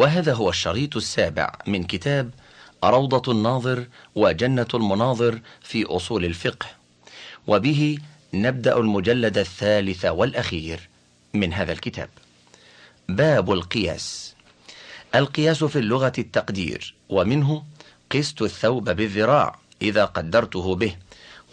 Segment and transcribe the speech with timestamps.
[0.00, 2.30] وهذا هو الشريط السابع من كتاب
[2.84, 6.66] روضة الناظر وجنة المناظر في أصول الفقه
[7.46, 7.98] وبه
[8.34, 10.88] نبدأ المجلد الثالث والأخير
[11.34, 12.08] من هذا الكتاب.
[13.08, 14.34] باب القياس.
[15.14, 17.62] القياس في اللغة التقدير ومنه
[18.12, 20.96] قست الثوب بالذراع إذا قدرته به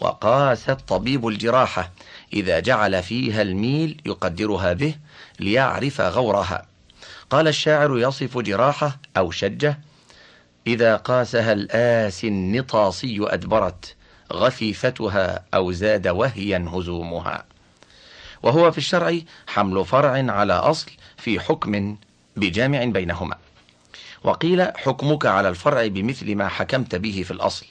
[0.00, 1.92] وقاس الطبيب الجراحة
[2.32, 4.94] إذا جعل فيها الميل يقدرها به
[5.40, 6.77] ليعرف غورها.
[7.30, 9.78] قال الشاعر يصف جراحة أو شجة
[10.66, 13.96] إذا قاسها الآس النطاصي أدبرت
[14.32, 17.44] غثيفتها أو زاد وهيا هزومها.
[18.42, 21.96] وهو في الشرع حمل فرع على أصل في حكم
[22.36, 23.36] بجامع بينهما.
[24.24, 27.66] وقيل حكمك على الفرع بمثل ما حكمت به في الأصل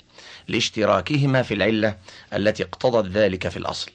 [0.47, 1.97] لاشتراكهما في العلة
[2.33, 3.91] التي اقتضت ذلك في الأصل.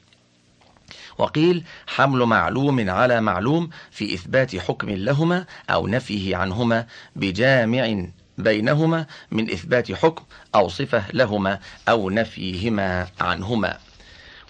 [1.19, 8.05] وقيل حمل معلوم على معلوم في إثبات حكم لهما أو نفيه عنهما بجامع
[8.39, 13.78] بينهما من إثبات حكم أو صفة لهما أو نفيهما عنهما.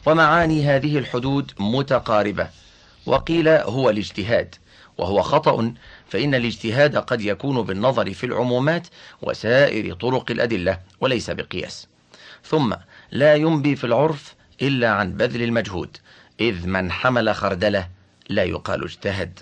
[0.06, 2.48] ومعاني هذه الحدود متقاربة.
[3.06, 4.54] وقيل هو الاجتهاد.
[4.98, 5.74] وهو خطأ
[6.08, 8.86] فإن الاجتهاد قد يكون بالنظر في العمومات
[9.22, 11.88] وسائر طرق الأدلة وليس بقياس.
[12.44, 12.74] ثم
[13.10, 15.96] لا ينبي في العرف إلا عن بذل المجهود.
[16.42, 17.88] إذ من حمل خردله
[18.28, 19.40] لا يقال اجتهد.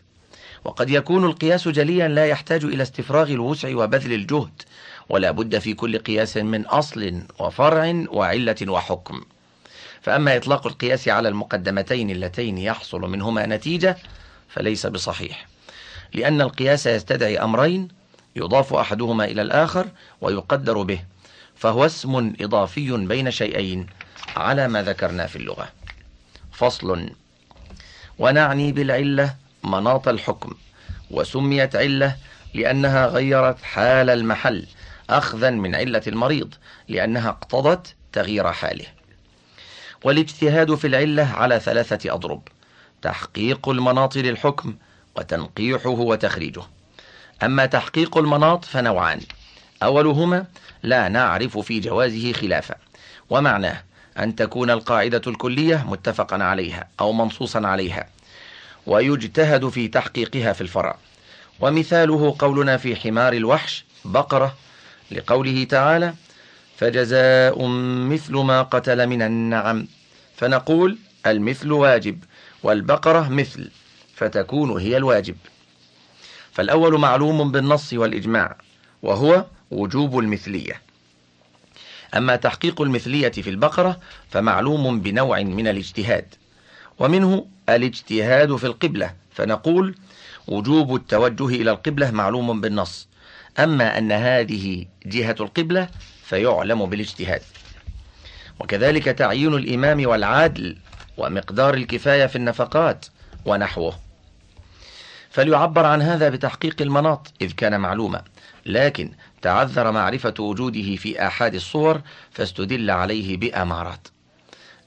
[0.65, 4.62] وقد يكون القياس جليا لا يحتاج إلى استفراغ الوسع وبذل الجهد
[5.09, 9.20] ولا بد في كل قياس من أصل وفرع وعلة وحكم.
[10.03, 13.97] فأما إطلاق القياس على المقدمتين اللتين يحصل منهما نتيجة
[14.48, 15.47] فليس بصحيح
[16.14, 17.89] لأن القياس يستدعي أمرين
[18.37, 19.87] يضاف أحدهما إلى الآخر
[20.20, 21.01] ويقدر به
[21.57, 23.87] فهو اسم إضافي بين شيئين
[24.37, 25.69] على ما ذكرنا في اللغة.
[26.61, 27.11] فصل.
[28.19, 30.55] ونعني بالعلة مناط الحكم
[31.11, 32.17] وسميت علة
[32.55, 34.67] لأنها غيرت حال المحل
[35.11, 36.55] أخذا من علة المريض
[36.89, 38.86] لأنها اقتضت تغيير حاله.
[40.05, 42.42] والاجتهاد في العلة على ثلاثة أضرب
[43.02, 44.74] تحقيق المناط للحكم
[45.17, 46.62] وتنقيحه وتخريجه.
[47.42, 49.20] أما تحقيق المناط فنوعان
[49.83, 50.46] أولهما
[50.83, 52.74] لا نعرف في جوازه خلافا
[53.30, 53.83] ومعناه
[54.19, 58.07] أن تكون القاعدة الكلية متفقا عليها أو منصوصا عليها
[58.87, 60.97] ويجتهد في تحقيقها في الفرع.
[61.61, 64.55] ومثاله قولنا في حمار الوحش بقرة
[65.11, 66.15] لقوله تعالى
[66.77, 67.67] فجزاء
[68.09, 69.87] مثل ما قتل من النعم
[70.37, 72.25] فنقول المثل واجب
[72.63, 73.71] والبقرة مثل
[74.15, 75.37] فتكون هي الواجب
[76.53, 78.57] فالأول معلوم بالنص والإجماع
[79.03, 80.81] وهو وجوب المثلية.
[82.17, 84.01] أما تحقيق المثلية في البقرة
[84.31, 86.35] فمعلوم بنوع من الاجتهاد
[86.98, 89.95] ومنه الاجتهاد في القبلة فنقول
[90.48, 93.09] وجوب التوجه إلى القبلة معلوم بالنص
[93.59, 95.89] أما أن هذه جهة القبلة
[96.25, 97.43] فيعلم بالاجتهاد.
[98.61, 100.77] وكذلك تعيين الإمام والعادل
[101.17, 103.07] ومقدار الكفاية في النفقات
[103.45, 103.98] ونحوه.
[105.31, 108.23] فليعبر عن هذا بتحقيق المناط إذ كان معلوما
[108.67, 109.11] لكن
[109.42, 114.08] تعذر معرفة وجوده في آحاد الصور فاستدل عليه بأمارات.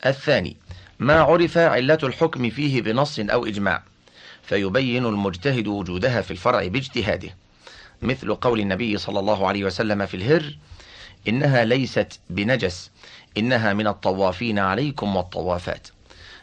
[0.05, 0.57] الثاني
[0.99, 3.83] ما عرف علة الحكم فيه بنص أو إجماع
[4.43, 7.29] فيبين المجتهد وجودها في الفرع باجتهاده.
[8.01, 10.57] مثل قول النبي صلى الله عليه وسلم في الهر
[11.27, 12.91] إنها ليست بنجس
[13.37, 15.87] إنها من الطوافين عليكم والطوافات.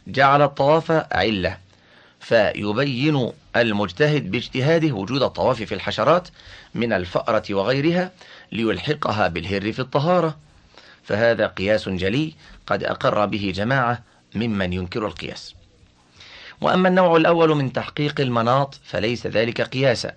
[0.06, 1.58] جعل الطواف علة
[2.20, 6.28] فيبين المجتهد باجتهاده وجود الطواف في الحشرات
[6.74, 8.10] من الفأرة وغيرها
[8.52, 10.36] ليلحقها بالهر في الطهارة.
[11.04, 12.34] فهذا قياس جلي
[12.66, 14.02] قد أقر به جماعة
[14.34, 15.54] ممن ينكر القياس.
[16.60, 20.12] وأما النوع الأول من تحقيق المناط فليس ذلك قياسا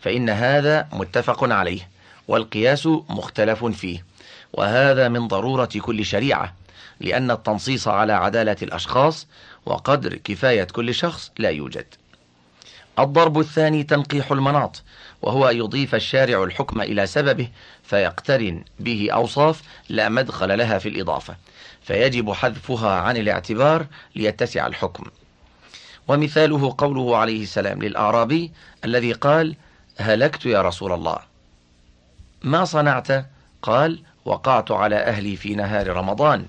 [0.00, 1.88] فإن هذا متفق عليه
[2.28, 4.04] والقياس مختلف فيه
[4.52, 6.54] وهذا من ضرورة كل شريعة
[7.00, 9.26] لأن التنصيص على عدالة الأشخاص
[9.66, 11.86] وقدر كفاية كل شخص لا يوجد.
[12.98, 14.82] الضرب الثاني تنقيح المناط
[15.22, 17.48] وهو أن يضيف الشارع الحكم إلى سببه
[17.82, 21.36] فيقترن به أوصاف لا مدخل لها في الإضافة
[21.82, 25.04] فيجب حذفها عن الاعتبار ليتسع الحكم.
[26.08, 28.52] ومثاله قوله عليه السلام للأعرابي
[28.84, 29.56] الذي قال
[29.96, 31.18] هلكت يا رسول الله.
[32.42, 33.26] ما صنعت؟
[33.62, 36.46] قال وقعت على أهلي في نهار رمضان.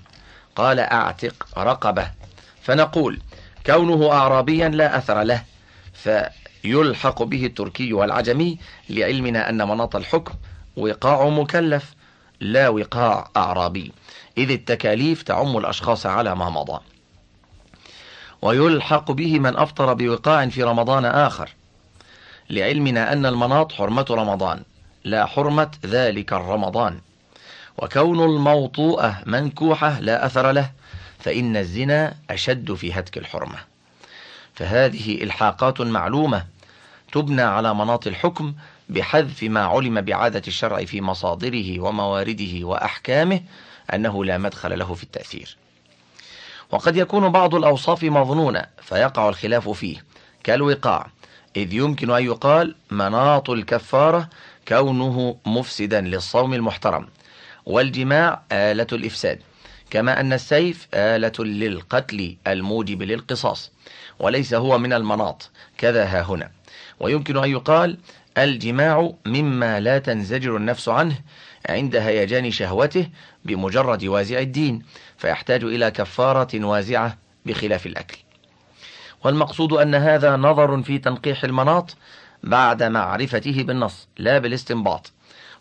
[0.56, 2.23] قال أعتق رقبة.
[2.64, 3.20] فنقول
[3.66, 5.44] كونه أعرابيا لا أثر له
[5.92, 8.58] فيلحق به التركي والعجمي
[8.90, 10.34] لعلمنا أن مناط الحكم
[10.76, 11.94] وقاع مكلف
[12.40, 13.92] لا وقاع أعرابي.
[14.38, 16.80] إذ التكاليف تعم الأشخاص على ما مضى.
[18.42, 21.50] ويلحق به من أفطر بوقاع في رمضان آخر.
[22.50, 24.62] لعلمنا أن المناط حرمة رمضان
[25.04, 27.00] لا حرمة ذلك الرمضان.
[27.78, 30.70] وكون الموطوءة منكوحة لا أثر له
[31.24, 33.58] فإن الزنا أشد في هتك الحرمة.
[34.54, 36.44] فهذه إلحاقات معلومة
[37.12, 38.54] تبنى على مناط الحكم
[38.88, 43.40] بحذف ما علم بعادة الشرع في مصادره وموارده وأحكامه
[43.94, 45.56] أنه لا مدخل له في التأثير.
[46.70, 50.04] وقد يكون بعض الأوصاف مظنونة فيقع الخلاف فيه.
[50.44, 51.06] كالوقاع
[51.56, 54.28] إذ يمكن أن يقال مناط الكفارة
[54.68, 57.08] كونه مفسدا للصوم المحترم.
[57.66, 59.40] والجماع آلة الإفساد.
[59.90, 63.72] كما أن السيف آلة للقتل الموجب للقصاص
[64.18, 65.50] وليس هو من المناط.
[65.78, 66.50] كذا ها هنا.
[67.00, 67.98] ويمكن أن يقال
[68.38, 71.18] الجماع مما لا تنزجر النفس عنه
[71.68, 73.08] عند هيجان شهوته
[73.44, 74.82] بمجرد وازع الدين
[75.18, 78.18] فيحتاج إلى كفارة وازعة بخلاف الأكل.
[79.24, 81.96] والمقصود أن هذا نظر في تنقيح المناط
[82.42, 85.12] بعد معرفته بالنص لا بالاستنباط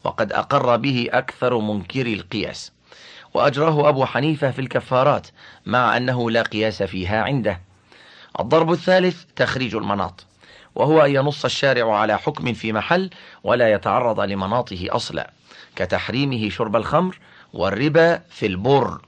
[0.04, 2.72] وقد أقر به أكثر منكري القياس.
[3.34, 5.28] وأجراه أبو حنيفة في الكفارات
[5.66, 7.62] مع أنه لا قياس فيها عنده.
[8.40, 10.26] الضرب الثالث تخريج المناط
[10.76, 13.10] وهو أن ينص الشارع على حكم في محل
[13.44, 15.32] ولا يتعرض لمناطه أصلا
[15.76, 17.20] كتحريمه شرب الخمر
[17.54, 19.02] والربا في البر.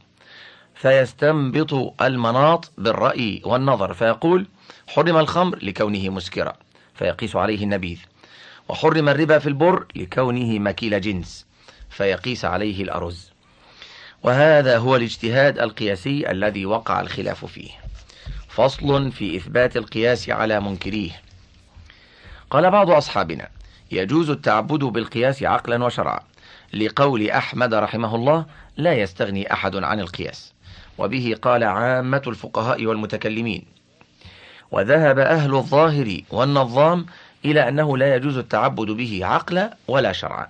[0.75, 4.47] فيستنبط المناط بالرأي والنظر فيقول
[4.87, 6.53] حرم الخمر لكونه مسكرا
[6.95, 7.99] فيقيس عليه النبيذ.
[8.69, 11.45] وحرم الربا في البر لكونه مكيل جنس
[11.89, 13.34] فيقيس عليه الأرز.
[14.25, 17.69] وهذا هو الاجتهاد القياسي الذي وقع الخلاف فيه.
[18.49, 21.11] فصل في إثبات القياس على منكريه.
[22.49, 23.47] قال بعض أصحابنا
[23.91, 26.19] يجوز التعبد بالقياس عقلا وشرعا
[26.73, 28.45] لقول أحمد رحمه الله
[28.77, 30.53] لا يستغني أحد عن القياس.
[30.97, 33.65] وبه قال عامة الفقهاء والمتكلمين.
[34.71, 37.05] وذهب أهل الظاهر والنظام
[37.45, 40.47] إلى أنه لا يجوز التعبد به عقلا ولا شرعا.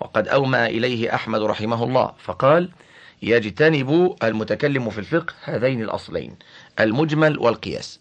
[0.00, 2.70] وقد أومى إليه أحمد رحمه الله فقال
[3.24, 6.36] يجتنب المتكلم في الفقه هذين الأصلين
[6.80, 8.00] المجمل والقياس.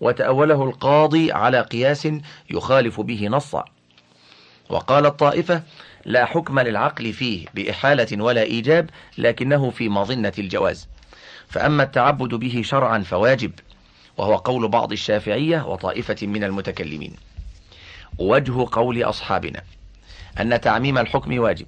[0.00, 2.08] وتأوله القاضي على قياس
[2.50, 3.64] يخالف به نصا.
[4.68, 5.62] وقال الطائفة
[6.04, 10.88] لا حكم للعقل فيه بإحالة ولا إيجاب لكنه في مظنة الجواز.
[11.48, 13.52] فأما التعبد به شرعا فواجب
[14.16, 17.16] وهو قول بعض الشافعية وطائفة من المتكلمين.
[18.18, 19.62] وجه قول أصحابنا
[20.40, 21.66] أن تعميم الحكم واجب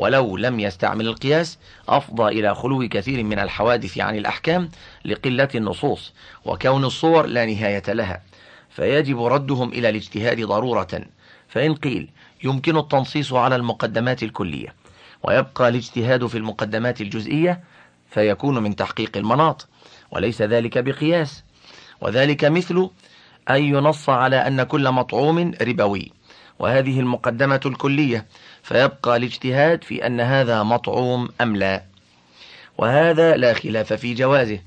[0.00, 1.58] ولو لم يستعمل القياس
[1.88, 4.70] أفضى إلى خلو كثير من الحوادث عن الأحكام
[5.04, 6.12] لقلة النصوص
[6.44, 8.22] وكون الصور لا نهاية لها.
[8.70, 11.00] فيجب ردهم إلى الاجتهاد ضرورة.
[11.48, 12.08] فإن قيل
[12.44, 14.74] يمكن التنصيص على المقدمات الكلية.
[15.22, 17.60] ويبقى الاجتهاد في المقدمات الجزئية
[18.10, 19.68] فيكون من تحقيق المناط.
[20.10, 21.44] وليس ذلك بقياس.
[22.00, 22.90] وذلك مثل
[23.50, 26.12] أن ينص على أن كل مطعوم ربوي.
[26.58, 28.26] وهذه المقدمة الكلية
[28.62, 31.82] فيبقى الاجتهاد في أن هذا مطعوم أم لا.
[32.78, 34.58] وهذا لا خلاف في جوازه.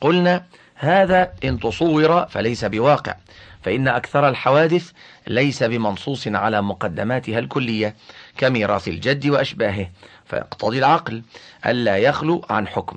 [0.00, 3.14] قلنا هذا إن تصور فليس بواقع
[3.62, 4.90] فإن أكثر الحوادث
[5.26, 7.94] ليس بمنصوص على مقدماتها الكلية
[8.36, 9.90] كميراث الجد وأشباهه
[10.26, 11.22] فيقتضي العقل
[11.66, 12.96] ألا يخلو عن حكم.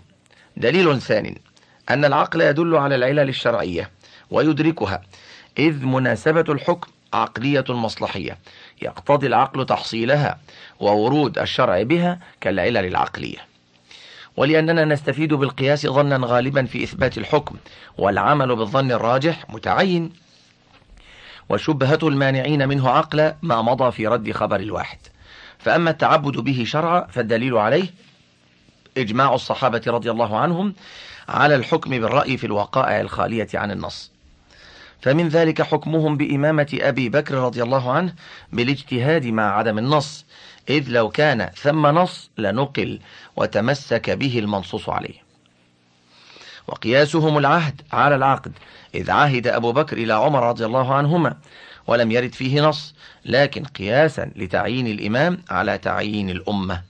[0.57, 1.35] دليل ثان
[1.89, 3.89] أن العقل يدل على العلل الشرعية
[4.31, 5.01] ويدركها
[5.57, 8.37] إذ مناسبة الحكم عقلية مصلحية.
[8.81, 10.39] يقتضي العقل تحصيلها
[10.79, 13.37] وورود الشرع بها كالعلل العقلية.
[14.37, 17.55] ولأننا نستفيد بالقياس ظنا غالبا في إثبات الحكم
[17.97, 20.13] والعمل بالظن الراجح متعين
[21.49, 24.97] وشبهة المانعين منه عقلا ما مضى في رد خبر الواحد.
[25.59, 27.93] فأما التعبد به شرعا فالدليل عليه
[28.97, 30.73] إجماع الصحابة رضي الله عنهم
[31.29, 34.11] على الحكم بالرأي في الوقائع الخالية عن النص.
[35.01, 38.13] فمن ذلك حكمهم بإمامة أبي بكر رضي الله عنه
[38.53, 40.25] بالاجتهاد مع عدم النص
[40.69, 42.99] إذ لو كان ثم نص لنقل
[43.35, 45.31] وتمسك به المنصوص عليه.
[46.67, 48.51] وقياسهم العهد على العقد
[48.95, 51.37] إذ عهد أبو بكر إلى عمر رضي الله عنهما
[51.87, 56.81] ولم يرد فيه نص لكن قياسا لتعيين الإمام على تعيين الأمة.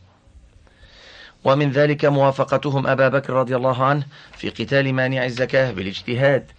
[1.44, 4.04] ومن ذلك موافقتهم أبا بكر رضي الله عنه
[4.38, 6.52] في قتال مانع الزكاة بالاجتهاد.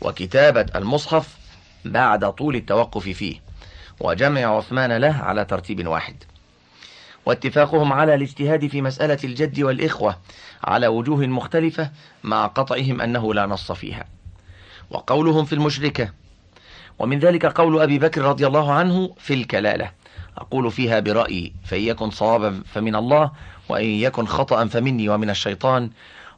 [0.00, 1.36] وكتابة المصحف
[1.84, 3.40] بعد طول التوقف فيه
[4.00, 6.14] وجمع عثمان له على ترتيب واحد.
[7.26, 10.16] واتفاقهم على الاجتهاد في مسألة الجد والإخوة
[10.64, 11.90] على وجوه مختلفة
[12.24, 14.04] مع قطعهم أنه لا نص فيها.
[14.90, 16.10] وقولهم في المشركة
[16.98, 19.90] ومن ذلك قول أبي بكر رضي الله عنه في الكلالة.
[20.38, 23.30] أقول فيها برأيي فإن يكن صوابا فمن الله
[23.68, 25.90] وإن يكن خطأ فمني ومن الشيطان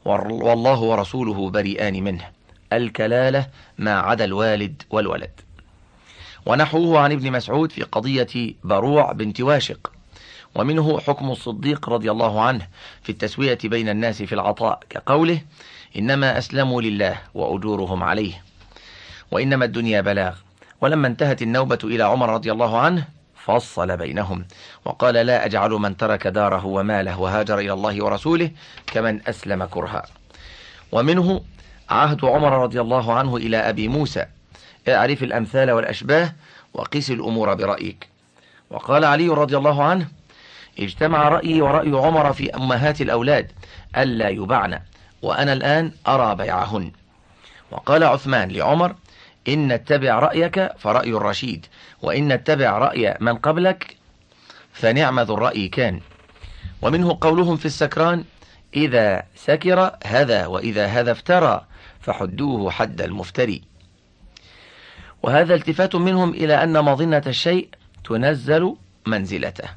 [0.05, 2.32] والله ورسوله بريئان منه.
[2.77, 5.31] الكلالة ما عدا الوالد والولد.
[6.45, 9.91] ونحوه عن ابن مسعود في قضية بروع بنت واشق.
[10.55, 12.67] ومنه حكم الصديق رضي الله عنه
[13.03, 15.41] في التسوية بين الناس في العطاء كقوله
[15.97, 18.43] إنما أسلموا لله وأجورهم عليه.
[19.31, 20.35] وإنما الدنيا بلاغ.
[20.81, 24.45] ولما انتهت النوبة إلى عمر رضي الله عنه فصل بينهم.
[24.85, 28.51] وقال لا أجعل من ترك داره وماله وهاجر إلى الله ورسوله
[28.87, 30.03] كمن أسلم كرها.
[30.91, 31.41] ومنه
[31.93, 34.25] عهد عمر رضي الله عنه إلى أبي موسى.
[34.87, 36.33] أعرف الأمثال والأشباه
[36.73, 38.07] وقس الأمور برأيك.
[38.69, 40.07] وقال علي رضي الله عنه
[40.79, 43.51] اجتمع رأيي ورأي عمر في أمهات الأولاد
[43.97, 44.79] ألا يبعن
[45.21, 46.91] وأنا الآن أرى بيعهن.
[47.71, 48.95] وقال عثمان لعمر
[49.47, 51.65] إن اتبع رأيك فرأي الرشيد
[52.01, 53.97] وإن اتبع رأي من قبلك
[54.73, 55.99] فنعم ذو الرأي كان.
[56.81, 58.23] ومنه قولهم في السكران
[58.75, 61.65] إذا سكر هذا وإذا هذا افترى.
[62.03, 63.61] فحدوه حد المفتري.
[65.23, 67.69] وهذا التفات منهم إلى أن مظنة الشيء
[68.05, 68.75] تنزل
[69.07, 69.69] منزلته.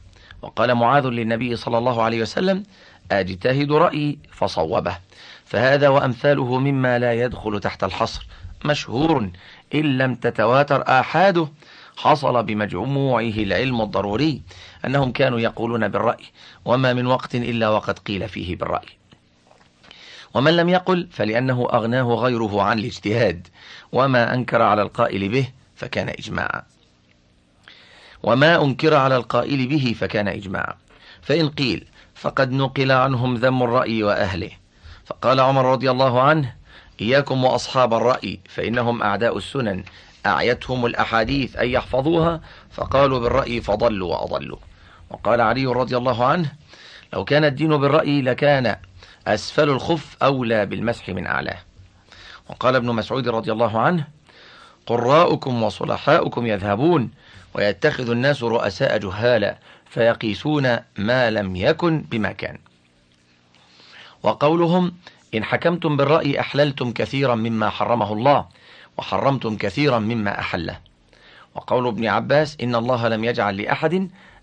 [0.43, 2.63] وقال معاذ للنبي صلى الله عليه وسلم
[3.13, 4.97] أجتهد رأيي فصوبه.
[5.45, 8.27] فهذا وأمثاله مما لا يدخل تحت الحصر.
[8.65, 9.31] مشهور
[9.75, 11.49] إن لم تتواتر آحاده
[11.97, 14.43] حصل بمجموعه العلم الضروري
[14.85, 16.25] أنهم كانوا يقولون بالرأي.
[16.65, 18.89] وما من وقت إلا وقد قيل فيه بالرأي.
[20.37, 23.49] ومن لم يقل فلأنه أغناه غيره عن الاجتهاد
[23.93, 26.63] وما أنكر على القائل به فكان إجماعا.
[28.23, 30.75] وما أنكر على القائل به فكان إجماعا.
[31.23, 34.51] فإن قيل فقد نقل عنهم ذم الرأي وأهله.
[35.05, 36.55] فقال عمر رضي الله عنه
[37.01, 39.85] إياكم وأصحاب الرأي فإنهم أعداء السنن.
[40.27, 42.41] أعيتهم الأحاديث أن يحفظوها
[42.71, 44.59] فقالوا بالرأي فضلوا وأضلوا.
[45.11, 46.53] وقال علي رضي الله عنه
[47.13, 48.77] لو كان الدين بالرأي لكان
[49.27, 51.59] أسفل الخف أولى بالمسح من أعلاه.
[52.49, 54.07] وقال ابن مسعود رضي الله عنه
[54.87, 57.11] قراؤكم وصلحاؤكم يذهبون
[57.55, 62.59] ويتخذ الناس رؤساء جهالا فيقيسون ما لم يكن بما كان
[64.23, 64.93] وقولهم
[65.35, 68.47] إن حكمتم بالرأي أحللتم كثيرا مما حرمه الله
[68.99, 70.79] وحرمتم كثيرا مما أحله.
[71.55, 73.95] وقول ابن عباس إن الله لم يجعل لأحد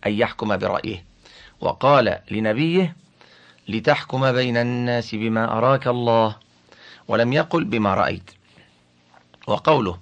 [0.05, 1.03] أن يحكم برأيه.
[1.61, 2.95] وقال لنبيه
[3.67, 6.36] لتحكم بين الناس بما أراك الله
[7.08, 8.32] ولم يقل بما رأيت.
[9.48, 9.98] وقوله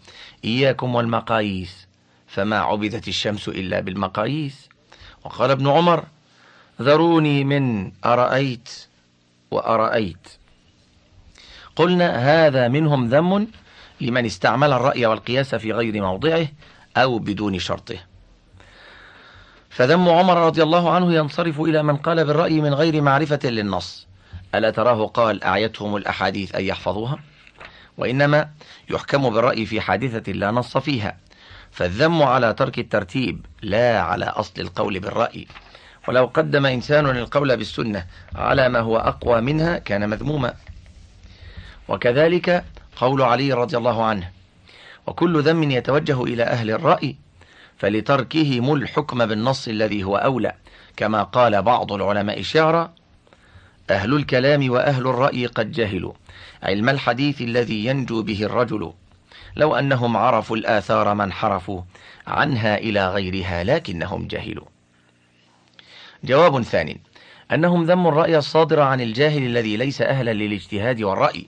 [0.45, 1.87] إياكم والمقاييس
[2.27, 4.69] فما عبدت الشمس إلا بالمقاييس.
[5.23, 6.05] وقال ابن عمر
[6.81, 8.69] ذروني من أرأيت
[9.51, 10.27] وأرأيت.
[11.75, 12.07] قلنا
[12.47, 13.47] هذا منهم ذم
[14.01, 16.47] لمن استعمل الرأي والقياس في غير موضعه
[16.97, 18.10] أو بدون شرطه.
[19.71, 24.07] فذم عمر رضي الله عنه ينصرف إلى من قال بالرأي من غير معرفة للنص.
[24.55, 27.19] ألا تراه قال أعيتهم الأحاديث أن يحفظوها؟
[27.97, 28.49] وإنما
[28.89, 31.17] يحكم بالرأي في حادثة لا نص فيها.
[31.71, 35.47] فالذم على ترك الترتيب لا على أصل القول بالرأي.
[36.07, 40.53] ولو قدم إنسان القول بالسنة على ما هو أقوى منها كان مذموما.
[41.87, 44.29] وكذلك قول علي رضي الله عنه
[45.07, 47.15] وكل ذم يتوجه إلى أهل الرأي
[47.81, 50.53] فلتركهم الحكم بالنص الذي هو أولى.
[50.97, 52.93] كما قال بعض العلماء شعرا
[53.89, 56.13] أهل الكلام وأهل الرأي قد جهلوا.
[56.63, 58.93] علم الحديث الذي ينجو به الرجل.
[59.55, 61.81] لو أنهم عرفوا الآثار ما انحرفوا
[62.27, 64.65] عنها إلى غيرها لكنهم جهلوا.
[66.23, 67.01] جواب ثاني.
[67.51, 71.47] أنهم ذموا الرأي الصادر عن الجاهل الذي ليس أهلا للاجتهاد والرأي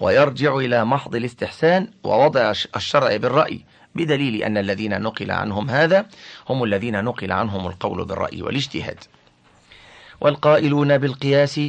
[0.00, 3.60] ويرجع إلى محض الاستحسان ووضع الشرع بالرأي.
[3.94, 6.06] بدليل أن الذين نقل عنهم هذا
[6.48, 8.98] هم الذين نقل عنهم القول بالرأي والاجتهاد.
[10.20, 11.60] والقائلون بالقياس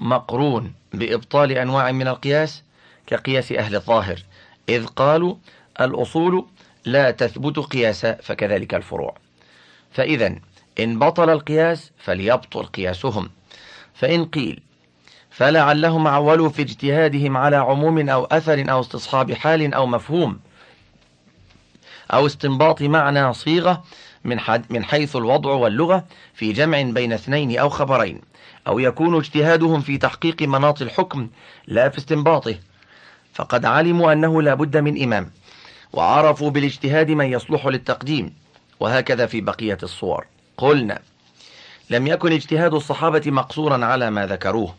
[0.00, 2.62] مقرون بإبطال أنواع من القياس
[3.06, 4.22] كقياس أهل الظاهر
[4.68, 5.36] إذ قالوا
[5.80, 6.46] الأصول
[6.84, 9.16] لا تثبت قياسا فكذلك الفروع.
[9.92, 10.34] فإذا
[10.80, 13.30] إن بطل القياس فليبطل قياسهم.
[13.94, 14.60] فإن قيل
[15.30, 20.38] فلعلهم عولوا في اجتهادهم على عموم أو أثر أو استصحاب حال أو مفهوم
[22.10, 23.84] أو استنباط معنى صيغة
[24.24, 24.38] من,
[24.70, 28.20] من حيث الوضع واللغة في جمع بين اثنين أو خبرين
[28.66, 31.28] أو يكون اجتهادهم في تحقيق مناط الحكم
[31.66, 32.54] لا في استنباطه.
[33.34, 35.30] فقد علموا أنه لا بد من إمام
[35.92, 38.34] وعرفوا بالاجتهاد من يصلح للتقديم
[38.80, 40.26] وهكذا في بقية الصور.
[40.56, 41.00] قلنا
[41.90, 44.74] لم يكن اجتهاد الصحابة مقصورا على ما ذكروه.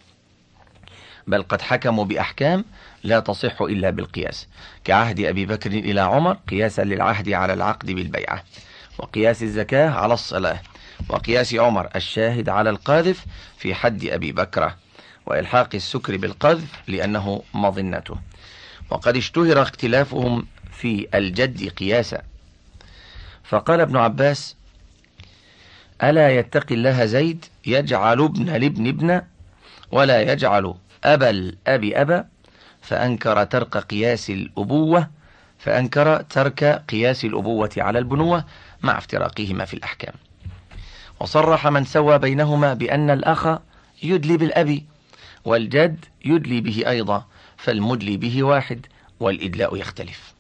[1.28, 2.66] بل قد حكموا بأحكام
[3.04, 4.48] لا تصح إلا بالقياس.
[4.84, 8.44] كعهد أبي بكر إلى عمر قياسا للعهد على العقد بالبيعة
[9.00, 10.62] وقياس الزكاة على الصلاة
[11.10, 13.26] وقياس عمر الشاهد على القاذف
[13.58, 14.78] في حد أبي بكرة
[15.26, 18.16] وإلحاق السكر بالقذف لأنه مظنته.
[18.90, 22.22] وقد اشتهر اختلافهم في الجد قياسا.
[23.44, 24.56] فقال ابن عباس
[26.04, 29.22] ألا يتقي الله زيد يجعل ابن لابن ابن
[29.92, 32.28] ولا يجعل أبا الأب أبا
[32.82, 35.10] فأنكر ترك قياس الأبوة
[35.58, 38.46] فأنكر ترك قياس الأبوة على البنوة
[38.82, 40.14] مع افتراقهما في الأحكام.
[41.20, 43.48] وصرح من سوى بينهما بأن الأخ
[44.04, 44.82] يدلي بالأب
[45.46, 47.26] والجد يدلي به أيضا
[47.58, 48.86] فالمدلي به واحد
[49.20, 50.34] والإدلاء يختلف.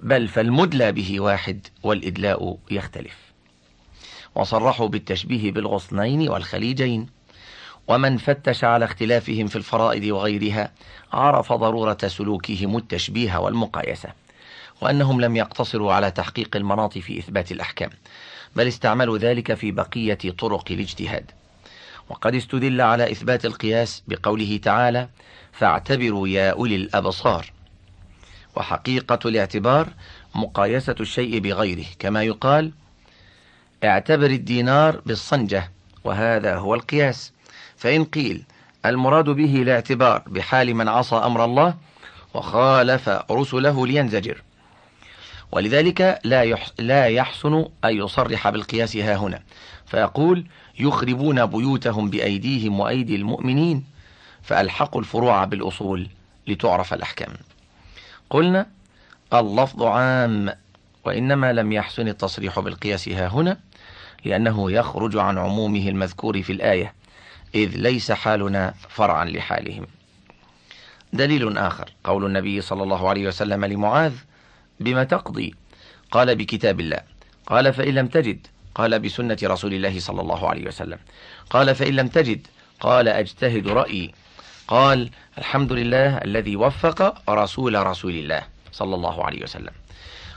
[0.00, 3.16] بل فالمدلى به واحد والإدلاء يختلف.
[4.34, 7.13] وصرحوا بالتشبيه بالغصنين والخليجين.
[7.88, 10.72] ومن فتش على اختلافهم في الفرائض وغيرها
[11.12, 14.08] عرف ضرورة سلوكهم التشبيه والمقايسة
[14.80, 17.90] وأنهم لم يقتصروا على تحقيق المناط في إثبات الأحكام
[18.56, 21.30] بل استعملوا ذلك في بقية طرق الاجتهاد.
[22.08, 25.08] وقد استدل على إثبات القياس بقوله تعالى
[25.52, 27.52] فاعتبروا يا أولي الأبصار
[28.56, 29.88] وحقيقة الاعتبار
[30.34, 32.72] مقايسة الشيء بغيره كما يقال
[33.84, 35.70] اعتبر الدينار بالصنجة
[36.04, 37.32] وهذا هو القياس
[37.84, 38.44] فإن قيل
[38.86, 41.74] المراد به الاعتبار بحال من عصى أمر الله
[42.34, 44.42] وخالف رسله لينزجر.
[45.52, 49.42] ولذلك لا لا يحسن أن يصرح بالقياس ها هنا.
[49.86, 50.46] فيقول
[50.78, 53.84] يخربون بيوتهم بأيديهم وأيدي المؤمنين
[54.42, 56.08] فألحقوا الفروع بالأصول
[56.46, 57.32] لتعرف الأحكام.
[58.30, 58.66] قلنا
[59.32, 60.52] اللفظ عام
[61.04, 63.58] وإنما لم يحسن التصريح بالقياس ها هنا
[64.24, 67.03] لأنه يخرج عن عمومه المذكور في الآية.
[67.54, 69.86] إذ ليس حالنا فرعا لحالهم.
[71.12, 74.12] دليل آخر قول النبي صلى الله عليه وسلم لمعاذ
[74.80, 75.54] بما تقضي؟
[76.10, 77.00] قال بكتاب الله.
[77.46, 80.98] قال فإن لم تجد؟ قال بسنة رسول الله صلى الله عليه وسلم.
[81.50, 82.46] قال فإن لم تجد؟
[82.80, 84.14] قال أجتهد رأيي.
[84.68, 88.42] قال الحمد لله الذي وفق رسول رسول الله
[88.72, 89.72] صلى الله عليه وسلم.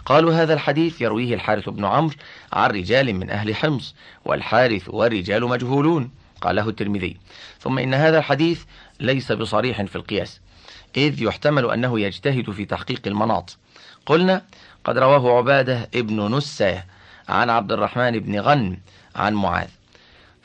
[0.05, 2.15] قالوا هذا الحديث يرويه الحارث بن عمرو
[2.53, 3.95] عن رجال من أهل حمص
[4.25, 6.11] والحارث والرجال مجهولون.
[6.41, 7.17] قاله الترمذي.
[7.59, 8.63] ثم إن هذا الحديث
[8.99, 10.39] ليس بصريح في القياس
[10.97, 13.57] إذ يحتمل أنه يجتهد في تحقيق المناط.
[14.05, 14.41] قلنا
[14.83, 16.83] قد رواه عبادة ابن نسة
[17.29, 18.77] عن عبد الرحمن بن غن
[19.15, 19.67] عن معاذ.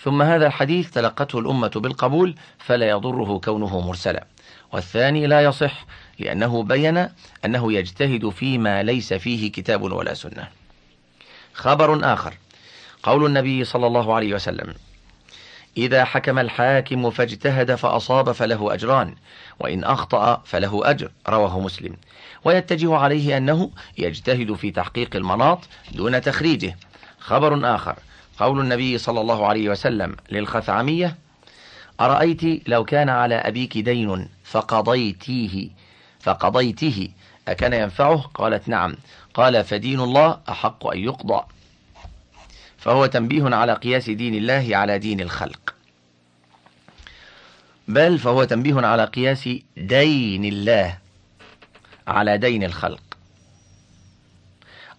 [0.01, 4.27] ثم هذا الحديث تلقته الأمة بالقبول فلا يضره كونه مرسلا.
[4.73, 5.87] والثاني لا يصح
[6.19, 7.09] لأنه بين
[7.45, 10.49] أنه يجتهد فيما ليس فيه كتاب ولا سنة.
[11.55, 12.35] خبر آخر.
[13.03, 14.75] قول النبي صلى الله عليه وسلم
[15.77, 19.15] إذا حكم الحاكم فاجتهد فأصاب فله أجران
[19.61, 21.97] وإن أخطأ فله أجر رواه مسلم.
[22.45, 25.59] ويتجه عليه أنه يجتهد في تحقيق المناط
[25.95, 26.77] دون تخريجه.
[27.19, 27.97] خبر آخر
[28.39, 31.17] قول النبي صلى الله عليه وسلم للخثعمية
[32.01, 35.69] أرأيت لو كان على أبيك دين فقضيتيه
[36.21, 37.09] فقضيته
[37.49, 38.97] أكان ينفعه؟ قالت نعم.
[39.35, 41.43] قال فدين الله أحق أن يقضى.
[42.83, 45.75] فهو تنبيه على قياس دين الله على دين الخلق.
[47.89, 50.99] بل فهو تنبيه على قياس دين الله
[52.07, 53.03] على دين الخلق.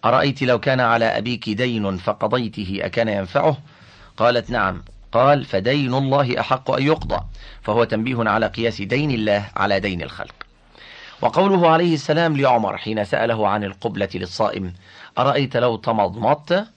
[0.04, 3.58] أرأيت لو كان على أبيك دين فقضيته أكان ينفعه؟
[4.16, 4.82] قالت نعم.
[5.12, 7.20] قال فدين الله أحق أن يقضى.
[7.62, 10.34] فهو تنبيه على قياس دين الله على دين الخلق.
[11.20, 14.72] وقوله عليه السلام لعمر حين سأله عن القبلة للصائم
[15.18, 16.73] أرأيت لو تمضمضت؟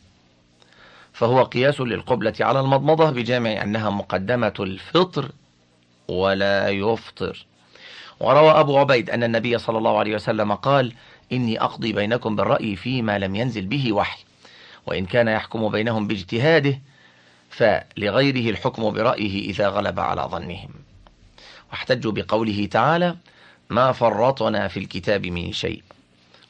[1.18, 5.32] فهو قياس للقبلة على المضمضة بجامع أنها مقدمة الفطر
[6.08, 7.46] ولا يفطر.
[8.20, 10.94] وروى أبو عبيد أن النبي صلى الله عليه وسلم قال
[11.32, 14.24] إني أقضي بينكم بالرأي فيما لم ينزل به وحي.
[14.86, 16.82] وإن كان يحكم بينهم باجتهاده
[17.50, 20.70] فلغيره الحكم برأيه إذا غلب على ظنهم.
[21.72, 23.16] واحتجوا بقوله تعالى
[23.70, 25.84] ما فرطنا في الكتاب من شيء.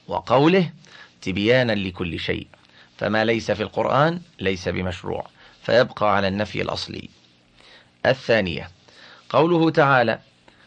[0.08, 0.70] وقوله
[1.22, 2.48] تبيانا لكل شيء.
[2.98, 5.26] فما ليس في القرآن ليس بمشروع
[5.62, 7.10] فيبقى على النفي الأصلي.
[8.06, 8.70] الثانية
[9.30, 10.20] قوله تعالى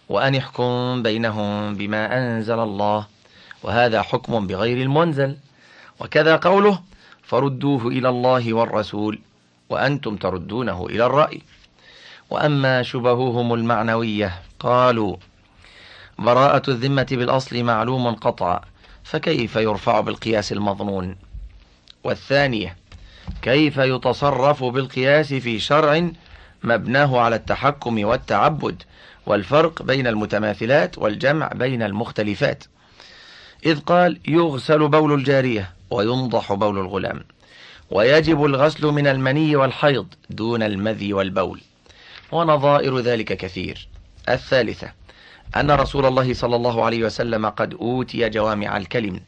[0.08, 3.06] وأن يحكم بينهم بما أنزل الله
[3.62, 5.36] وهذا حكم بغير المنزل.
[6.00, 6.80] وكذا قوله
[7.22, 9.18] فردوه إلى الله والرسول
[9.68, 11.42] وأنتم تردونه إلى الرأي.
[12.30, 15.16] وأما شبههم المعنوية قالوا
[16.18, 18.60] براءة الذمة بالأصل معلوم قطعا
[19.04, 21.16] فكيف يرفع بالقياس المظنون؟
[22.04, 22.76] والثانية
[23.42, 26.10] كيف يتصرف بالقياس في شرع
[26.62, 28.82] مبناه على التحكم والتعبد
[29.26, 32.64] والفرق بين المتماثلات والجمع بين المختلفات.
[33.66, 37.20] إذ قال يغسل بول الجارية وينضح بول الغلام
[37.90, 41.60] ويجب الغسل من المني والحيض دون المذي والبول.
[42.32, 43.88] ونظائر ذلك كثير.
[44.28, 44.92] الثالثة
[45.56, 49.20] أن رسول الله صلى الله عليه وسلم قد أوتي جوامع الكلم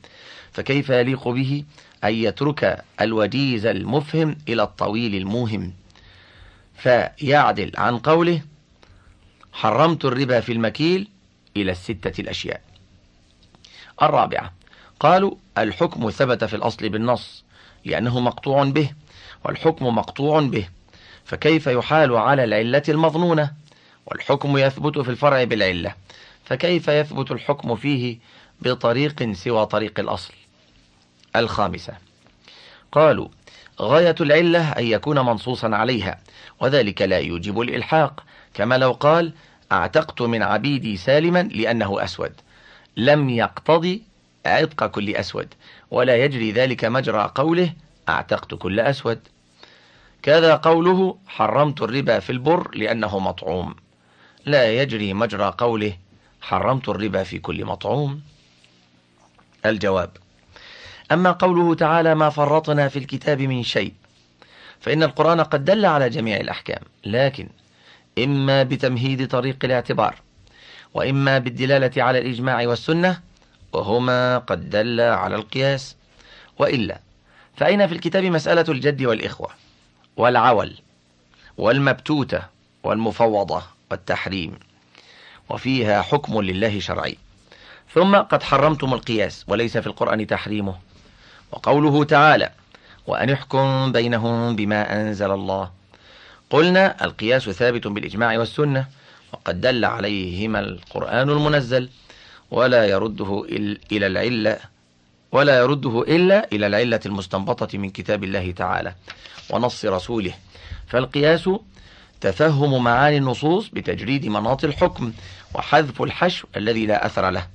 [0.53, 1.65] فكيف يليق به؟
[2.05, 5.73] أن يترك الوجيز المفهم إلى الطويل الموهم.
[6.77, 8.43] فيعدل عن قوله
[9.53, 11.09] حرمت الربا في المكيل
[11.57, 12.61] إلى الستة الأشياء.
[14.03, 14.53] الرابعة
[15.01, 17.45] قالوا الحكم ثبت في الأصل بالنص
[17.85, 18.91] لأنه مقطوع به
[19.45, 20.69] والحكم مقطوع به.
[21.25, 23.53] فكيف يحال على العلة المظنونة؟
[24.07, 25.95] والحكم يثبت في الفرع بالعلة.
[26.45, 28.19] فكيف يثبت الحكم فيه
[28.63, 30.42] بطريق سوى طريق الأصل؟
[31.37, 31.95] الخامسة.
[32.93, 33.29] قالوا
[33.81, 36.19] غاية العلة أن يكون منصوصا عليها
[36.61, 38.25] وذلك لا يوجب الإلحاق.
[38.55, 39.33] كما لو قال
[39.73, 42.33] أعتقت من عبيدي سالما لأنه أسود.
[42.97, 44.03] لم يقتضي
[44.47, 45.55] عتق كل أسود
[45.91, 47.73] ولا يجري ذلك مجرى قوله
[48.09, 49.21] أعتقت كل أسود.
[50.23, 53.75] كذا قوله حرمت الربا في البر لأنه مطعوم.
[54.47, 55.97] لا يجري مجرى قوله
[56.41, 58.23] حرمت الربا في كل مطعوم.
[59.67, 60.11] الجواب
[61.13, 63.93] أما قوله تعالى ما فرطنا في الكتاب من شيء
[64.81, 67.49] فإن القرآن قد دل على جميع الأحكام لكن
[68.19, 70.15] إما بتمهيد طريق الاعتبار
[70.95, 73.21] وإما بالدلالة على الإجماع والسنة
[73.73, 75.97] وهما قد دل على القياس
[76.59, 77.01] وإلا
[77.57, 79.49] فأين في الكتاب مسألة الجد والإخوة
[80.17, 80.75] والعول
[81.59, 82.43] والمبتوتة
[82.83, 84.55] والمفوضة والتحريم
[85.49, 87.17] وفيها حكم لله شرعي.
[87.95, 90.92] ثم قد حرمتم القياس وليس في القرآن تحريمه.
[91.53, 92.51] وقوله تعالى
[93.07, 93.31] وأن
[93.93, 95.71] بينهم بما أنزل الله
[96.51, 98.87] قلنا القياس ثابت بالإجماع والسنة
[99.33, 101.89] وقد دل عليهما القرآن المنزل
[102.51, 103.45] ولا يرده
[103.93, 104.59] إلى العلة
[105.33, 108.95] ولا يرده إلا إلى العلة المستنبطة من كتاب الله تعالى
[109.51, 110.35] ونص رسوله.
[110.87, 111.51] فالقياس
[112.21, 115.13] تفهم معاني النصوص بتجريد مناط الحكم
[115.55, 117.47] وحذف الحشو الذي لا أثر له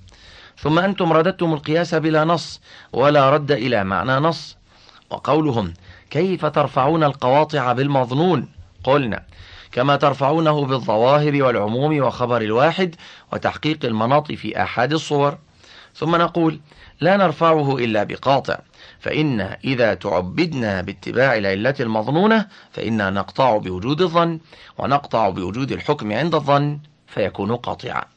[0.59, 2.61] ثم أنتم رددتم القياس بلا نص
[2.93, 4.57] ولا رد إلى معنى نص.
[5.09, 5.73] وقولهم
[6.09, 8.47] كيف ترفعون القواطع بالمظنون؟
[8.83, 9.23] قلنا
[9.71, 12.95] كما ترفعونه بالظواهر والعموم وخبر الواحد
[13.33, 15.37] وتحقيق المناط في أحد الصور.
[15.95, 16.59] ثم نقول
[17.01, 18.59] لا نرفعه إلا بقاطع
[18.99, 24.39] فإن إذا تعبدنا باتباع العلة المظنونة فإنا نقطع بوجود الظن
[24.77, 28.16] ونقطع بوجود الحكم عند الظن فيكون قاطعا.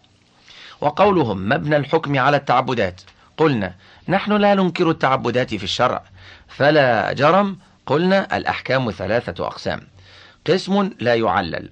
[0.81, 3.01] وقولهم مبنى الحكم على التعبدات.
[3.37, 3.75] قلنا
[4.09, 6.03] نحن لا ننكر التعبدات في الشرع.
[6.49, 9.81] فلا جرم قلنا الأحكام ثلاثة أقسام.
[10.47, 11.71] قسم لا يعلل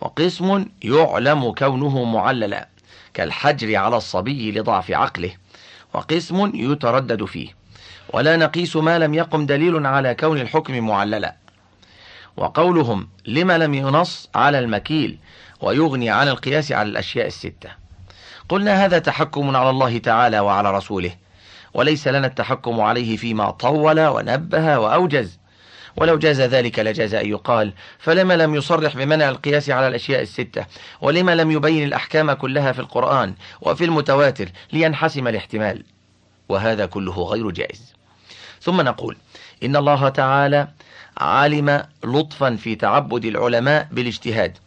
[0.00, 2.68] وقسم يعلم كونه معللا
[3.14, 5.30] كالحجر على الصبي لضعف عقله
[5.94, 7.48] وقسم يتردد فيه.
[8.12, 11.34] ولا نقيس ما لم يقم دليل على كون الحكم معللا.
[12.36, 15.18] وقولهم لما لم ينص على المكيل
[15.60, 17.83] ويغني عن القياس على الأشياء الستة.
[18.48, 21.14] قلنا هذا تحكم على الله تعالى وعلى رسوله
[21.74, 25.38] وليس لنا التحكم عليه فيما طول ونبه وأوجز.
[25.96, 30.66] ولو جاز ذلك لجاز أن يقال فلما لم يصرح بمنع القياس على الأشياء الستة؟
[31.00, 35.84] ولما لم يبين الأحكام كلها في القرآن وفي المتواتر لينحسم الاحتمال؟
[36.48, 37.94] وهذا كله غير جائز.
[38.60, 39.16] ثم نقول
[39.62, 40.68] إن الله تعالى
[41.18, 44.58] علم لطفا في تعبد العلماء بالاجتهاد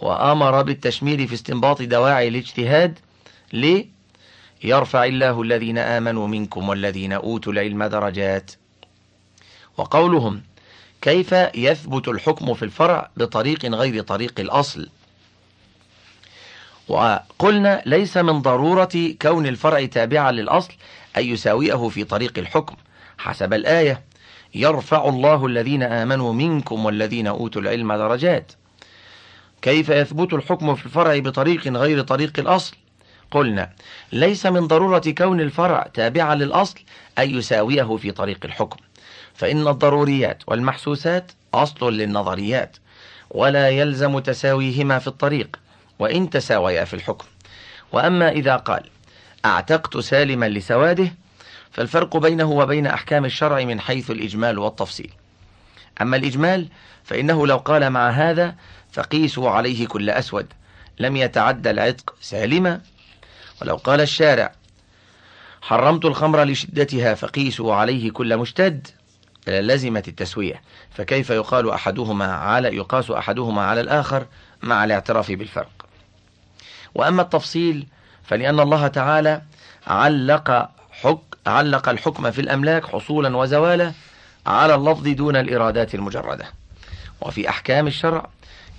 [0.00, 2.98] وأمر بالتشمير في استنباط دواعي الاجتهاد
[3.52, 3.86] ليه
[4.64, 8.50] يرفع الله الذين آمنوا منكم والذين أوتوا العلم درجات.
[9.76, 10.42] وقولهم
[11.02, 14.88] كيف يثبت الحكم في الفرع بطريق غير طريق الأصل؟
[16.88, 20.72] وقلنا ليس من ضرورة كون الفرع تابعا للأصل
[21.16, 22.76] أن يساويه في طريق الحكم.
[23.18, 24.02] حسب الآية
[24.54, 28.52] يرفع الله الذين آمنوا منكم والذين أوتوا العلم درجات.
[29.62, 32.76] كيف يثبت الحكم في الفرع بطريق غير طريق الأصل؟
[33.32, 33.70] قلنا
[34.12, 36.80] ليس من ضرورة كون الفرع تابعا للأصل
[37.18, 38.76] أن يساويه في طريق الحكم
[39.34, 42.76] فإن الضروريات والمحسوسات أصل للنظريات
[43.30, 45.56] ولا يلزم تساويهما في الطريق
[45.98, 47.26] وإن تساويا في الحكم.
[47.92, 48.82] وأما إذا قال
[49.44, 51.14] أعتقت سالما لسواده
[51.70, 55.12] فالفرق بينه وبين أحكام الشرع من حيث الإجمال والتفصيل.
[56.00, 56.68] أما الإجمال
[57.04, 58.54] فإنه لو قال مع هذا
[58.92, 60.46] فقيسوا عليه كل أسود
[60.98, 62.80] لم يتعدى العتق سالما
[63.62, 64.52] ولو قال الشارع
[65.62, 68.88] حرمت الخمر لشدتها فقيسوا عليه كل مشتد
[69.46, 70.62] لزمت التسوية.
[70.90, 74.26] فكيف يقال أحدهما على يقاس أحدهما على الآخر
[74.62, 75.86] مع الاعتراف بالفرق؟
[76.94, 77.86] وأما التفصيل
[78.24, 79.42] فلأن الله تعالى
[79.86, 83.92] علق حك علق الحكم في الأملاك حصولا وزوالا
[84.46, 86.46] على اللفظ دون الإرادات المجردة.
[87.20, 88.28] وفي أحكام الشرع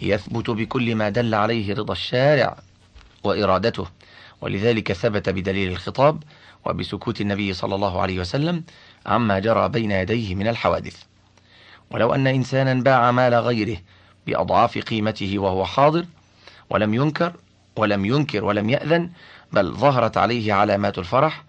[0.02, 2.58] يثبت بكل ما دل عليه رضا الشارع
[3.24, 3.88] وإرادته.
[4.44, 6.24] ولذلك ثبت بدليل الخطاب
[6.66, 8.64] وبسكوت النبي صلى الله عليه وسلم
[9.06, 11.04] عما جرى بين يديه من الحوادث.
[11.92, 13.78] ولو أن إنسانا باع مال غيره
[14.28, 16.06] بأضعاف قيمته وهو حاضر
[16.70, 17.34] ولم ينكر
[17.76, 19.10] ولم ينكر ولم يأذن
[19.54, 21.44] بل ظهرت عليه علامات الفرح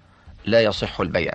[0.44, 1.32] لا يصح البيع.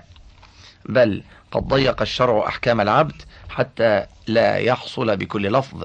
[0.86, 5.84] بل قد ضيق الشرع أحكام العبد حتى لا يحصل بكل لفظ.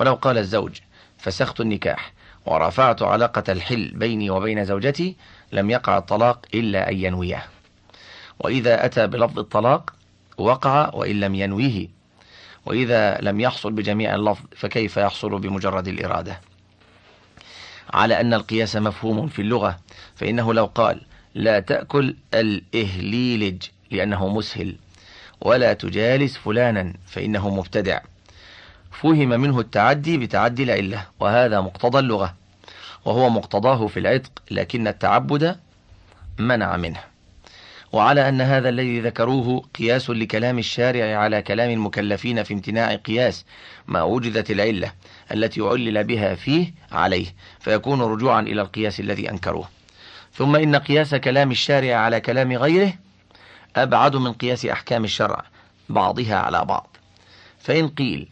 [0.00, 0.78] ولو قال الزوج
[1.18, 2.12] فسخت النكاح
[2.46, 5.16] ورفعت علاقة الحل بيني وبين زوجتي
[5.52, 7.46] لم يقع الطلاق إلا أن ينويه.
[8.38, 9.92] وإذا أتى بلفظ الطلاق
[10.38, 11.88] وقع وإن لم ينويه.
[12.66, 16.40] وإذا لم يحصل بجميع اللفظ فكيف يحصل بمجرد الإرادة؟
[17.90, 19.78] على أن القياس مفهوم في اللغة
[20.14, 21.00] فإنه لو قال
[21.34, 24.76] لا تأكل الإهليلج لأنه مسهل.
[25.40, 28.00] ولا تجالس فلانا فإنه مبتدع.
[28.92, 32.34] فهم منه التعدي بتعدي العلة وهذا مقتضى اللغة
[33.04, 35.56] وهو مقتضاه في العتق لكن التعبد
[36.38, 37.00] منع منه.
[37.92, 43.44] وعلى أن هذا الذي ذكروه قياس لكلام الشارع على كلام المكلفين في امتناع قياس
[43.86, 44.92] ما وجدت العلة
[45.32, 47.26] التي علل بها فيه عليه
[47.60, 49.68] فيكون رجوعا إلى القياس الذي أنكروه.
[50.34, 52.92] ثم إن قياس كلام الشارع على كلام غيره
[53.76, 55.44] أبعد من قياس أحكام الشرع
[55.88, 56.96] بعضها على بعض.
[57.58, 58.28] فإن قيل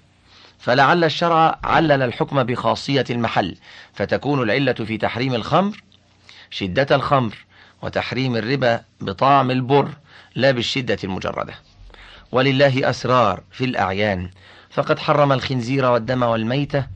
[0.60, 3.56] فلعل الشرع علل الحكم بخاصية المحل
[3.94, 5.82] فتكون العلة في تحريم الخمر
[6.50, 7.36] شدة الخمر
[7.82, 9.88] وتحريم الربا بطعم البر
[10.34, 11.54] لا بالشدة المجردة.
[12.32, 14.30] ولله أسرار في الأعيان
[14.70, 16.86] فقد حرم الخنزير والدم والميتة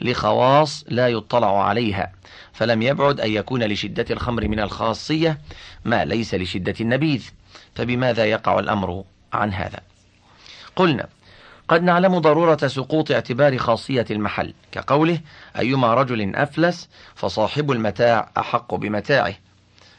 [0.00, 2.12] لخواص لا يطلع عليها
[2.52, 5.38] فلم يبعد أن يكون لشدة الخمر من الخاصية
[5.84, 7.24] ما ليس لشدة النبيذ.
[7.74, 9.80] فبماذا يقع الأمر عن هذا؟
[10.76, 11.08] قلنا
[11.70, 15.20] قد نعلم ضرورة سقوط اعتبار خاصية المحل كقوله
[15.58, 19.34] أيما رجل أفلس فصاحب المتاع أحق بمتاعه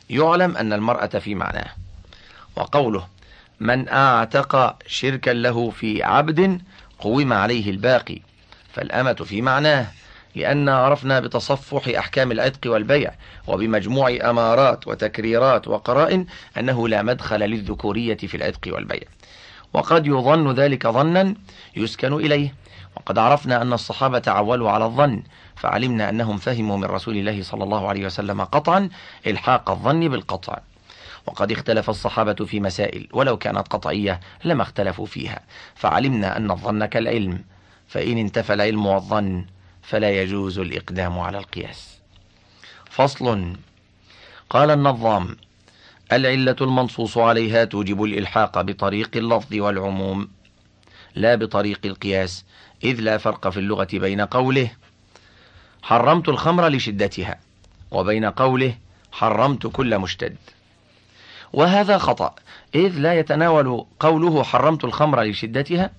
[0.10, 1.68] يعلم أن المرأة في معناه.
[2.56, 3.08] وقوله
[3.60, 6.62] من أعتق شركا له في عبد
[7.00, 8.20] قوم عليه الباقي
[8.74, 9.88] فالأمة في معناه
[10.36, 13.12] لأن عرفنا بتصفح أحكام العتق والبيع
[13.48, 16.26] وبمجموع أمارات وتكريرات وقرائن
[16.58, 19.08] أنه لا مدخل للذكورية في العتق والبيع.
[19.74, 21.36] وقد يظن ذلك ظنا
[21.76, 22.56] يسكن إليه.
[22.98, 25.24] وقد عرفنا أن الصحابة عولوا على الظن
[25.56, 28.90] فعلمنا أنهم فهموا من رسول الله صلى الله عليه وسلم قطعا
[29.28, 30.60] إلحاق الظن بالقطع.
[31.28, 35.40] وقد اختلف الصحابة في مسائل ولو كانت قطعية لما اختلفوا فيها.
[35.76, 37.44] فعلمنا أن الظن كالعلم
[37.88, 39.46] فإن انتفى العلم والظن
[39.82, 42.00] فلا يجوز الإقدام على القياس.
[42.90, 43.56] فصل.
[44.50, 45.38] قال النظام
[46.13, 50.28] العلة المنصوص عليها توجب الإلحاق بطريق اللفظ والعموم
[51.15, 52.45] لا بطريق القياس
[52.84, 54.71] إذ لا فرق في اللغة بين قوله
[55.84, 57.39] حرمت الخمر لشدتها
[57.91, 58.76] وبين قوله
[59.12, 60.36] حرمت كل مشتد.
[61.54, 62.36] وهذا خطأ
[62.76, 65.89] إذ لا يتناول قوله حرمت الخمر لشدتها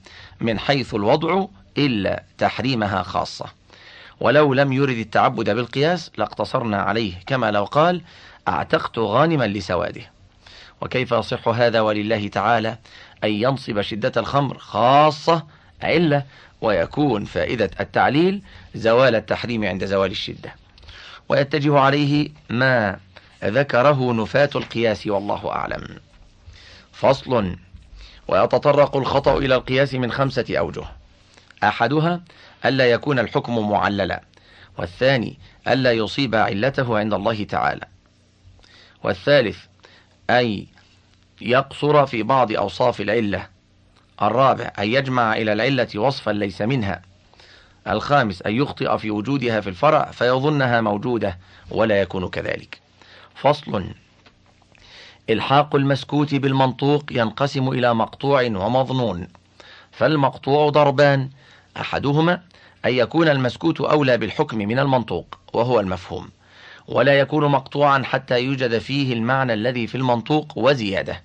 [0.41, 1.47] من حيث الوضع
[1.79, 3.47] إلا تحريمها خاصة.
[4.21, 8.03] ولو لم يرد التعبد بالقياس لاقتصرنا عليه كما لو قال
[8.49, 10.03] أعتقت غانما لسواده.
[10.81, 12.79] وكيف يصح هذا ولله تعالى
[13.25, 15.47] أن ينصب شدة الخمر خاصة
[15.83, 16.25] علة
[16.61, 18.43] ويكون فائدة التعليل
[18.75, 20.55] زوال التحريم عند زوال الشدة.
[21.29, 22.99] ويتجه عليه ما
[23.45, 25.89] ذكره نفاة القياس والله أعلم.
[26.93, 27.57] فصل
[28.29, 30.85] ويتطرق الخطأ إلى القياس من خمسة أوجه.
[31.65, 32.21] أحدها
[32.65, 34.23] ألا يكون الحكم معللا
[34.79, 37.87] والثاني ألا يصيب علته عند الله تعالى.
[39.05, 39.59] والثالث
[40.31, 40.67] أي
[41.41, 43.47] يقصر في بعض أوصاف العلة.
[44.23, 47.03] الرابع أن يجمع إلى العلة وصفا ليس منها.
[47.89, 51.39] الخامس أن يخطئ في وجودها في الفرع فيظنها موجودة
[51.71, 52.81] ولا يكون كذلك.
[53.35, 53.85] فصل
[55.31, 59.29] إلحاق المسكوت بالمنطوق ينقسم إلى مقطوع ومظنون.
[59.93, 61.31] فالمقطوع ضربان.
[61.77, 62.43] أحدهما
[62.85, 66.29] أن يكون المسكوت أولى بالحكم من المنطوق وهو المفهوم.
[66.89, 71.23] ولا يكون مقطوعا حتى يوجد فيه المعنى الذي في المنطوق وزيادة.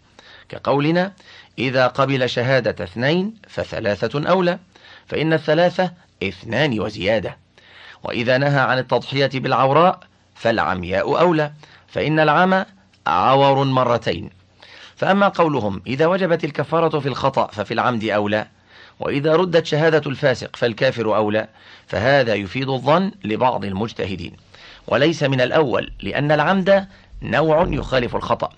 [0.50, 1.14] كقولنا
[1.60, 4.60] إذا قبل شهادة اثنين فثلاثة أولى
[5.08, 5.92] فإن الثلاثة
[6.24, 7.38] اثنان وزيادة.
[8.04, 10.00] وإذا نهى عن التضحية بالعوراء
[10.36, 11.52] فالعمياء أولى
[11.88, 12.66] فإن العمى
[13.08, 14.30] عور مرتين.
[14.96, 18.48] فأما قولهم إذا وجبت الكفارة في الخطأ ففي العمد أولى
[19.00, 21.48] وإذا ردت شهادة الفاسق فالكافر أولى
[21.88, 24.47] فهذا يفيد الظن لبعض المجتهدين.
[24.88, 26.88] وليس من الأول لأن العمد
[27.22, 28.50] نوع يخالف الخطأ.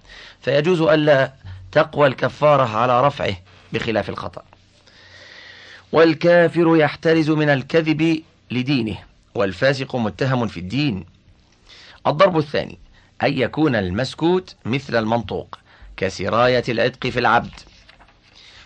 [0.42, 1.34] فيجوز ألا
[1.72, 3.36] تقوى الكفارة على رفعه
[3.74, 4.44] بخلاف الخطأ.
[5.92, 8.98] والكافر يحترز من الكذب لدينه
[9.36, 11.06] والفاسق متهم في الدين.
[12.08, 12.78] الضرب الثاني
[13.24, 15.60] أن يكون المسكوت مثل المنطوق
[15.98, 17.54] كسراية العتق في العبد.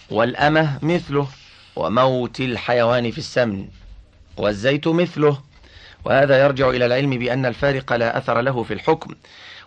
[0.10, 1.28] والأمة مثله
[1.76, 3.68] وموت الحيوان في السمن.
[4.38, 5.38] والزيت مثله
[6.06, 9.16] وهذا يرجع إلى العلم بأن الفارق لا أثر له في الحكم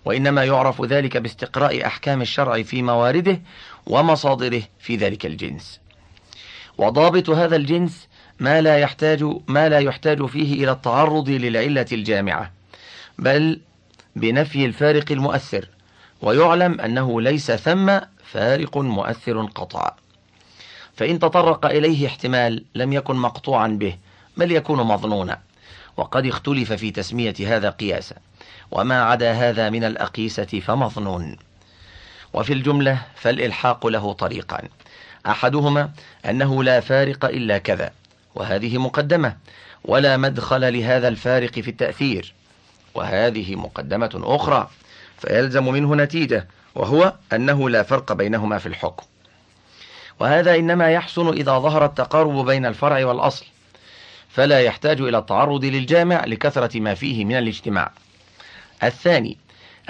[0.04, 3.40] وإنما يعرف ذلك باستقراء أحكام الشرع في موارده
[3.86, 5.80] ومصادره في ذلك الجنس.
[6.78, 8.08] وضابط هذا الجنس
[8.40, 12.52] ما لا يحتاج ما لا يحتاج فيه إلى التعرض للعلة الجامعة
[13.18, 13.60] بل
[14.16, 15.68] بنفي الفارق المؤثر
[16.22, 19.90] ويعلم أنه ليس ثم فارق مؤثر قطعا
[20.96, 23.96] فإن تطرق إليه احتمال لم يكن مقطوعا به
[24.36, 25.38] بل يكون مظنونا
[25.96, 28.16] وقد اختلف في تسمية هذا قياسا.
[28.70, 31.36] وما عدا هذا من الأقيسة فمظنون.
[32.32, 34.68] وفي الجملة فالإلحاق له طريقان.
[35.26, 35.90] أحدهما
[36.26, 37.90] أنه لا فارق إلا كذا
[38.34, 39.36] وهذه مقدمة
[39.84, 42.34] ولا مدخل لهذا الفارق في التأثير.
[42.94, 44.70] وهذه مقدمة أخرى
[45.18, 49.06] فيلزم منه نتيجة وهو أنه لا فرق بينهما في الحكم.
[50.20, 53.44] وهذا إنما يحسن إذا ظهر التقارب بين الفرع والأصل.
[54.28, 57.92] فلا يحتاج إلى التعرض للجامع لكثرة ما فيه من الاجتماع.
[58.82, 59.36] الثاني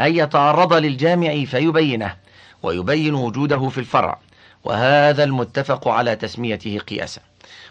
[0.01, 2.17] أن يتعرض للجامع فيبينه
[2.63, 4.19] ويبين وجوده في الفرع
[4.65, 7.21] وهذا المتفق على تسميته قياسا.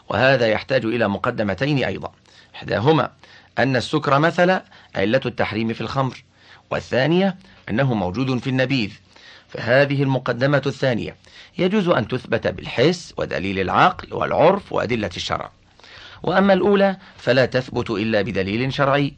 [0.10, 2.12] وهذا يحتاج إلى مقدمتين أيضا.
[2.56, 3.12] إحداهما
[3.60, 4.60] أن السكر مثل
[4.95, 6.23] علة التحريم في الخمر
[6.71, 7.36] والثانية
[7.69, 8.91] أنه موجود في النبيذ.
[9.49, 11.15] فهذه المقدمة الثانية
[11.58, 15.51] يجوز أن تثبت بالحس ودليل العقل والعرف وأدلة الشرع.
[16.23, 19.13] وأما الأولى فلا تثبت إلا بدليل شرعي.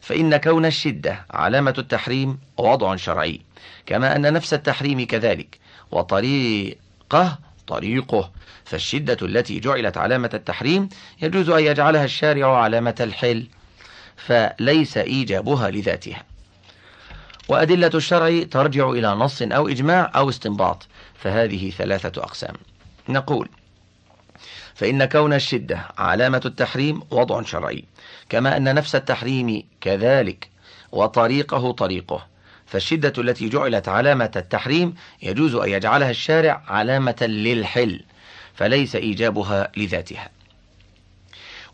[0.00, 3.40] فإن كون الشدة علامة التحريم وضع شرعي
[3.86, 5.58] كما أن نفس التحريم كذلك
[5.90, 8.30] وطريقه طريقه.
[8.64, 10.88] فالشدة التي جعلت علامة التحريم
[11.22, 13.46] يجوز أن يجعلها الشارع علامة الحل
[14.16, 16.22] فليس إيجابها لذاتها.
[17.48, 22.54] وأدلة الشرع ترجع إلى نص أو إجماع أو استنباط فهذه ثلاثة أقسام.
[23.08, 23.48] نقول
[24.74, 27.84] فإن كون الشدة علامة التحريم وضع شرعي.
[28.28, 30.48] كما أن نفس التحريم كذلك
[30.92, 32.26] وطريقه طريقه.
[32.66, 38.00] فالشدة التي جعلت علامة التحريم يجوز أن يجعلها الشارع علامة للحل
[38.54, 40.30] فليس إيجابها لذاتها.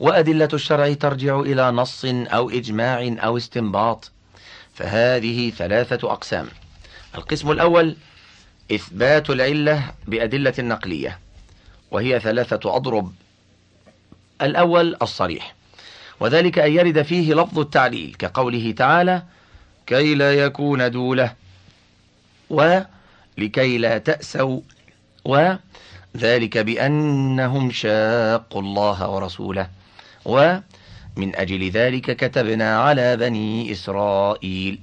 [0.00, 4.12] وأدلة الشرع ترجع إلى نص أو إجماع أو استنباط.
[4.74, 6.48] فهذه ثلاثة أقسام.
[7.14, 7.96] القسم الأول
[8.72, 11.18] إثبات العلة بأدلة نقلية.
[11.90, 13.12] وهي ثلاثة أضرب.
[14.42, 15.58] الأول الصريح.
[16.20, 19.22] وذلك أن يرد فيه لفظ التعليل كقوله تعالى
[19.86, 21.34] كي لا يكون دولة
[22.50, 24.60] ولكي لا تأسوا
[25.24, 29.68] وذلك بأنهم شاقوا الله ورسوله
[30.24, 34.80] ومن أجل ذلك كتبنا على بني إسرائيل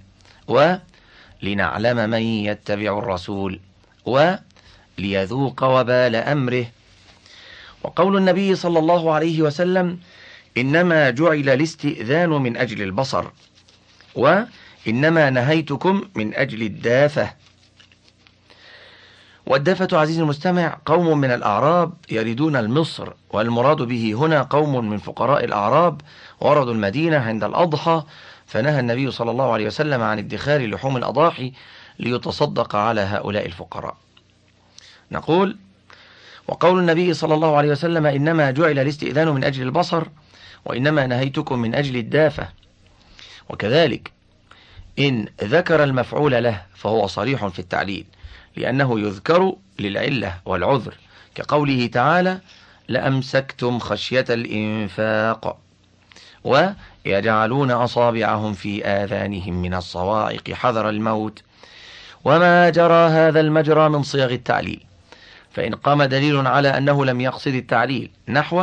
[0.48, 3.60] ولنعلم من يتبع الرسول
[4.06, 6.66] وليذوق وبال أمره
[7.86, 10.00] وقول النبي صلى الله عليه وسلم
[10.58, 13.26] إنما جعل الاستئذان من أجل البصر
[14.16, 17.34] وإنما نهيتكم من أجل الدافة.
[19.46, 26.02] والدافة عزيزي المستمع قوم من الأعراب يريدون المصر والمراد به هنا قوم من فقراء الأعراب
[26.42, 28.04] وردوا المدينة عند الأضحى
[28.46, 31.54] فنهى النبي صلى الله عليه وسلم عن ادخار لحوم الأضاحي
[32.00, 33.98] ليتصدق على هؤلاء الفقراء.
[35.12, 35.58] نقول
[36.48, 40.04] وقول النبي صلى الله عليه وسلم إنما جعل الاستئذان من أجل البصر
[40.66, 42.50] وإنما نهيتكم من أجل الدافة.
[43.50, 44.12] وكذلك
[45.00, 48.06] إن ذكر المفعول له فهو صريح في التعليل
[48.56, 50.94] لأنه يذكر للعلة والعذر
[51.36, 52.40] كقوله تعالى
[52.88, 55.58] لأمسكتم خشية الإنفاق
[56.44, 61.42] ويجعلون أصابعهم في آذانهم من الصواعق حذر الموت.
[62.26, 64.86] وما جرى هذا المجرى من صيغ التعليل
[65.56, 68.62] فإن قام دليل على أنه لم يقصد التعليل نحو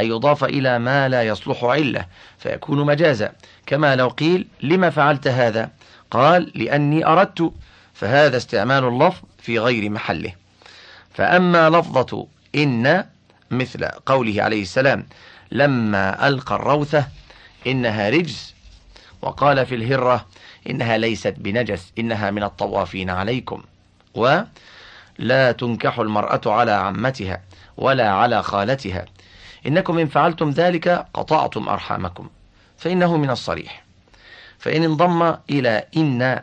[0.00, 2.06] أن يضاف إلى ما لا يصلح علة
[2.38, 3.32] فيكون مجازا.
[3.66, 5.70] كما لو قيل لما فعلت هذا؟
[6.10, 7.52] قال لأني أردت.
[7.94, 10.32] فهذا استعمال اللفظ في غير محله.
[11.14, 13.04] فأما لفظة إن
[13.50, 15.06] مثل قوله عليه السلام
[15.52, 17.06] لما ألقى الروثة
[17.66, 18.54] إنها رجز.
[19.22, 20.26] وقال في الهرة
[20.70, 23.62] إنها ليست بنجس إنها من الطوافين عليكم.
[25.18, 27.40] ولا تنكح المرأة على عمتها
[27.76, 29.04] ولا على خالتها.
[29.66, 32.28] إنكم إن فعلتم ذلك قطعتم أرحامكم
[32.78, 33.84] فإنه من الصريح.
[34.58, 36.42] فإن انضم إلى إن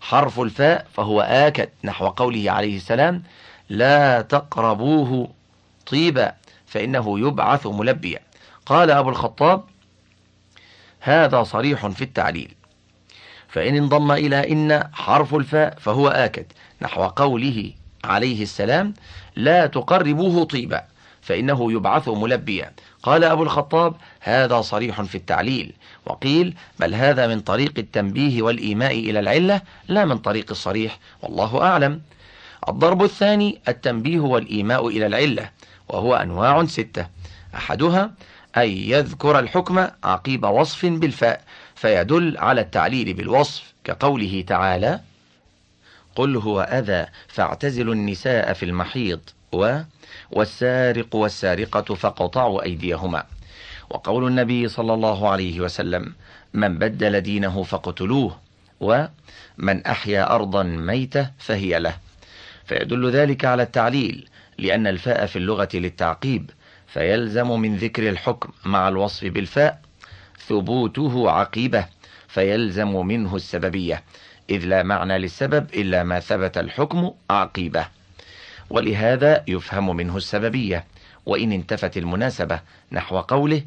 [0.00, 3.22] حرف الفاء فهو آكد نحو قوله عليه السلام
[3.68, 5.28] لا تقربوه
[5.86, 6.32] طيبا
[6.66, 8.20] فإنه يبعث ملبيا.
[8.66, 9.64] قال أبو الخطاب
[11.00, 12.54] هذا صريح في التعليل.
[13.48, 16.46] فإن انضم إلى إن حرف الفاء فهو آكد
[16.82, 17.72] نحو قوله
[18.04, 18.94] عليه السلام
[19.36, 20.84] لا تقربوه طيبا
[21.22, 22.72] فإنه يبعث ملبيا.
[23.02, 25.72] قال أبو الخطاب هذا صريح في التعليل.
[26.06, 32.00] وقيل بل هذا من طريق التنبيه والإيماء إلى العلة لا من طريق الصريح والله أعلم.
[32.68, 35.50] الضرب الثاني التنبيه والإيماء إلى العلة
[35.88, 37.06] وهو أنواع ستة.
[37.54, 38.10] أحدها
[38.56, 45.00] أن يذكر الحكم عقيب وصف بالفاء فيدل على التعليل بالوصف كقوله تعالى
[46.16, 49.20] قل هو أذى فاعتزلوا النساء في المحيض
[49.52, 49.80] و
[50.30, 53.24] والسارق والسارقة فقطعوا أيديهما.
[53.90, 56.14] وقول النبي صلى الله عليه وسلم
[56.54, 58.38] من بدل دينه فاقتلوه
[58.80, 61.96] ومن أحيا أرضا ميتة فهي له.
[62.64, 66.50] فيدل ذلك على التعليل لأن الفاء في اللغة للتعقيب
[66.86, 69.80] فيلزم من ذكر الحكم مع الوصف بالفاء
[70.48, 71.86] ثبوته عقيبة
[72.28, 74.02] فيلزم منه السببية.
[74.50, 77.86] إذ لا معنى للسبب إلا ما ثبت الحكم عقيبة.
[78.70, 80.84] ولهذا يفهم منه السببية
[81.26, 82.60] وإن انتفت المناسبة
[82.92, 83.62] نحو قوله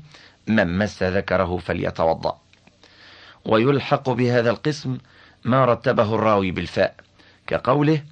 [0.47, 2.39] من مس ذكره فليتوضأ.
[3.45, 4.97] ويلحق بهذا القسم
[5.45, 6.95] ما رتبه الراوي بالفاء
[7.47, 8.03] كقوله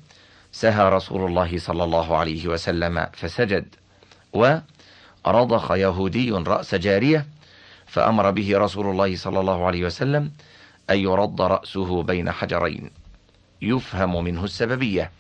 [0.52, 3.76] سهى رسول الله صلى الله عليه وسلم فسجد
[4.34, 7.26] ورضخ يهودي رأس جارية
[7.88, 10.32] فأمر به رسول الله صلى الله عليه وسلم
[10.90, 12.92] أن يرد رأسه بين حجرين.
[13.62, 15.12] يفهم منه السببية.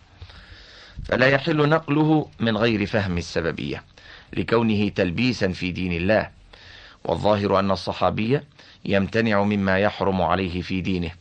[1.06, 3.84] فلا يحل نقله من غير فهم السببية.
[4.34, 6.30] لكونه تلبيسا في دين الله.
[7.04, 8.42] والظاهر أن الصحابي
[8.86, 11.12] يمتنع مما يحرم عليه في دينه.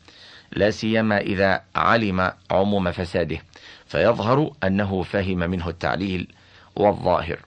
[0.52, 3.38] لا سيما إذا علم عموم فساده.
[3.86, 6.28] فيظهر أنه فهم منه التعليل
[6.76, 7.38] والظاهر.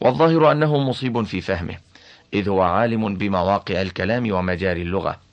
[0.00, 1.76] والظاهر أنه مصيب في فهمه.
[2.34, 5.27] إذ هو عالم بمواقع الكلام ومجاري اللغة.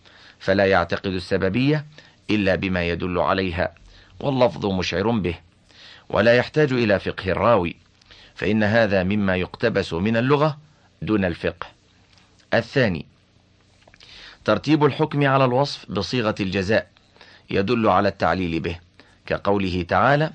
[0.46, 1.86] فلا يعتقد السببية
[2.30, 3.76] إلا بما يدل عليها
[4.20, 5.36] واللفظ مشعر به
[6.10, 7.76] ولا يحتاج إلى فقه الراوي
[8.36, 10.58] فإن هذا مما يقتبس من اللغة
[11.02, 11.68] دون الفقه.
[12.54, 13.06] الثاني
[14.46, 16.88] ترتيب الحكم على الوصف بصيغة الجزاء
[17.50, 18.80] يدل على التعليل به
[19.26, 20.32] كقوله تعالى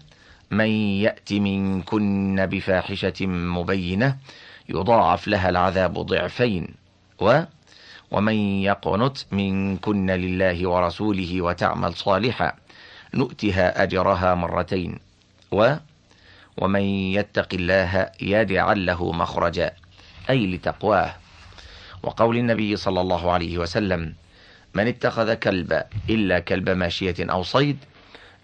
[0.51, 0.69] من
[1.05, 4.17] يأت منكن بفاحشة مبينة
[4.69, 6.75] يضاعف لها العذاب ضعفين
[7.21, 7.43] و
[8.11, 12.53] ومن يقنت منكن لله ورسوله وتعمل صالحا
[13.15, 14.99] نؤتها أجرها مرتين.
[15.51, 15.75] و
[16.57, 16.81] ومن
[17.15, 19.71] يتق الله يجعل له مخرجا.
[20.31, 21.15] أي لتقواه.
[22.03, 24.15] وقول النبي صلى الله عليه وسلم
[24.75, 27.79] من اتخذ كلبا إلا كلب ماشية أو صيد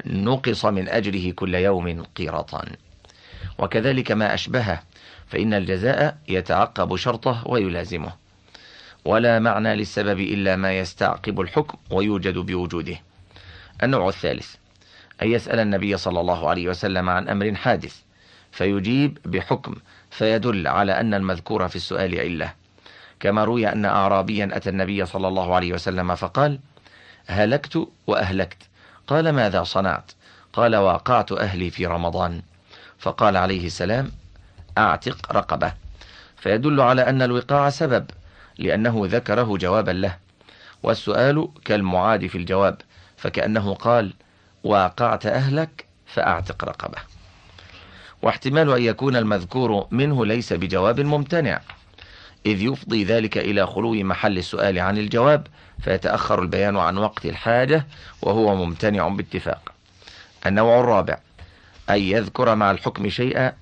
[0.06, 2.64] نقص من أجره كل يوم قيرطا.
[3.58, 4.82] وكذلك ما أشبهه
[5.26, 8.25] فإن الجزاء يتعقب شرطه ويلازمه.
[9.06, 12.96] ولا معنى للسبب إلا ما يستعقب الحكم ويوجد بوجوده.
[13.82, 14.54] النوع الثالث
[15.22, 17.96] أن يسأل النبي صلى الله عليه وسلم عن أمر حادث
[18.52, 19.74] فيجيب بحكم
[20.10, 22.52] فيدل على أن المذكور في السؤال علة.
[23.20, 26.58] كما روي أن أعرابيا أتى النبي صلى الله عليه وسلم فقال
[27.26, 28.58] هلكت وأهلكت.
[29.06, 30.12] قال ماذا صنعت؟
[30.52, 32.42] قال واقعت أهلي في رمضان.
[32.98, 34.12] فقال عليه السلام
[34.78, 35.72] أعتق رقبة.
[36.36, 38.06] فيدل على أن الوقاع سبب
[38.58, 40.16] لأنه ذكره جوابا له.
[40.82, 42.80] والسؤال كالمعاد في الجواب
[43.16, 44.12] فكأنه قال
[44.64, 46.98] واقعت أهلك فأعتق رقبة.
[48.22, 51.60] واحتمال أن يكون المذكور منه ليس بجواب ممتنع.
[52.46, 55.46] إذ يفضي ذلك إلى خلو محل السؤال عن الجواب
[55.80, 57.86] فيتأخر البيان عن وقت الحاجة
[58.22, 59.72] وهو ممتنع باتفاق.
[60.46, 61.18] النوع الرابع
[61.90, 63.52] أن يذكر مع الحكم شيئا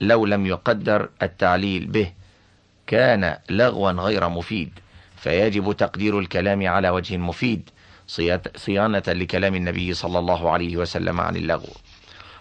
[0.00, 2.12] لو لم يقدر التعليل به.
[2.86, 4.70] كان لغوا غير مفيد
[5.16, 7.70] فيجب تقدير الكلام على وجه مفيد
[8.56, 11.68] صيانة لكلام النبي صلى الله عليه وسلم عن اللغو.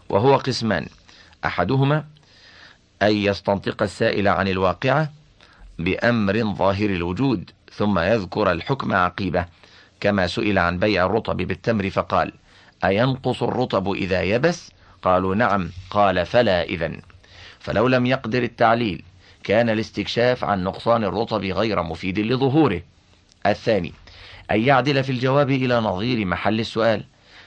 [0.09, 0.85] وهو قسمان
[1.45, 2.05] أحدهما
[3.01, 5.11] أن يستنطق السائل عن الواقعة
[5.79, 9.45] بأمر ظاهر الوجود ثم يذكر الحكم عقيبة
[9.99, 12.33] كما سئل عن بيع الرطب بالتمر فقال
[12.85, 14.71] أينقص الرطب إذا يبس؟
[15.01, 17.01] قالوا نعم قال فلا إذن.
[17.59, 19.03] فلو لم يقدر التعليل
[19.45, 22.81] كان الاستكشاف عن نقصان الرطب غير مفيد لظهوره.
[23.45, 23.93] الثاني
[24.51, 27.03] أن يعدل في الجواب إلى نظير محل السؤال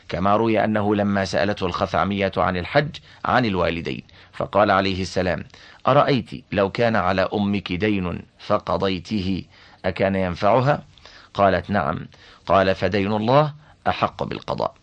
[0.08, 5.44] كما روي أنه لما سألته الخثعمية عن الحج عن الوالدين فقال عليه السلام
[5.86, 9.44] أرأيت لو كان على أمك دين فقضيته
[9.84, 10.84] أكان ينفعها
[11.34, 12.06] قالت نعم.
[12.46, 13.54] قال فدين الله
[13.88, 14.74] أحق بالقضاء.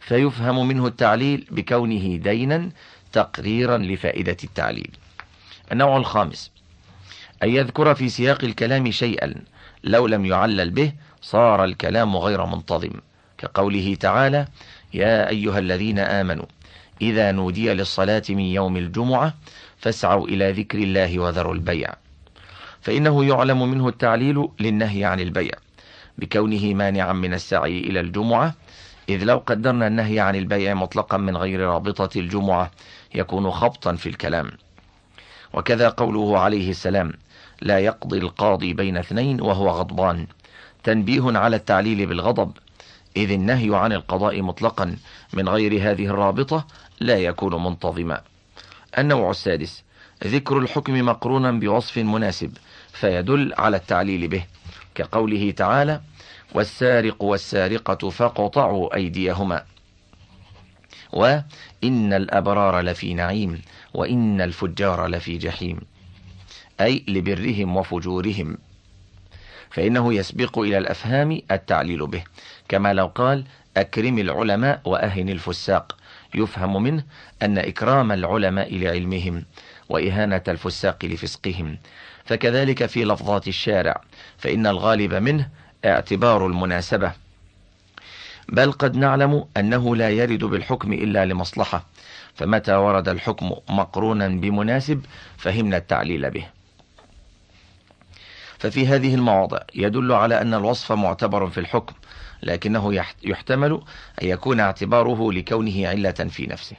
[0.00, 2.70] فيفهم منه التعليل بكونه دينا
[3.12, 4.90] تقريرا لفائدة التعليل.
[5.72, 6.53] النوع الخامس
[7.44, 9.34] أن يذكر في سياق الكلام شيئا
[9.84, 10.92] لو لم يعلل به
[11.22, 12.90] صار الكلام غير منتظم.
[13.38, 14.46] كقوله تعالى
[14.94, 16.46] يا أيها الذين آمنوا
[17.02, 19.34] إذا نودي للصلاة من يوم الجمعة
[19.78, 21.94] فاسعوا إلى ذكر الله وذروا البيع.
[22.80, 25.52] فإنه يعلم منه التعليل للنهي عن البيع
[26.18, 28.54] بكونه مانعا من السعي إلى الجمعة
[29.08, 32.70] إذ لو قدرنا النهي عن البيع مطلقا من غير رابطة الجمعة
[33.14, 34.50] يكون خبطا في الكلام.
[35.52, 37.12] وكذا قوله عليه السلام
[37.64, 40.26] لا يقضي القاضي بين اثنين وهو غضبان.
[40.84, 42.52] تنبيه على التعليل بالغضب
[43.16, 44.96] إذ النهي عن القضاء مطلقا
[45.32, 46.66] من غير هذه الرابطة
[47.00, 48.20] لا يكون منتظما.
[48.98, 49.84] النوع السادس
[50.24, 52.52] ذكر الحكم مقرونا بوصف مناسب
[52.92, 54.44] فيدل على التعليل به
[54.94, 56.00] كقوله تعالى
[56.54, 59.64] والسارق والسارقة فاقطعوا أيديهما
[61.12, 63.62] وإن الأبرار لفي نعيم
[63.94, 65.80] وإن الفجار لفي جحيم
[66.80, 68.58] أي لبرهم وفجورهم.
[69.70, 72.24] فإنه يسبق إلى الأفهام التعليل به.
[72.68, 73.44] كما لو قال
[73.76, 75.96] أكرم العلماء وأهن الفساق.
[76.34, 77.04] يفهم منه
[77.42, 79.44] أن إكرام العلماء لعلمهم
[79.88, 81.78] وإهانة الفساق لفسقهم.
[82.24, 84.00] فكذلك في لفظات الشارع.
[84.38, 85.48] فإن الغالب منه
[85.84, 87.12] اعتبار المناسبة.
[88.48, 91.86] بل قد نعلم أنه لا يرد بالحكم إلا لمصلحة.
[92.34, 95.04] فمتى ورد الحكم مقرونا بمناسب
[95.36, 96.53] فهمنا التعليل به.
[98.64, 101.94] ففي هذه المواضع يدل على أن الوصف معتبر في الحكم
[102.42, 103.72] لكنه يحتمل
[104.22, 106.76] أن يكون اعتباره لكونه علة في نفسه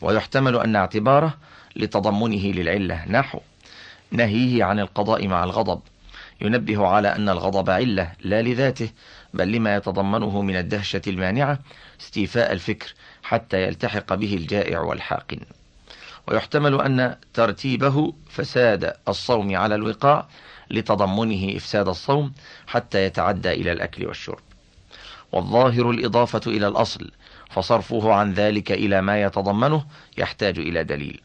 [0.00, 1.34] ويحتمل أن اعتباره
[1.76, 3.04] لتضمنه للعلة.
[3.08, 3.40] نحو
[4.10, 5.80] نهيه عن القضاء مع الغضب
[6.40, 8.90] ينبه على أن الغضب علة لا لذاته
[9.34, 11.58] بل لما يتضمنه من الدهشة المانعة
[12.00, 15.40] استيفاء الفكر حتى يلتحق به الجائع والحاقن.
[16.28, 20.28] ويحتمل أن ترتيبه فساد الصوم على الوقاع
[20.70, 22.32] لتضمنه إفساد الصوم
[22.66, 24.40] حتى يتعدى إلى الأكل والشرب.
[25.32, 27.10] والظاهر الإضافة إلى الأصل
[27.50, 29.84] فصرفه عن ذلك إلى ما يتضمنه
[30.18, 31.20] يحتاج إلى دليل.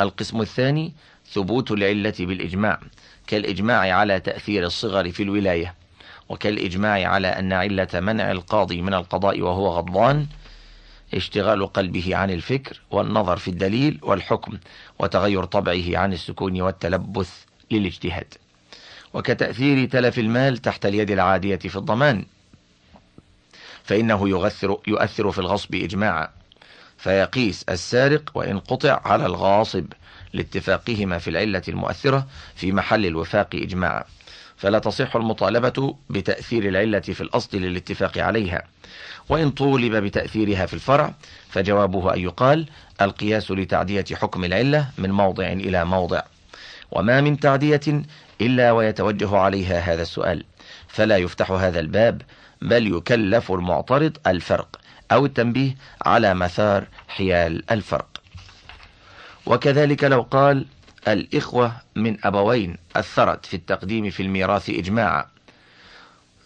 [0.00, 0.92] القسم الثاني
[1.32, 2.80] ثبوت العلة بالإجماع
[3.26, 5.74] كالإجماع على تأثير الصغر في الولاية
[6.28, 10.26] وكالإجماع على أن علة منع القاضي من القضاء وهو غضبان
[11.14, 14.58] اشتغال قلبه عن الفكر والنظر في الدليل والحكم
[14.98, 18.34] وتغير طبعه عن السكون والتلبث للاجتهاد.
[19.14, 22.24] وكتأثير تلف المال تحت اليد العادية في الضمان.
[23.84, 26.28] فإنه يؤثر, يؤثر في الغصب إجماعا.
[26.98, 29.86] فيقيس السارق وإن قطع على الغاصب
[30.32, 34.04] لاتفاقهما في العلة المؤثرة في محل الوفاق إجماعا.
[34.56, 38.62] فلا تصح المطالبة بتأثير العلة في الأصل للاتفاق عليها.
[39.28, 41.14] وإن طولب بتأثيرها في الفرع
[41.48, 42.68] فجوابه أن يقال
[43.00, 46.22] القياس لتعدية حكم العلة من موضع إلى موضع.
[46.90, 48.02] وما من تعدية
[48.40, 50.44] إلا ويتوجه عليها هذا السؤال.
[50.88, 52.22] فلا يفتح هذا الباب
[52.62, 54.80] بل يكلف المعترض الفرق
[55.12, 55.76] أو التنبيه
[56.06, 58.22] على مثار حيال الفرق.
[59.46, 60.66] وكذلك لو قال
[61.08, 65.26] الإخوة من أبوين أثرت في التقديم في الميراث إجماعا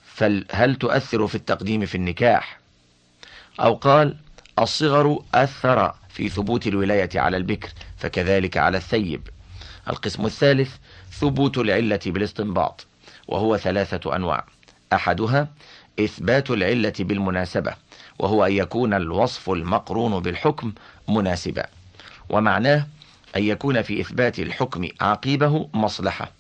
[0.05, 2.59] فهل تؤثر في التقديم في النكاح؟
[3.61, 4.17] أو قال
[4.59, 9.29] الصغر أثر في ثبوت الولاية على البكر فكذلك على الثيب.
[9.89, 10.77] القسم الثالث
[11.21, 12.87] ثبوت العلة بالاستنباط
[13.29, 14.45] وهو ثلاثة أنواع.
[14.93, 15.49] أحدها
[16.01, 17.75] إثبات العلة بالمناسبة
[18.19, 20.73] وهو أن يكون الوصف المقرون بالحكم
[21.09, 21.67] مناسبا.
[22.29, 22.87] ومعناه
[23.37, 26.31] أن يكون في إثبات الحكم عقيبه مصلحة.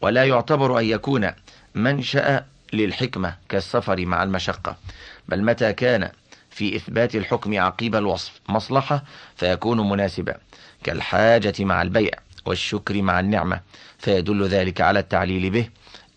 [0.00, 1.30] ولا يعتبر أن يكون
[1.74, 4.76] منشأ للحكمة كالسفر مع المشقة
[5.28, 6.10] بل متى كان
[6.50, 9.04] في إثبات الحكم عقيب الوصف مصلحة
[9.36, 10.36] فيكون مناسبا
[10.84, 12.10] كالحاجة مع البيع
[12.46, 13.60] والشكر مع النعمة
[13.98, 15.68] فيدل ذلك على التعليل به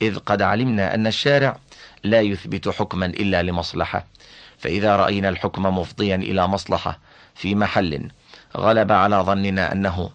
[0.01, 1.59] إذ قد علمنا أن الشارع
[2.03, 4.05] لا يثبت حكما إلا لمصلحة.
[4.57, 6.99] فإذا رأينا الحكم مفضيا إلى مصلحة
[7.35, 8.07] في محل
[8.57, 10.09] غلب على ظننا أنه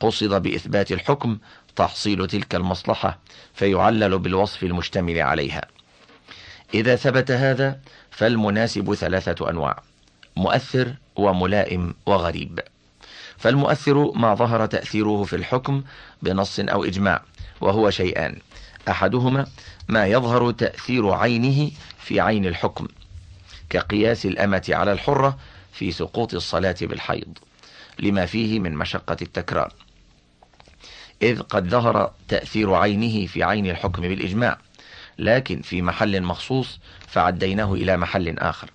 [0.00, 1.38] قصد بإثبات الحكم
[1.76, 3.18] تحصيل تلك المصلحة
[3.54, 5.62] فيعلل بالوصف المشتمل عليها.
[6.74, 9.82] إذا ثبت هذا فالمناسب ثلاثة أنواع
[10.36, 12.60] مؤثر وملائم وغريب.
[13.40, 15.82] فالمؤثر ما ظهر تأثيره في الحكم
[16.22, 17.22] بنص أو إجماع
[17.60, 18.38] وهو شيئان.
[18.88, 19.46] أحدهما
[19.88, 22.86] ما يظهر تأثير عينه في عين الحكم
[23.70, 25.38] كقياس الأمة على الحرة
[25.72, 27.38] في سقوط الصلاة بالحيض
[27.98, 29.72] لما فيه من مشقة التكرار.
[31.22, 34.58] إذ قد ظهر تأثير عينه في عين الحكم بالإجماع
[35.18, 36.78] لكن في محل مخصوص
[37.08, 38.70] فعديناه إلى محل آخر.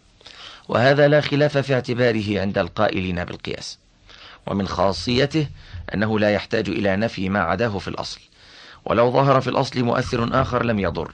[0.70, 3.85] وهذا لا خلاف في اعتباره عند القائلين بالقياس.
[4.48, 5.48] ومن خاصيته
[5.94, 8.20] أنه لا يحتاج إلى نفي ما عداه في الأصل.
[8.86, 11.12] ولو ظهر في الأصل مؤثر آخر لم يضر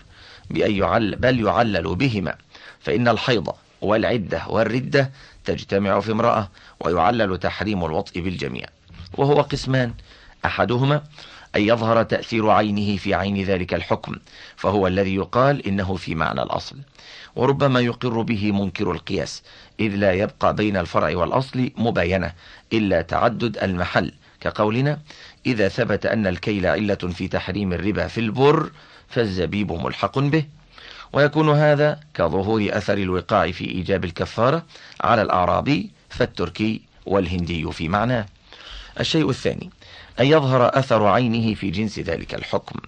[0.50, 2.36] بأن يعل بل يعلل بهما.
[2.80, 3.50] فإن الحيض
[3.82, 5.12] والعدة والردة
[5.46, 8.66] تجتمع في امرأة ويعلل تحريم الوطء بالجميع.
[9.18, 9.94] وهو قسمان
[10.46, 11.04] أحدهما
[11.56, 14.16] أن يظهر تأثير عينه في عين ذلك الحكم
[14.56, 16.76] فهو الذي يقال إنه في معنى الأصل.
[17.36, 19.44] وربما يقر به منكر القياس
[19.80, 22.34] إذ لا يبقى بين الفرع والأصل مباينة
[22.74, 24.12] إلا تعدد المحل.
[24.42, 25.00] كقولنا
[25.46, 28.72] إذا ثبت أن الكيل علة في تحريم الربا في البر
[29.10, 30.46] فالزبيب ملحق به.
[31.14, 34.66] ويكون هذا كظهور أثر الوقاع في إيجاب الكفارة
[35.02, 38.26] على الأعرابي فالتركي والهندي في معناه.
[39.00, 39.70] الشيء الثاني
[40.20, 42.80] أن يظهر أثر عينه في جنس ذلك الحكم.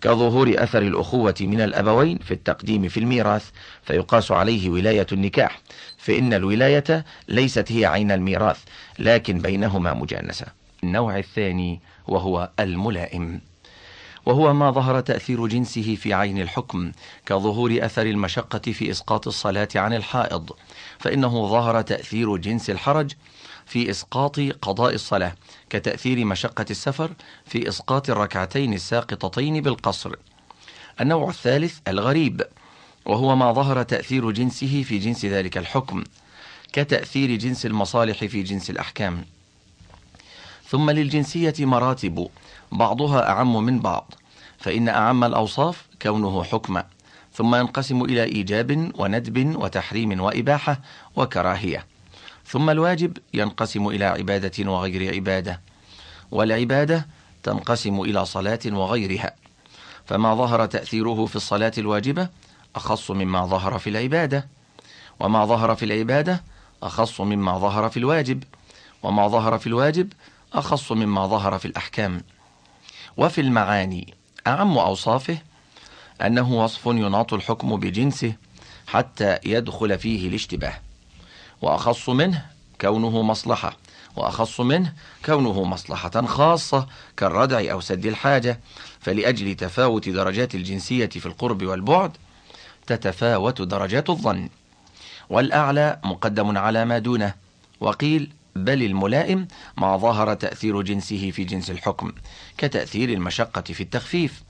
[0.00, 3.50] كظهور أثر الأخوة من الأبوين في التقديم في الميراث
[3.82, 5.60] فيقاس عليه ولاية النكاح
[5.98, 8.58] فإن الولاية ليست هي عين الميراث
[8.98, 10.46] لكن بينهما مجانسة.
[10.84, 13.40] النوع الثاني وهو الملائم.
[14.26, 16.92] وهو ما ظهر تأثير جنسه في عين الحكم
[17.26, 20.50] كظهور أثر المشقة في إسقاط الصلاة عن الحائض
[20.98, 23.12] فإنه ظهر تأثير جنس الحرج
[23.70, 25.34] في إسقاط قضاء الصلاة
[25.70, 27.10] كتأثير مشقة السفر
[27.46, 30.14] في إسقاط الركعتين الساقطتين بالقصر.
[31.00, 32.42] النوع الثالث الغريب
[33.04, 36.04] وهو ما ظهر تأثير جنسه في جنس ذلك الحكم
[36.72, 39.24] كتأثير جنس المصالح في جنس الأحكام.
[40.68, 42.28] ثم للجنسية مراتب
[42.72, 44.14] بعضها أعم من بعض
[44.58, 46.86] فإن أعم الأوصاف كونه حكما
[47.32, 50.80] ثم ينقسم إلى إيجاب وندب وتحريم وإباحة
[51.16, 51.89] وكراهية.
[52.50, 55.60] ثم الواجب ينقسم إلى عبادة وغير عبادة
[56.30, 57.06] والعبادة
[57.42, 59.34] تنقسم إلى صلاة وغيرها
[60.06, 62.28] فما ظهر تأثيره في الصلاة الواجبة
[62.76, 64.48] أخص مما ظهر في العبادة
[65.20, 66.42] وما ظهر في العبادة
[66.82, 68.44] أخص مما ظهر في الواجب
[69.02, 70.12] وما ظهر في الواجب
[70.52, 72.22] أخص مما ظهر في الأحكام.
[73.16, 74.14] وفي المعاني
[74.46, 75.38] أعم أوصافه
[76.22, 78.34] أنه وصف يناط الحكم بجنسه
[78.86, 80.89] حتى يدخل فيه الاشتباه.
[81.62, 82.46] وأخص منه
[82.80, 83.76] كونه مصلحة
[84.16, 84.92] وأخص منه
[85.24, 86.86] كونه مصلحة خاصة
[87.16, 88.60] كالردع أو سد الحاجة.
[89.00, 92.16] فلأجل تفاوت درجات الجنسية في القرب والبعد
[92.86, 94.48] تتفاوت درجات الظن.
[95.30, 97.34] والأعلى مقدم على ما دونه.
[97.80, 102.12] وقيل بل الملائم ما ظهر تأثير جنسه في جنس الحكم
[102.58, 104.42] كتأثير المشقة في التخفيف.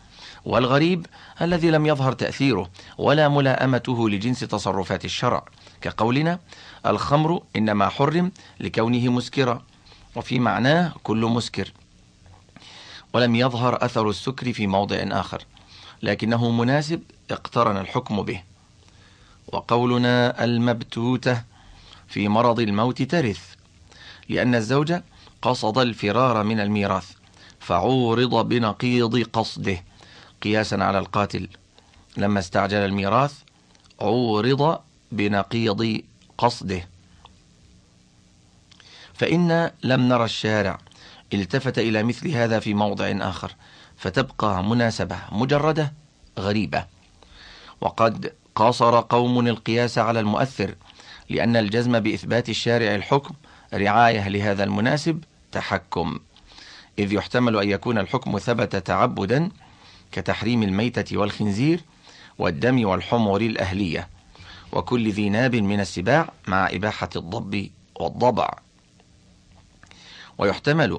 [0.45, 1.07] والغريب
[1.43, 5.45] الذي لم يظهر تأثيره ولا ملاءمته لجنس تصرفات الشرع
[5.81, 6.39] كقولنا
[6.87, 9.63] الخمر إنما حرم لكونه مسكرا
[10.17, 11.73] وفي معناه كل مسكر.
[13.13, 15.45] ولم يظهر أثر السكر في موضع آخر
[16.03, 18.43] لكنه مناسب اقترن الحكم به.
[19.53, 21.43] وقولنا المبتوتة
[22.09, 23.55] في مرض الموت ترث
[24.29, 24.95] لأن الزوج
[25.43, 27.11] قصد الفرار من الميراث
[27.61, 29.85] فعورض بنقيض قصده
[30.43, 31.49] قياسا على القاتل.
[32.17, 33.35] لما استعجل الميراث
[34.01, 34.81] عورض
[35.13, 36.03] بنقيض
[36.41, 36.89] قصده.
[39.15, 40.79] فإن لم نرى الشارع
[41.35, 43.55] التفت إلى مثل هذا في موضع آخر
[43.97, 45.93] فتبقى مناسبة مجردة
[46.39, 46.85] غريبة.
[47.81, 50.75] وقد قاصر قوم القياس على المؤثر
[51.29, 53.35] لأن الجزم بإثبات الشارع الحكم
[53.75, 56.19] رعاية لهذا المناسب تحكم.
[56.99, 59.51] إذ يحتمل أن يكون الحكم ثبت تعبدا
[60.13, 61.81] كتحريم الميتة والخنزير
[62.39, 64.09] والدم والحمر الأهلية.
[64.73, 68.51] وكل ذي ناب من السباع مع إباحة الضب والضبع.
[70.39, 70.99] ويحتمل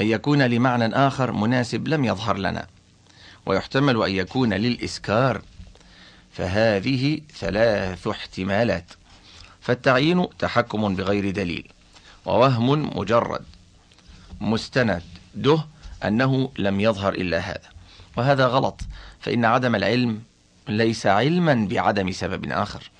[0.00, 2.66] أن يكون لمعنى آخر مناسب لم يظهر لنا.
[3.46, 5.42] ويحتمل أن يكون للإسكار
[6.32, 8.92] فهذه ثلاث احتمالات.
[9.60, 11.68] فالتعيين تحكم بغير دليل.
[12.24, 13.44] ووهم مجرد.
[14.40, 15.02] مستند.
[15.34, 15.64] ده
[16.04, 17.68] أنه لم يظهر إلا هذا.
[18.16, 18.80] وهذا غلط.
[19.20, 20.22] فإن عدم العلم
[20.68, 22.90] ليس علما بعدم سبب آخر.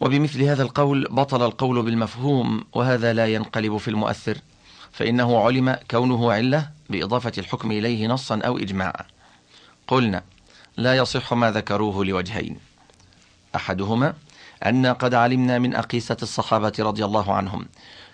[0.00, 4.38] وبمثل هذا القول بطل القول بالمفهوم وهذا لا ينقلب في المؤثر
[4.92, 9.04] فإنه علم كونه علة بإضافة الحكم إليه نصا أو إجماعا.
[9.86, 10.22] قلنا
[10.76, 12.56] لا يصح ما ذكروه لوجهين.
[13.56, 14.14] أحدهما
[14.66, 17.66] أن قد علمنا من أقيسة الصحابة رضي الله عنهم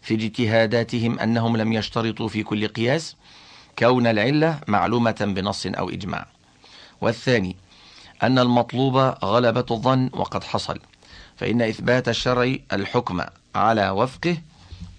[0.03, 3.16] في اجتهاداتهم أنهم لم يشترطوا في كل قياس
[3.79, 6.27] كون العلة معلومة بنص أو إجماع.
[7.01, 7.57] والثاني
[8.23, 10.79] أن المطلوب غلبة الظن وقد حصل
[11.37, 13.23] فإن إثبات الشرع الحكم
[13.55, 14.37] على وفقه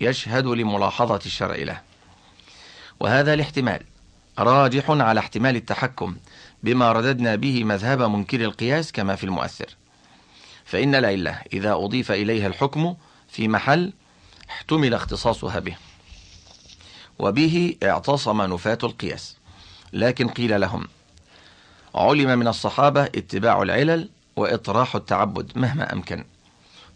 [0.02, 1.82] يشهد لملاحظة الشرع له.
[3.00, 3.84] وهذا الاحتمال
[4.40, 6.16] راجح على احتمال التحكم
[6.64, 9.76] بما رددنا به مذهب منكر القياس كما في المؤثر.
[10.66, 12.96] فإن العلة إذا أضيف إليها الحكم
[13.30, 13.94] في محل
[14.50, 15.76] احتمل اختصاصها به
[17.20, 19.36] وبه اعتصم نفاة القياس
[19.94, 20.88] لكن قيل لهم
[21.96, 26.26] علم من الصحابة اتباع العلل وإطراح التعبد مهما أمكن.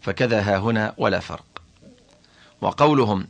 [0.00, 1.62] فكذا ها هنا ولا فرق.
[2.60, 3.26] وقولهم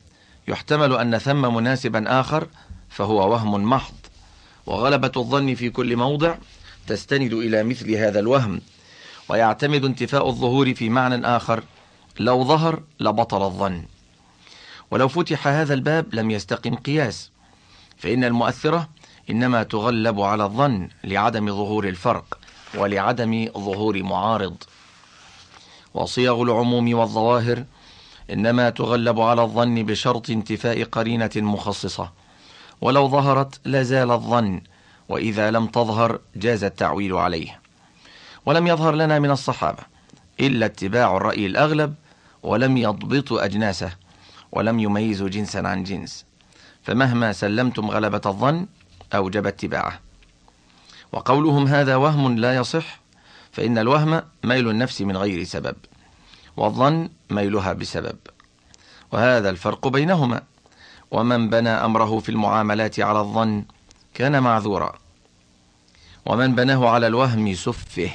[0.49, 2.47] يحتمل أن ثم مناسبا آخر
[2.89, 3.95] فهو وهم محض.
[4.67, 6.35] وغلبة الظن في كل موضع
[6.87, 8.61] تستند إلى مثل هذا الوهم
[9.29, 11.65] ويعتمد انتفاء الظهور في معنى آخر
[12.21, 13.85] لو ظهر لبطل الظن.
[14.91, 17.31] ولو فتح هذا الباب لم يستقم قياس
[17.99, 18.89] فإن المؤثرة
[19.31, 22.39] إنما تغلب على الظن لعدم ظهور الفرق
[22.75, 24.57] ولعدم ظهور معارض.
[25.95, 27.65] وصيغ العموم والظواهر
[28.31, 32.11] إنما تغلب على الظن بشرط انتفاء قرينة مخصصة.
[32.81, 34.61] ولو ظهرت لزال الظن
[35.09, 37.61] وإذا لم تظهر جاز التعويل عليه.
[38.47, 39.83] ولم يظهر لنا من الصحابة
[40.41, 41.95] إلا اتباع الرأي الأغلب
[42.43, 43.93] ولم يضبطوا أجناسه
[44.53, 46.25] ولم يميزوا جنسا عن جنس.
[46.83, 48.67] فمهما سلمتم غلبة الظن
[49.15, 50.01] أوجب اتباعه.
[51.13, 53.01] وقولهم هذا وهم لا يصح
[53.53, 55.77] فإن الوهم ميل النفس من غير سبب
[56.57, 58.17] والظن ميلها بسبب.
[59.13, 60.43] وهذا الفرق بينهما.
[61.11, 63.65] ومن بنى أمره في المعاملات على الظن
[64.15, 64.93] كان معذورا.
[66.27, 68.11] ومن بناه على الوهم سفه.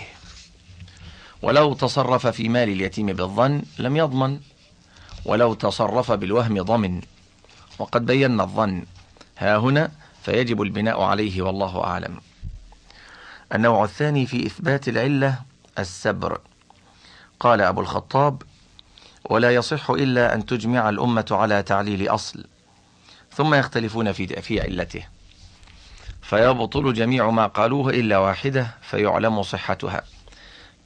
[1.41, 4.39] ولو تصرف في مال اليتيم بالظن لم يضمن.
[5.25, 7.01] ولو تصرف بالوهم ضمن.
[7.79, 8.85] وقد بينا الظن.
[9.37, 9.91] ها هنا
[10.27, 12.21] فيجب البناء عليه والله أعلم.
[13.55, 15.39] النوع الثاني في إثبات العلة
[15.79, 16.41] السبر.
[17.39, 18.41] قال أبو الخطاب
[19.29, 22.45] ولا يصح إلا أن تجمع الأمة على تعليل أصل
[23.33, 25.07] ثم يختلفون في في علته.
[26.21, 30.03] فيبطل جميع ما قالوه إلا واحدة فيعلم صحتها.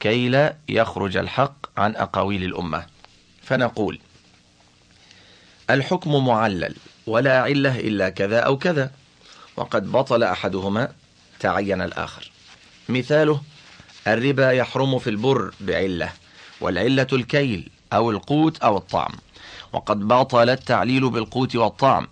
[0.00, 2.86] كي لا يخرج الحق عن أقاويل الأمة.
[3.42, 3.98] فنقول
[5.70, 6.76] الحكم معلل
[7.06, 9.01] ولا علة إلا كذا أو كذا.
[9.56, 10.92] وقد بطل أحدهما
[11.40, 12.30] تعين الآخر.
[12.88, 13.40] مثاله
[14.06, 16.12] الربا يحرم في البر بعلة
[16.60, 19.12] والعلة الكيل أو القوت أو الطعم.
[19.72, 22.06] وقد بطل التعليل بالقوت والطعم.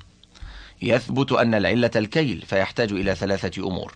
[0.83, 3.95] يثبت أن العلة الكيل فيحتاج إلى ثلاثة أمور.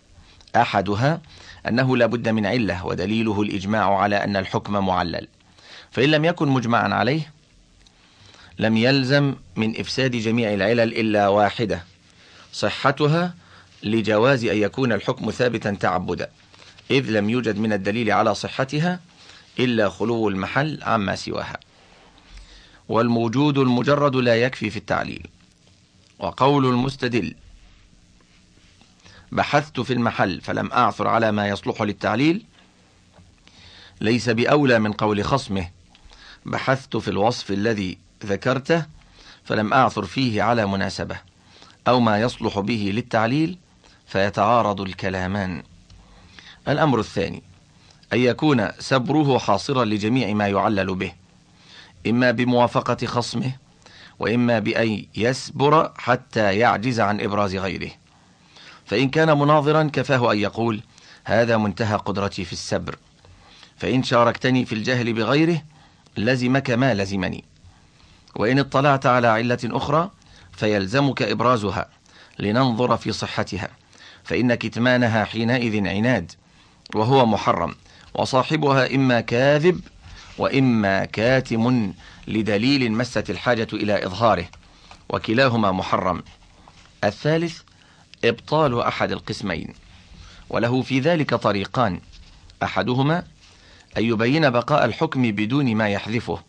[0.56, 1.20] أحدها
[1.68, 5.28] أنه لا بد من علة ودليله الإجماع على أن الحكم معلل.
[5.90, 7.32] فإن لم يكن مجمعا عليه
[8.58, 11.84] لم يلزم من إفساد جميع العلل إلا واحدة.
[12.54, 13.34] صحتها
[13.82, 16.30] لجواز أن يكون الحكم ثابتا تعبدا
[16.90, 19.00] إذ لم يوجد من الدليل على صحتها
[19.58, 21.60] إلا خلو المحل عما سواها.
[22.88, 25.26] والموجود المجرد لا يكفي في التعليل
[26.18, 27.34] وقول المستدل
[29.32, 32.44] بحثت في المحل فلم أعثر على ما يصلح للتعليل
[34.00, 35.70] ليس بأولى من قول خصمه
[36.46, 38.86] بحثت في الوصف الذي ذكرته
[39.44, 41.33] فلم أعثر فيه على مناسبة.
[41.88, 43.58] أو ما يصلح به للتعليل
[44.06, 45.62] فيتعارض الكلامان.
[46.68, 47.42] الأمر الثاني
[48.12, 51.12] أن يكون سبره حاصرا لجميع ما يعلل به
[52.06, 53.52] إما بموافقة خصمه
[54.18, 57.90] وإما بأن يسبر حتى يعجز عن إبراز غيره.
[58.86, 60.80] فإن كان مناظرا كفاه أن يقول
[61.24, 62.96] هذا منتهى قدرتي في السبر
[63.76, 65.62] فإن شاركتني في الجهل بغيره
[66.16, 67.44] لزمك ما لزمني.
[68.36, 70.10] وإن اطلعت على علة أخرى
[70.56, 71.88] فيلزمك إبرازها
[72.38, 73.68] لننظر في صحتها
[74.24, 76.32] فإن كتمانها حينئذ عناد
[76.94, 77.74] وهو محرم
[78.14, 79.80] وصاحبها إما كاذب
[80.38, 81.92] وإما كاتم
[82.28, 84.48] لدليل مست الحاجة إلى إظهاره
[85.08, 86.22] وكلاهما محرم.
[87.04, 87.60] الثالث
[88.24, 89.74] إبطال أحد القسمين
[90.50, 92.00] وله في ذلك طريقان
[92.62, 93.24] أحدهما
[93.96, 96.42] أن يبين بقاء الحكم بدون ما يحذفه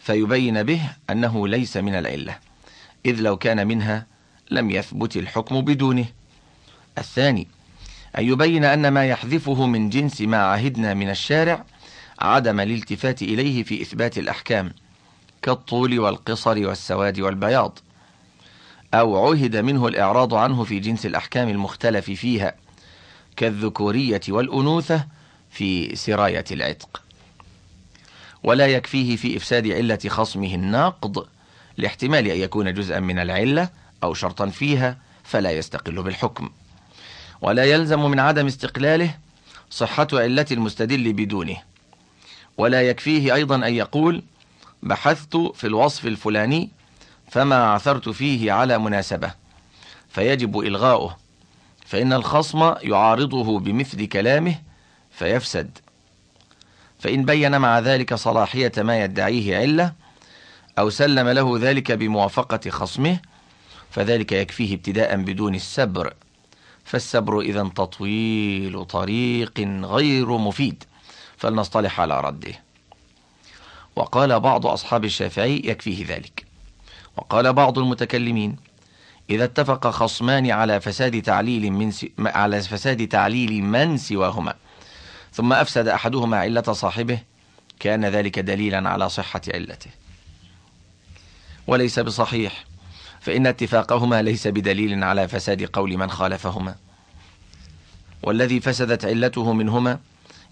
[0.00, 2.38] فيبين به أنه ليس من العلة.
[3.06, 4.06] إذ لو كان منها
[4.50, 6.06] لم يثبت الحكم بدونه.
[6.98, 7.48] الثاني
[8.18, 11.64] أن يبين أن ما يحذفه من جنس ما عهدنا من الشارع
[12.18, 14.72] عدم الالتفات إليه في إثبات الأحكام
[15.42, 17.78] كالطول والقصر والسواد والبياض
[18.94, 22.54] أو عهد منه الإعراض عنه في جنس الأحكام المختلف فيها
[23.36, 25.06] كالذكورية والأنوثة
[25.50, 27.02] في سراية العتق.
[28.42, 31.26] ولا يكفيه في إفساد علة خصمه الناقض
[31.76, 33.68] لاحتمال أن يكون جزءا من العلة
[34.02, 36.50] أو شرطا فيها فلا يستقل بالحكم.
[37.40, 39.14] ولا يلزم من عدم استقلاله
[39.70, 41.56] صحة علة المستدل بدونه.
[42.58, 44.22] ولا يكفيه أيضا أن يقول
[44.82, 46.70] بحثت في الوصف الفلاني
[47.30, 49.30] فما عثرت فيه على مناسبة
[50.08, 51.16] فيجب إلغاؤه.
[51.86, 54.54] فإن الخصم يعارضه بمثل كلامه
[55.10, 55.78] فيفسد.
[56.98, 59.92] فإن بين مع ذلك صلاحية ما يدعيه علة
[60.78, 63.18] أو سلم له ذلك بموافقة خصمه
[63.90, 66.14] فذلك يكفيه ابتداء بدون السبر.
[66.84, 70.84] فالسبر إذا تطويل طريق غير مفيد
[71.36, 72.54] فلنصطلح على رده.
[73.96, 76.46] وقال بعض أصحاب الشافعي يكفيه ذلك.
[77.16, 78.56] وقال بعض المتكلمين
[79.30, 82.06] إذا اتفق خصمان على فساد تعليل من س...
[82.18, 84.54] على فساد تعليل من سواهما
[85.32, 87.18] ثم أفسد أحدهما علة صاحبه
[87.80, 89.90] كان ذلك دليلا على صحة علته.
[91.66, 92.64] وليس بصحيح.
[93.20, 96.74] فإن اتفاقهما ليس بدليل على فساد قول من خالفهما.
[98.22, 99.98] والذي فسدت علته منهما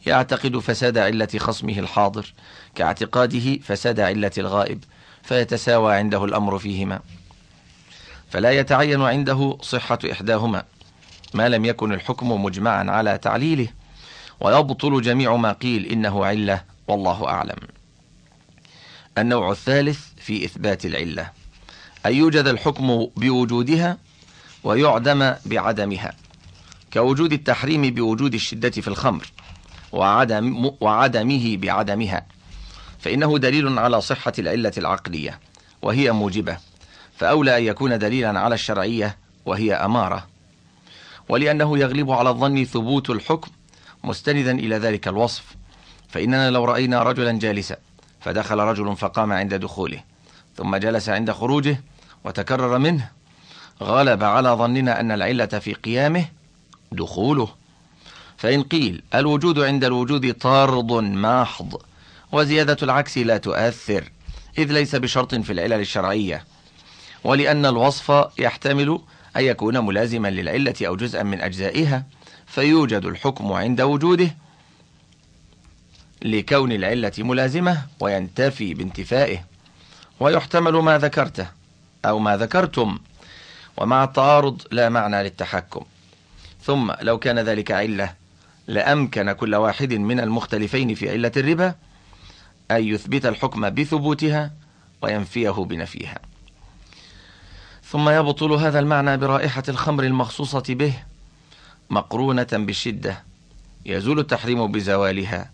[0.06, 2.32] يعتقد فساد علة خصمه الحاضر
[2.74, 4.84] كاعتقاده فساد علة الغائب
[5.22, 7.00] فيتساوى عنده الأمر فيهما.
[8.30, 10.64] فلا يتعين عنده صحة إحداهما.
[11.34, 13.68] ما لم يكن الحكم مجمعا على تعليله
[14.40, 17.56] ويبطل جميع ما قيل إنه علة والله أعلم.
[19.18, 21.30] النوع الثالث في إثبات العلة.
[22.06, 23.98] أن يوجد الحكم بوجودها
[24.64, 26.12] ويعدم بعدمها
[26.92, 29.26] كوجود التحريم بوجود الشدة في الخمر
[29.92, 32.26] وعدم وعدمه بعدمها.
[32.98, 35.40] فإنه دليل على صحة العلة العقلية
[35.82, 36.56] وهي موجبة.
[37.16, 40.26] فأولى أن يكون دليلا على الشرعية وهي أمارة.
[41.28, 43.50] ولأنه يغلب على الظن ثبوت الحكم
[44.04, 45.44] مستندا إلى ذلك الوصف.
[46.08, 47.76] فإننا لو رأينا رجلا جالسا
[48.20, 50.13] فدخل رجل فقام عند دخوله.
[50.56, 51.80] ثم جلس عند خروجه
[52.24, 53.10] وتكرر منه
[53.82, 56.24] غلب على ظننا أن العلة في قيامه
[56.92, 57.48] دخوله.
[58.36, 61.82] فإن قيل الوجود عند الوجود طارد محض
[62.32, 64.10] وزيادة العكس لا تؤثر
[64.58, 66.44] إذ ليس بشرط في العلل الشرعية.
[67.24, 68.98] ولأن الوصف يحتمل
[69.36, 72.04] أن يكون ملازما للعلة أو جزءا من أجزائها
[72.46, 74.36] فيوجد الحكم عند وجوده
[76.22, 79.53] لكون العلة ملازمة وينتفي بانتفائه.
[80.20, 81.46] ويحتمل ما ذكرته
[82.04, 82.98] أو ما ذكرتم
[83.76, 85.84] ومع التعارض لا معنى للتحكم.
[86.62, 88.14] ثم لو كان ذلك علة
[88.66, 91.74] لأمكن كل واحد من المختلفين في علة الربا
[92.70, 94.50] أن يثبت الحكم بثبوتها
[95.02, 96.18] وينفيه بنفيها.
[97.84, 100.94] ثم يبطل هذا المعنى برائحة الخمر المخصوصة به
[101.90, 103.22] مقرونة بالشدة.
[103.86, 105.50] يزول التحريم بزوالها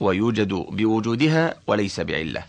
[0.00, 2.42] ويوجد بوجودها وليس بعلة.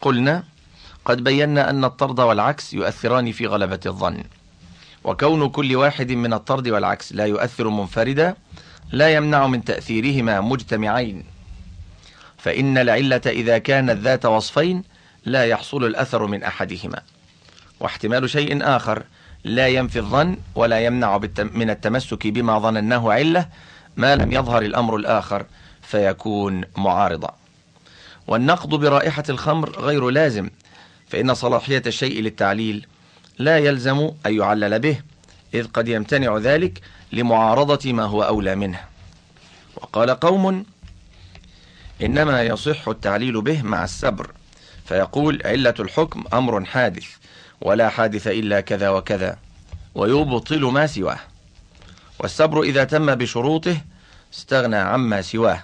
[0.00, 0.44] قلنا
[1.04, 4.24] قد بينا أن الطرد والعكس يؤثران في غلبة الظن.
[5.04, 8.34] وكون كل واحد من الطرد والعكس لا يؤثر منفردا
[8.92, 11.24] لا يمنع من تأثيرهما مجتمعين.
[12.38, 14.82] فإن العلة إذا كانت ذات وصفين
[15.24, 17.02] لا يحصل الأثر من أحدهما.
[17.80, 19.02] واحتمال شيء آخر
[19.44, 23.48] لا ينفي الظن ولا يمنع من التمسك بما ظنناه علة
[23.96, 25.46] ما لم يظهر الأمر الآخر
[25.82, 27.34] فيكون معارضا
[28.26, 30.50] والنقض برائحة الخمر غير لازم
[31.08, 32.86] فإن صلاحية الشيء للتعليل
[33.38, 35.00] لا يلزم أن يعلل به
[35.54, 36.80] إذ قد يمتنع ذلك
[37.12, 38.80] لمعارضة ما هو أولى منه.
[39.76, 40.64] وقال قوم
[42.02, 44.30] إنما يصح التعليل به مع السبر
[44.84, 47.06] فيقول علة الحكم أمر حادث
[47.60, 49.38] ولا حادث إلا كذا وكذا
[49.94, 51.18] ويبطل ما سواه.
[52.18, 53.76] والسبر إذا تم بشروطه
[54.34, 55.62] استغنى عما سواه.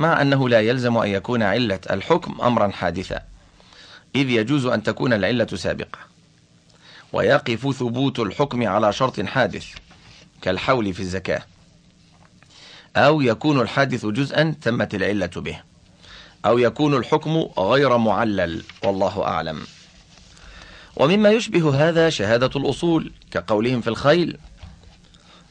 [0.00, 3.22] مع أنه لا يلزم أن يكون علة الحكم أمرا حادثا
[4.16, 5.98] إذ يجوز أن تكون العلة سابقة.
[7.12, 9.66] ويقف ثبوت الحكم على شرط حادث
[10.42, 11.42] كالحول في الزكاة.
[12.96, 15.60] أو يكون الحادث جزءا تمت العلة به
[16.44, 19.60] أو يكون الحكم غير معلل والله أعلم.
[20.96, 24.38] ومما يشبه هذا شهادة الأصول كقولهم في الخيل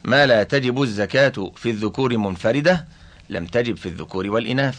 [0.04, 2.86] ما لا تجب الزكاة في الذكور منفردة
[3.30, 4.78] لم تجب في الذكور والإناث.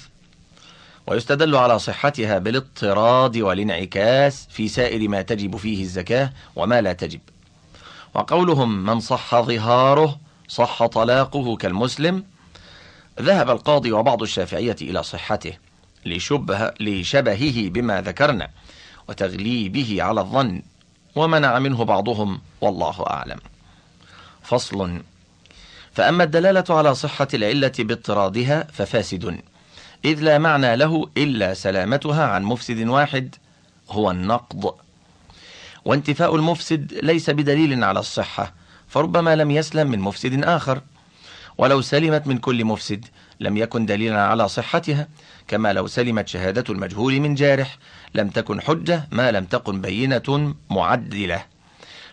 [1.08, 7.20] ويستدل على صحتها بالاضطراد والانعكاس في سائر ما تجب فيه الزكاة وما لا تجب.
[8.14, 12.24] وقولهم من صح ظهاره صح طلاقه كالمسلم.
[13.22, 15.54] ذهب القاضي وبعض الشافعية إلى صحته
[16.06, 18.50] لشبه لشبهه بما ذكرنا
[19.10, 20.62] وتغليبه على الظن
[21.16, 23.40] ومنع منه بعضهم والله أعلم.
[24.44, 25.02] فصل
[25.94, 29.42] فأما الدلالة على صحة العلة باضطرادها ففاسد.
[30.06, 33.36] إذ لا معنى له إلا سلامتها عن مفسد واحد
[33.90, 34.76] هو النقض.
[35.86, 38.54] وانتفاء المفسد ليس بدليل على الصحة
[38.88, 40.82] فربما لم يسلم من مفسد آخر.
[41.58, 43.06] ولو سلمت من كل مفسد
[43.40, 45.08] لم يكن دليلا على صحتها.
[45.48, 47.78] كما لو سلمت شهادة المجهول من جارح
[48.16, 51.44] لم تكن حجة ما لم تكن بينة معدلة.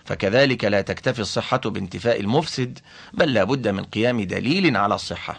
[0.09, 2.79] فكذلك لا تكتفي الصحة بانتفاء المفسد
[3.13, 5.39] بل لا بد من قيام دليل على الصحة.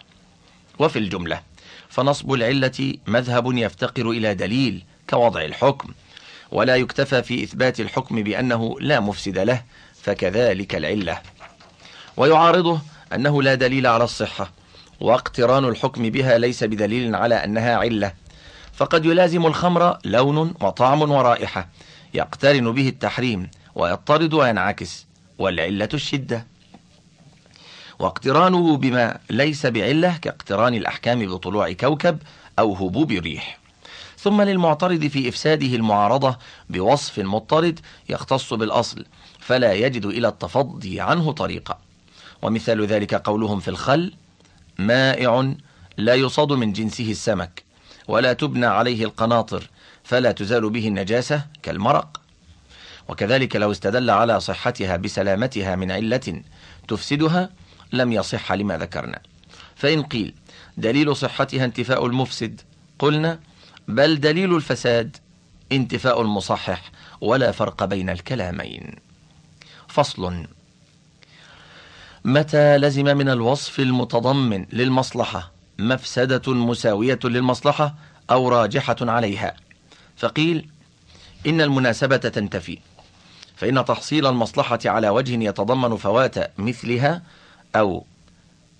[0.80, 1.42] وفي الجملة
[1.90, 5.90] فنصب العلة مذهب يفتقر إلى دليل كوضع الحكم
[6.52, 9.64] ولا يكتفى في إثبات الحكم بأنه لا مفسد له
[10.04, 11.22] فكذلك العلة.
[12.18, 12.80] ويعارضه
[13.14, 14.52] أنه لا دليل على الصحة
[15.00, 18.14] واقتران الحكم بها ليس بدليل على أنها علة.
[18.74, 21.70] فقد يلازم الخمر لون وطعم ورائحة
[22.14, 23.50] يقترن به التحريم
[23.80, 25.06] ويضطرد وينعكس
[25.38, 26.46] والعلة الشدة.
[28.00, 32.20] واقترانه بما ليس بعلة كاقتران الأحكام بطلوع كوكب
[32.60, 33.60] أو هبوب ريح
[34.18, 36.38] ثم للمعترض في إفساده المعارضة
[36.70, 39.06] بوصف مضطرد يختص بالأصل
[39.40, 41.80] فلا يجد إلى التفضي عنه طريقا
[42.42, 44.14] ومثال ذلك قولهم في الخل
[44.78, 45.54] مائع
[45.98, 47.64] لا يصاد من جنسه السمك
[48.08, 49.70] ولا تبنى عليه القناطر
[50.04, 52.19] فلا تزال به النجاسة كالمرق.
[53.10, 56.42] وكذلك لو استدل على صحتها بسلامتها من علة
[56.88, 57.50] تفسدها
[57.94, 59.20] لم يصح لما ذكرنا.
[59.76, 60.34] فإن قيل
[60.78, 62.62] دليل صحتها انتفاء المفسد
[63.00, 63.40] قلنا
[63.88, 65.18] بل دليل الفساد
[65.72, 66.92] انتفاء المصحح
[67.22, 68.96] ولا فرق بين الكلامين.
[69.88, 70.46] فصل
[72.26, 77.96] متى لزم من الوصف المتضمن للمصلحة مفسدة مساوية للمصلحة
[78.32, 79.56] أو راجحة عليها؟
[80.18, 80.70] فقيل
[81.48, 82.80] إن المناسبة تنتفي.
[83.60, 87.22] فإن تحصيل المصلحة على وجه يتضمن فوات مثلها
[87.76, 88.06] أو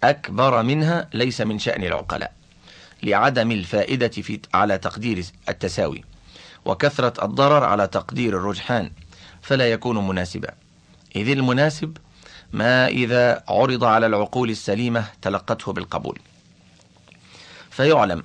[0.04, 2.34] أكبر منها ليس من شأن العقلاء
[3.04, 6.04] لعدم الفائدة في على تقدير التساوي
[6.66, 8.92] وكثرة الضرر على تقدير الرجحان
[9.42, 10.50] فلا يكون مناسبا.
[11.16, 11.98] إذ المناسب
[12.54, 16.20] ما إذا عرض على العقول السليمة تلقته بالقبول.
[17.72, 18.24] فيعلم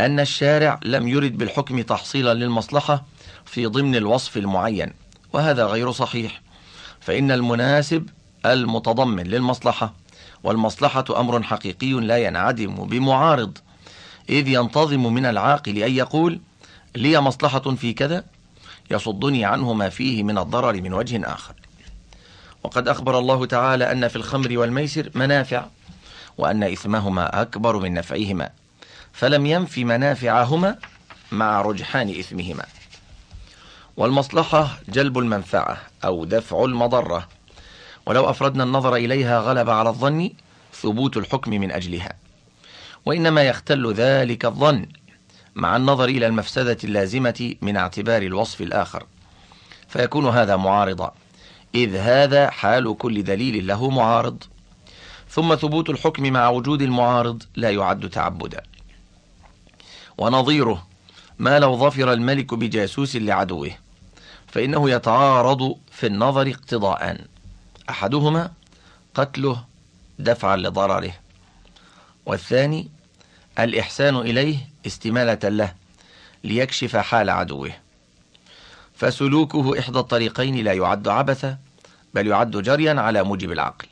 [0.00, 3.04] أن الشارع لم يرد بالحكم تحصيلا للمصلحة
[3.46, 4.92] في ضمن الوصف المعين.
[5.32, 6.40] وهذا غير صحيح.
[7.00, 8.08] فإن المناسب
[8.46, 9.94] المتضمن للمصلحة
[10.42, 13.58] والمصلحة أمر حقيقي لا ينعدم بمعارض
[14.28, 16.40] إذ ينتظم من العاقل أن يقول
[16.96, 18.24] لي مصلحة في كذا؟
[18.90, 21.54] يصدني عنه ما فيه من الضرر من وجه آخر.
[22.64, 25.66] وقد أخبر الله تعالى أن في الخمر والميسر منافع
[26.38, 28.50] وأن إثمهما أكبر من نفعهما
[29.12, 30.76] فلم ينف منافعهما
[31.32, 32.64] مع رجحان إثمهما.
[33.96, 37.28] والمصلحة جلب المنفعة أو دفع المضرة.
[38.06, 40.30] ولو أفردنا النظر إليها غلب على الظن
[40.74, 42.12] ثبوت الحكم من أجلها.
[43.06, 44.86] وإنما يختل ذلك الظن
[45.54, 49.06] مع النظر إلى المفسدة اللازمة من اعتبار الوصف الآخر.
[49.88, 51.14] فيكون هذا معارضا.
[51.74, 54.42] إذ هذا حال كل دليل له معارض.
[55.28, 58.62] ثم ثبوت الحكم مع وجود المعارض لا يعد تعبدا.
[60.18, 60.86] ونظيره
[61.40, 63.70] ما لو ظفر الملك بجاسوس لعدوه
[64.46, 67.26] فإنه يتعارض في النظر اقتضاءان
[67.90, 68.52] أحدهما
[69.14, 69.64] قتله
[70.18, 71.12] دفعا لضرره
[72.26, 72.88] والثاني
[73.58, 75.74] الإحسان إليه استمالة له
[76.44, 77.72] ليكشف حال عدوه.
[78.94, 81.58] فسلوكه إحدى الطريقين لا يعد عبثا
[82.14, 83.86] بل يعد جريا على موجب العقل.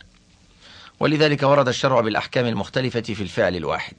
[1.01, 3.95] ولذلك ورد الشرع بالأحكام المختلفة في الفعل الواحد.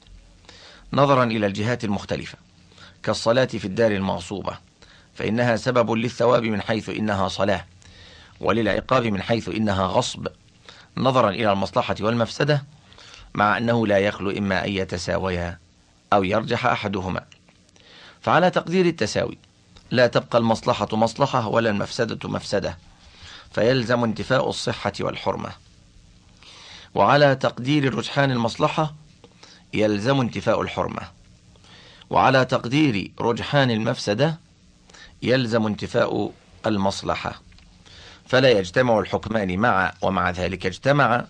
[0.93, 2.48] نظرا إلى الجهات المختلفة.
[3.03, 4.57] كالصلاة في الدار المغصوبة
[5.15, 7.65] فإنها سبب للثواب من حيث إنها صلاة
[8.39, 10.27] وللعقاب من حيث إنها غصب.
[10.97, 12.63] نظرا إلى المصلحة والمفسدة
[13.33, 15.59] مع أنه لا يخلو إما أن يتساويا
[16.13, 17.25] أو يرجح أحدهما.
[18.21, 19.37] فعلى تقدير التساوي
[19.91, 22.77] لا تبقى المصلحة مصلحة ولا المفسدة مفسدة
[23.51, 25.49] فيلزم انتفاء الصحة والحرمة.
[26.95, 28.93] وعلى تقدير رجحان المصلحة
[29.73, 31.18] يلزم انتفاء الحرمة.
[32.09, 34.39] وعلى تقدير رجحان المفسدة
[35.23, 36.31] يلزم انتفاء
[36.65, 37.41] المصلحة.
[38.27, 41.25] فلا يجتمع الحكمان مع ومع ذلك اجتمع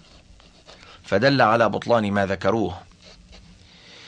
[1.03, 2.77] فدل على بطلان ما ذكروه.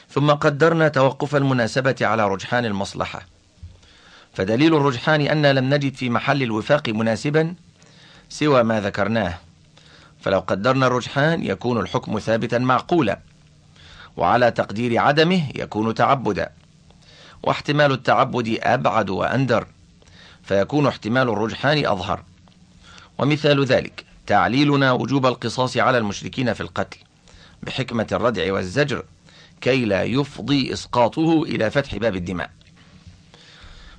[0.09, 3.21] ثم قدرنا توقف المناسبة على رجحان المصلحة.
[4.33, 7.55] فدليل الرجحان أن لم نجد في محل الوفاق مناسبا
[8.29, 9.37] سوى ما ذكرناه.
[10.21, 13.19] فلو قدرنا الرجحان يكون الحكم ثابتا معقولا
[14.17, 16.60] وعلى تقدير عدمه يكون تعبدا.
[17.43, 19.67] واحتمال التعبد أبعد وأندر
[20.43, 22.23] فيكون احتمال الرجحان أظهر.
[23.17, 26.97] ومثال ذلك تعليلنا وجوب القصاص على المشركين في القتل
[27.63, 29.03] بحكمة الردع والزجر
[29.61, 32.49] كي لا يفضي إسقاطه إلى فتح باب الدماء.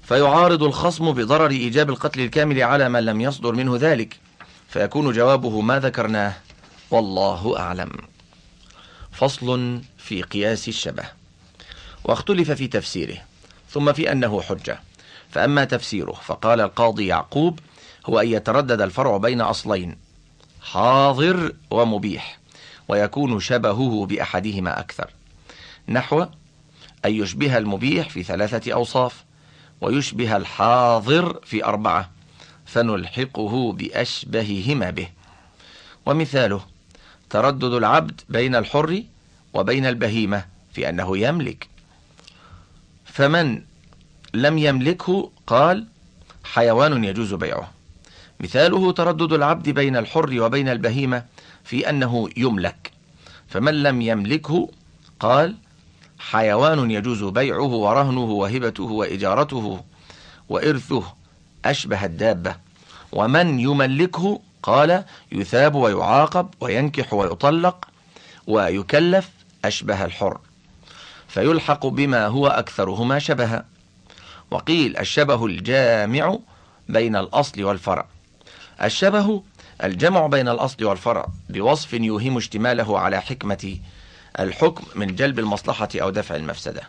[0.03, 4.17] فيعارض الخصم بضرر إيجاب القتل الكامل على من لم يصدر منه ذلك
[4.69, 6.35] فيكون جوابه ما ذكرناه
[6.91, 7.91] والله أعلم.
[9.13, 11.05] فصل في قياس الشبه.
[12.05, 13.32] واختلف في تفسيره.
[13.73, 14.81] ثم في أنه حجة.
[15.31, 17.59] فأما تفسيره فقال القاضي يعقوب
[18.07, 19.97] هو أن يتردد الفرع بين أصلين
[20.63, 22.39] حاضر ومبيح
[22.89, 25.11] ويكون شبهه بأحدهما أكثر.
[25.89, 26.23] نحو
[27.05, 29.25] أن يشبه المبيح في ثلاثة أوصاف
[29.81, 32.11] ويشبه الحاضر في أربعة
[32.67, 35.09] فنلحقه بأشبههما به.
[36.07, 36.61] ومثاله
[37.31, 39.03] تردد العبد بين الحر
[39.55, 41.72] وبين البهيمة في أنه يملك
[43.13, 43.63] فمن
[44.35, 45.87] لم يملكه قال
[46.45, 47.71] حيوان يجوز بيعه.
[48.41, 51.25] مثاله تردد العبد بين الحر وبين البهيمة
[51.65, 52.93] في أنه يملك.
[53.49, 54.69] فمن لم يملكه
[55.21, 55.57] قال
[56.19, 59.85] حيوان يجوز بيعه ورهنه وهبته وإجارته
[60.49, 61.05] وإرثه
[61.65, 62.57] أشبه الدابة.
[63.13, 67.89] ومن يملكه قال يثاب ويعاقب وينكح ويطلق
[68.47, 69.31] ويكلف
[69.65, 70.39] أشبه الحر.
[71.33, 73.65] فيلحق بما هو أكثرهما شبها.
[74.51, 76.39] وقيل الشبه الجامع
[76.89, 78.07] بين الأصل والفرع.
[78.83, 79.43] الشبه
[79.85, 83.77] الجمع بين الأصل والفرع بوصف يوهم اشتماله على حكمة
[84.41, 86.83] الحكم من جلب المصلحة أو دفع المفسدة.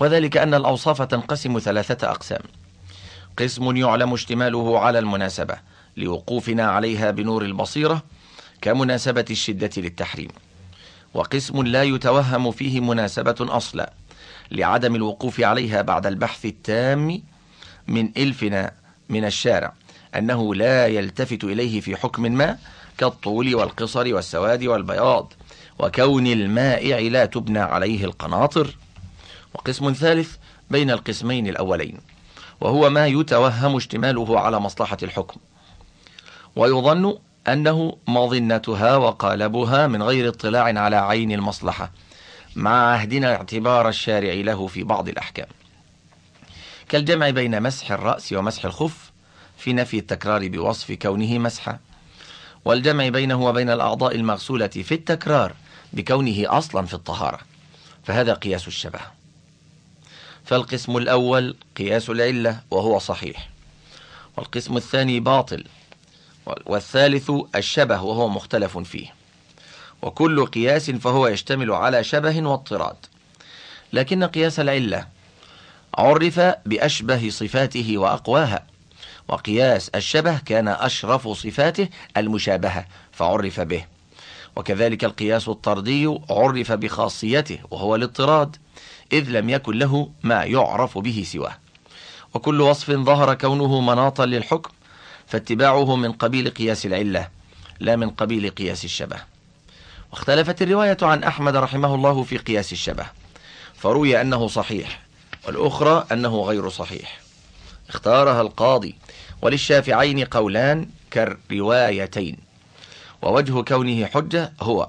[0.00, 2.42] وذلك أن الأوصاف تنقسم ثلاثة أقسام.
[3.38, 5.56] قسم يعلم اشتماله على المناسبة
[5.96, 8.02] لوقوفنا عليها بنور البصيرة
[8.60, 10.28] كمناسبة الشدة للتحريم.
[11.14, 13.92] وقسم لا يتوهم فيه مناسبة أصلا
[14.50, 17.22] لعدم الوقوف عليها بعد البحث التام
[17.88, 18.72] من إلفنا
[19.08, 19.72] من الشارع
[20.16, 22.58] أنه لا يلتفت إليه في حكم ما
[22.98, 25.32] كالطول والقصر والسواد والبياض
[25.78, 28.76] وكون المائع لا تبنى عليه القناطر.
[29.54, 30.36] وقسم ثالث
[30.70, 31.98] بين القسمين الأولين
[32.60, 35.40] وهو ما يتوهم اشتماله على مصلحة الحكم.
[36.56, 41.90] ويظن أنه مظنتها وقالبها من غير اطلاع على عين المصلحة
[42.56, 45.46] مع عهدنا اعتبار الشارع له في بعض الأحكام.
[46.88, 49.10] كالجمع بين مسح الرأس ومسح الخف
[49.58, 51.78] في نفي التكرار بوصف كونه مسحا
[52.64, 55.54] والجمع بينه وبين الأعضاء المغسولة في التكرار
[55.92, 57.38] بكونه أصلا في الطهارة
[58.04, 59.00] فهذا قياس الشبه.
[60.44, 63.48] فالقسم الأول قياس العلة وهو صحيح
[64.36, 65.64] والقسم الثاني باطل
[66.66, 69.14] والثالث الشبه وهو مختلف فيه.
[70.02, 72.96] وكل قياس فهو يشتمل على شبه واضطراد.
[73.92, 75.06] لكن قياس العلة
[75.98, 78.66] عرف بأشبه صفاته وأقواها.
[79.28, 83.84] وقياس الشبه كان أشرف صفاته المشابهة فعرف به.
[84.56, 88.56] وكذلك القياس الطردي عرف بخاصيته وهو الاضطراد
[89.12, 91.56] إذ لم يكن له ما يعرف به سواه.
[92.34, 94.70] وكل وصف ظهر كونه مناطا للحكم
[95.30, 97.28] فاتباعه من قبيل قياس العلة
[97.80, 99.16] لا من قبيل قياس الشبه.
[100.12, 103.06] واختلفت الرواية عن أحمد رحمه الله في قياس الشبه
[103.74, 105.00] فروي أنه صحيح
[105.46, 107.20] والأخرى أنه غير صحيح.
[107.88, 108.94] اختارها القاضي
[109.42, 112.36] وللشافعين قولان كالروايتين
[113.22, 114.88] ووجه كونه حجة هو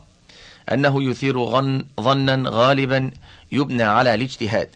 [0.72, 3.12] أنه يثير ظن ظنا غالبا
[3.52, 4.70] يبنى على الاجتهاد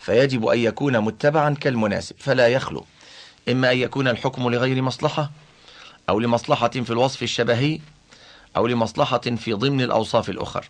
[0.00, 2.84] فيجب أن يكون متبعا كالمناسب فلا يخلو.
[3.48, 5.30] إما أن يكون الحكم لغير مصلحة
[6.08, 7.80] أو لمصلحة في الوصف الشبهي
[8.56, 10.68] أو لمصلحة في ضمن الأوصاف الأخر.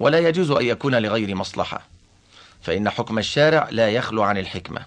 [0.00, 1.82] ولا يجوز أن يكون لغير مصلحة
[2.62, 4.86] فإن حكم الشارع لا يخلو عن الحكمة.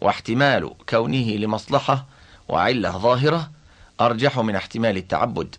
[0.00, 2.06] واحتمال كونه لمصلحة
[2.48, 3.50] وعلة ظاهرة
[4.00, 5.56] أرجح من احتمال التعبد.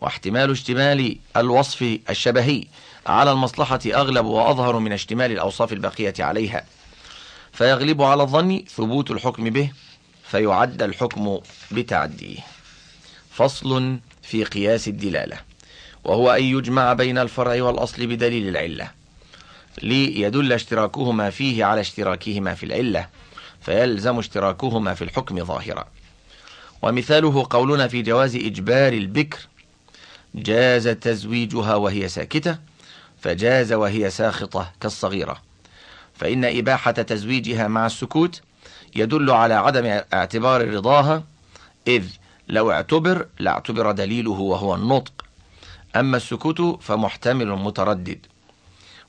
[0.00, 2.64] واحتمال اشتمال الوصف الشبهي
[3.06, 6.64] على المصلحة أغلب وأظهر من اشتمال الأوصاف البقية عليها.
[7.52, 9.72] فيغلب على الظن ثبوت الحكم به
[10.30, 12.38] فيعد الحكم بتعديه.
[13.30, 15.40] فصل في قياس الدلالة.
[16.04, 18.90] وهو أن يجمع بين الفرع والأصل بدليل العلة.
[19.82, 23.08] ليدل اشتراكهما فيه على اشتراكهما في العلة
[23.60, 25.88] فيلزم اشتراكهما في الحكم ظاهرا.
[26.82, 29.38] ومثاله قولنا في جواز إجبار البكر
[30.34, 32.58] جاز تزويجها وهي ساكتة
[33.20, 35.42] فجاز وهي ساخطة كالصغيرة.
[36.14, 38.42] فإن إباحة تزويجها مع السكوت
[38.98, 41.22] يدل على عدم اعتبار رضاها
[41.86, 42.04] إذ
[42.48, 45.12] لو اعتبر لاعتبر دليله وهو النطق.
[45.96, 48.26] أما السكوت فمحتمل متردد.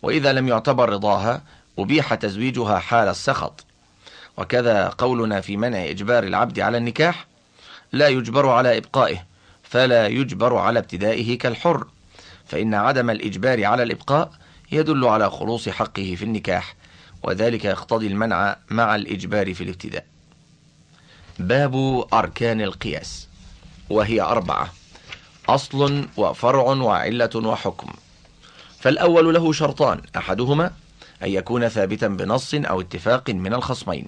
[0.02, 1.42] وإذا لم يعتبر رضاها
[1.80, 3.66] أبيح تزويجها حال السخط.
[4.38, 7.28] وكذا قولنا في منع إجبار العبد على النكاح
[7.92, 9.26] لا يجبر على إبقائه
[9.64, 11.88] فلا يجبر على ابتدائه كالحر.
[12.46, 14.32] فإن عدم الإجبار على الإبقاء
[14.72, 16.79] يدل على خلوص حقه في النكاح.
[17.24, 20.06] وذلك يقتضي المنع مع الإجبار في الابتداء.
[21.40, 23.28] باب أركان القياس
[23.90, 24.74] وهي أربعة
[25.50, 27.94] أصل وفرع وعلة وحكم.
[28.80, 30.72] فالأول له شرطان أحدهما
[31.24, 34.08] أن يكون ثابتا بنص أو اتفاق من الخصمين.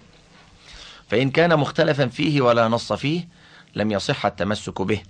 [1.09, 3.27] فإن كان مختلفا فيه ولا نص فيه
[3.75, 5.01] لم يصح التمسك به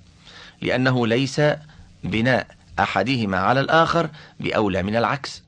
[0.62, 1.42] لأنه ليس
[2.04, 2.48] بناء
[2.80, 4.10] أحدهما على الآخر
[4.40, 5.44] بأولى من العكس.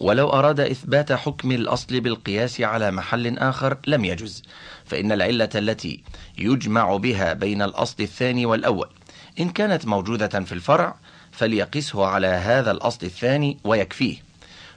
[0.00, 4.42] ولو أراد إثبات حكم الأصل بالقياس على محل آخر لم يجز
[4.84, 6.02] فإن العلة التي
[6.38, 8.88] يجمع بها بين الأصل الثاني والأول
[9.40, 10.96] إن كانت موجودة في الفرع
[11.32, 14.16] فليقسه على هذا الأصل الثاني ويكفيه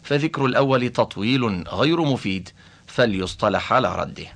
[0.03, 2.49] فذكر الأول تطويل غير مفيد
[2.88, 4.27] فليصطلح على رده.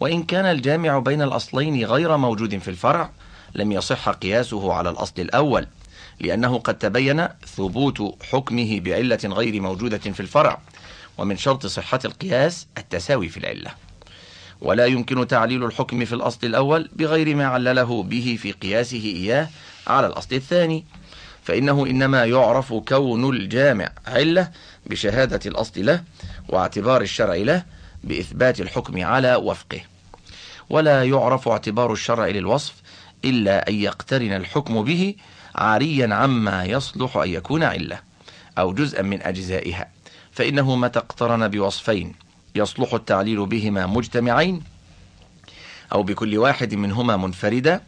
[0.00, 3.10] وإن كان الجامع بين الأصلين غير موجود في الفرع
[3.54, 5.66] لم يصح قياسه على الأصل الأول
[6.20, 10.60] لأنه قد تبين ثبوت حكمه بعلة غير موجودة في الفرع
[11.18, 13.70] ومن شرط صحة القياس التساوي في العلة.
[14.60, 19.48] ولا يمكن تعليل الحكم في الأصل الأول بغير ما علله به في قياسه إياه
[19.86, 20.84] على الأصل الثاني.
[21.44, 24.50] فإنه إنما يعرف كون الجامع علة
[24.86, 26.02] بشهادة الأصل له
[26.48, 27.62] واعتبار الشرع له
[28.04, 29.80] بإثبات الحكم على وفقه.
[30.70, 32.74] ولا يعرف اعتبار الشرع للوصف
[33.24, 35.14] إلا أن يقترن الحكم به
[35.54, 38.00] عاريا عما يصلح أن يكون علة
[38.58, 39.88] أو جزءا من أجزائها.
[40.32, 42.14] فإنه متى اقترن بوصفين
[42.54, 44.62] يصلح التعليل بهما مجتمعين
[45.92, 47.80] أو بكل واحد منهما منفردا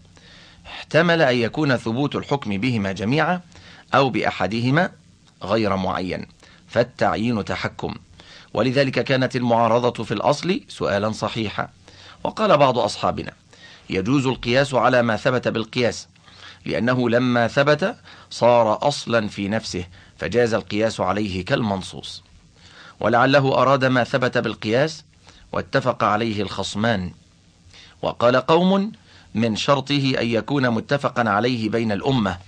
[0.66, 3.40] احتمل أن يكون ثبوت الحكم بهما جميعا
[3.94, 4.90] أو بأحدهما
[5.42, 6.26] غير معين.
[6.68, 7.94] فالتعيين تحكم.
[8.54, 11.68] ولذلك كانت المعارضة في الأصل سؤالا صحيحا.
[12.24, 13.32] وقال بعض أصحابنا
[13.90, 16.08] يجوز القياس على ما ثبت بالقياس.
[16.66, 17.96] لأنه لما ثبت
[18.30, 19.84] صار أصلا في نفسه
[20.18, 22.22] فجاز القياس عليه كالمنصوص.
[23.00, 25.04] ولعله أراد ما ثبت بالقياس
[25.52, 27.10] واتفق عليه الخصمان.
[28.02, 28.92] وقال قوم
[29.34, 32.38] من شرطه أن يكون متفقا عليه بين الأمة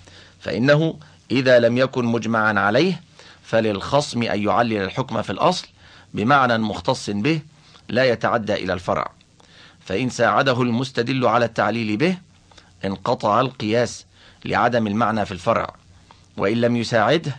[0.40, 0.98] فإنه
[1.30, 3.00] إذا لم يكن مجمعا عليه
[3.42, 5.66] فللخصم أن يعلل الحكم في الأصل
[6.14, 7.40] بمعنى مختص به
[7.88, 9.12] لا يتعدى إلى الفرع.
[9.80, 12.18] فإن ساعده المستدل على التعليل به
[12.84, 14.06] انقطع القياس
[14.44, 15.74] لعدم المعنى في الفرع
[16.36, 17.36] وإن لم يساعده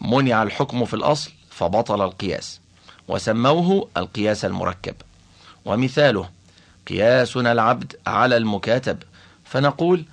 [0.00, 2.60] منع الحكم في الأصل فبطل القياس
[3.08, 4.94] وسموه القياس المركب.
[5.64, 6.28] ومثاله
[6.88, 9.02] قياسنا العبد على المكاتب
[9.44, 10.04] فنقول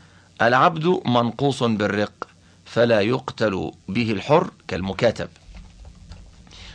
[0.41, 2.27] العبد منقوص بالرق
[2.65, 5.29] فلا يقتل به الحر كالمكاتب.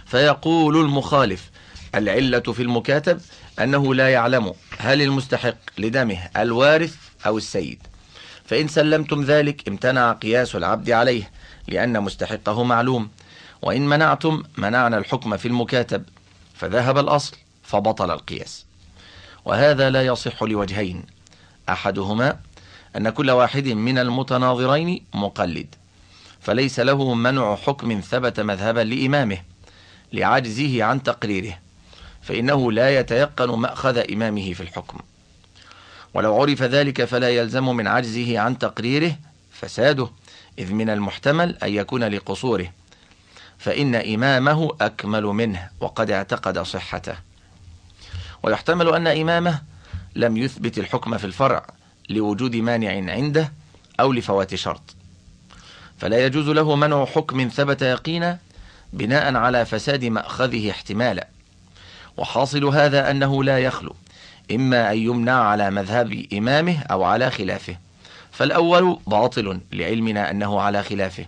[0.06, 1.50] فيقول المخالف
[1.94, 3.20] العلة في المكاتب
[3.60, 6.96] أنه لا يعلم هل المستحق لدمه الوارث
[7.26, 7.86] أو السيد.
[8.44, 11.30] فإن سلمتم ذلك امتنع قياس العبد عليه
[11.68, 13.08] لأن مستحقه معلوم.
[13.62, 16.04] وإن منعتم منعنا الحكم في المكاتب.
[16.54, 18.66] فذهب الأصل فبطل القياس.
[19.44, 21.02] وهذا لا يصح لوجهين.
[21.68, 22.38] أحدهما
[22.96, 25.74] أن كل واحد من المتناظرين مقلد.
[26.40, 29.38] فليس له منع حكم ثبت مذهبا لإمامه
[30.12, 31.58] لعجزه عن تقريره.
[32.22, 34.98] فإنه لا يتيقن مأخذ إمامه في الحكم.
[36.14, 39.16] ولو عرف ذلك فلا يلزم من عجزه عن تقريره
[39.52, 40.10] فساده
[40.58, 42.72] إذ من المحتمل أن يكون لقصوره.
[43.58, 47.14] فإن إمامه أكمل منه وقد اعتقد صحته.
[48.42, 49.62] ويحتمل أن إمامه
[50.16, 51.66] لم يثبت الحكم في الفرع
[52.10, 53.52] لوجود مانع عنده
[54.00, 54.82] أو لفوات شرط.
[55.98, 58.38] فلا يجوز له منع حكم ثبت يقينا
[58.92, 61.28] بناء على فساد مأخذه احتمالا.
[62.16, 63.96] وحاصل هذا أنه لا يخلو.
[64.50, 67.76] إما أن يمنع على مذهب إمامه أو على خلافه.
[68.32, 71.26] فالأول باطل لعلمنا أنه على خلافه.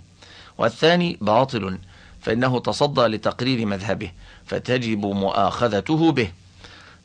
[0.59, 1.79] والثاني باطل
[2.21, 4.11] فإنه تصدى لتقرير مذهبه
[4.47, 6.31] فتجب مؤاخذته به.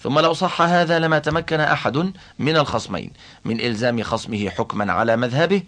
[0.02, 3.12] ثم لو صح هذا لما تمكن أحد من الخصمين
[3.46, 5.62] من إلزام خصمه حكما على مذهبه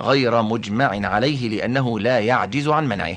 [0.00, 3.16] غير مجمع عليه لأنه لا يعجز عن منعه.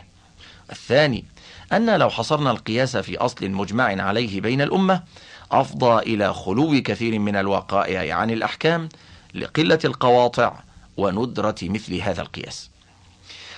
[0.72, 1.26] الثاني
[1.74, 5.04] أن لو حصرنا القياس في أصل مجمع عليه بين الأمة
[5.62, 8.90] أفضى إلى خلو كثير من الوقائع عن الأحكام
[9.34, 10.54] لقلة القواطع
[10.98, 12.70] وندرة مثل هذا القياس.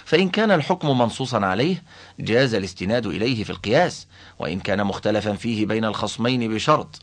[0.05, 1.83] فإن كان الحكم منصوصا عليه
[2.19, 4.07] جاز الاستناد إليه في القياس
[4.39, 7.01] وإن كان مختلفا فيه بين الخصمين بشرط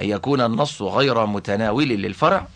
[0.00, 2.46] أن يكون النص غير متناول للفرع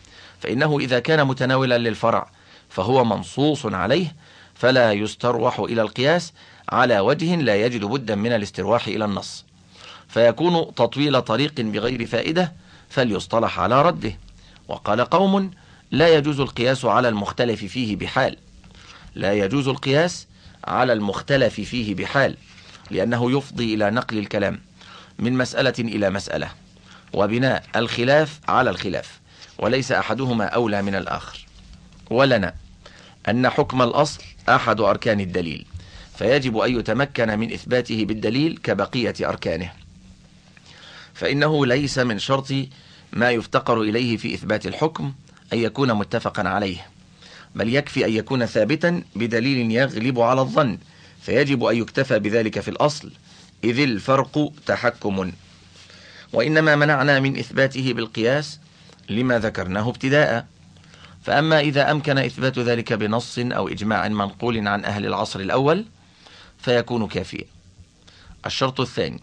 [0.40, 2.30] فإنه إذا كان متناولا للفرع
[2.68, 4.14] فهو منصوص عليه
[4.54, 6.32] فلا يستروح إلى القياس
[6.68, 9.44] على وجه لا يجد بدا من الاسترواح إلى النص.
[10.12, 12.52] فيكون تطويل طريق بغير فائدة
[12.88, 14.12] فليصطلح على رده.
[14.68, 15.50] وقال قوم
[15.90, 18.36] لا يجوز القياس على المختلف فيه بحال.
[19.14, 20.26] لا يجوز القياس
[20.64, 22.36] على المختلف فيه بحال
[22.90, 24.60] لأنه يفضي إلى نقل الكلام
[25.18, 26.50] من مسألة إلى مسألة
[27.12, 29.20] وبناء الخلاف على الخلاف
[29.58, 31.46] وليس أحدهما أولى من الآخر.
[32.10, 32.54] ولنا
[33.28, 35.66] أن حكم الأصل أحد أركان الدليل
[36.18, 39.81] فيجب أن يتمكن من إثباته بالدليل كبقية أركانه.
[41.14, 42.52] فإنه ليس من شرط
[43.12, 45.12] ما يفتقر إليه في إثبات الحكم
[45.52, 46.86] أن يكون متفقا عليه
[47.54, 50.78] بل يكفي أن يكون ثابتا بدليل يغلب على الظن
[51.22, 53.12] فيجب أن يكتفى بذلك في الأصل
[53.64, 55.32] إذ الفرق تحكم.
[56.32, 58.58] وإنما منعنا من إثباته بالقياس
[59.08, 60.46] لما ذكرناه ابتداء.
[61.22, 65.84] فأما إذا أمكن إثبات ذلك بنص أو إجماع منقول عن أهل العصر الأول
[66.58, 67.44] فيكون كافيا.
[68.46, 69.20] الشرط الثاني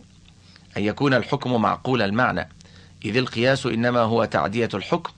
[0.77, 2.49] أن يكون الحكم معقول المعنى.
[3.05, 5.13] إذ القياس إنما هو تعدية الحكم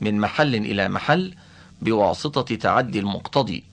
[0.00, 1.34] من محل إلى محل
[1.82, 3.64] بواسطة تعدي المقتضي.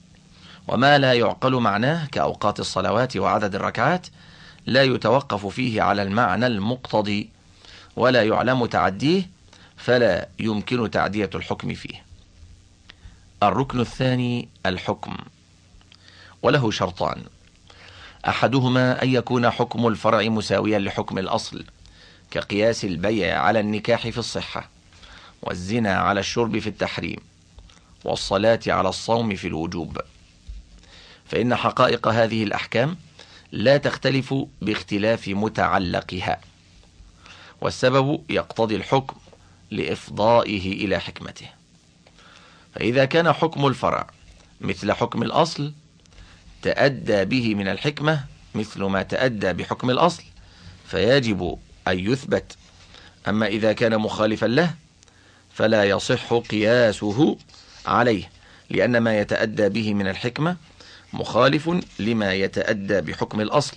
[0.68, 4.06] وما لا يعقل معناه كأوقات الصلوات وعدد الركعات
[4.66, 7.28] لا يتوقف فيه على المعنى المقتضي
[7.96, 9.30] ولا يعلم تعديه
[9.76, 12.04] فلا يمكن تعدية الحكم فيه.
[13.42, 15.16] الركن الثاني الحكم
[16.42, 17.22] وله شرطان.
[18.28, 21.64] أحدهما أن يكون حكم الفرع مساويا لحكم الأصل
[22.30, 24.68] كقياس البيع على النكاح في الصحة
[25.42, 27.18] والزنا على الشرب في التحريم
[28.04, 29.98] والصلاة على الصوم في الوجوب.
[31.26, 32.96] فإن حقائق هذه الأحكام
[33.52, 36.40] لا تختلف باختلاف متعلقها
[37.60, 39.16] والسبب يقتضي الحكم
[39.70, 41.48] لإفضائه إلى حكمته.
[42.74, 44.06] فإذا كان حكم الفرع
[44.60, 45.72] مثل حكم الأصل
[46.64, 48.24] تأدى به من الحكمة
[48.54, 50.22] مثل ما تأدى بحكم الأصل
[50.86, 51.58] فيجب
[51.88, 52.56] أن يثبت.
[53.28, 54.74] أما إذا كان مخالفا له
[55.54, 57.36] فلا يصح قياسه
[57.86, 58.30] عليه
[58.70, 60.56] لأن ما يتأدى به من الحكمة
[61.12, 63.76] مخالف لما يتأدى بحكم الأصل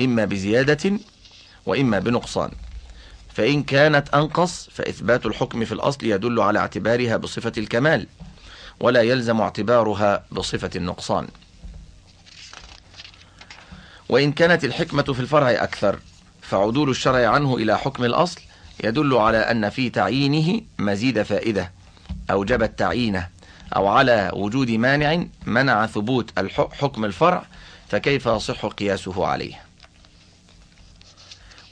[0.00, 0.92] إما بزيادة
[1.66, 2.50] وإما بنقصان.
[3.34, 8.06] فإن كانت أنقص فإثبات الحكم في الأصل يدل على اعتبارها بصفة الكمال
[8.80, 11.28] ولا يلزم اعتبارها بصفة النقصان.
[14.10, 15.98] وإن كانت الحكمة في الفرع أكثر
[16.42, 18.40] فعدول الشرع عنه إلى حكم الأصل
[18.84, 21.72] يدل على أن في تعيينه مزيد فائدة
[22.30, 23.28] أوجبت تعيينه
[23.76, 26.38] أو على وجود مانع منع ثبوت
[26.72, 27.46] حكم الفرع
[27.88, 29.62] فكيف يصح قياسه عليه؟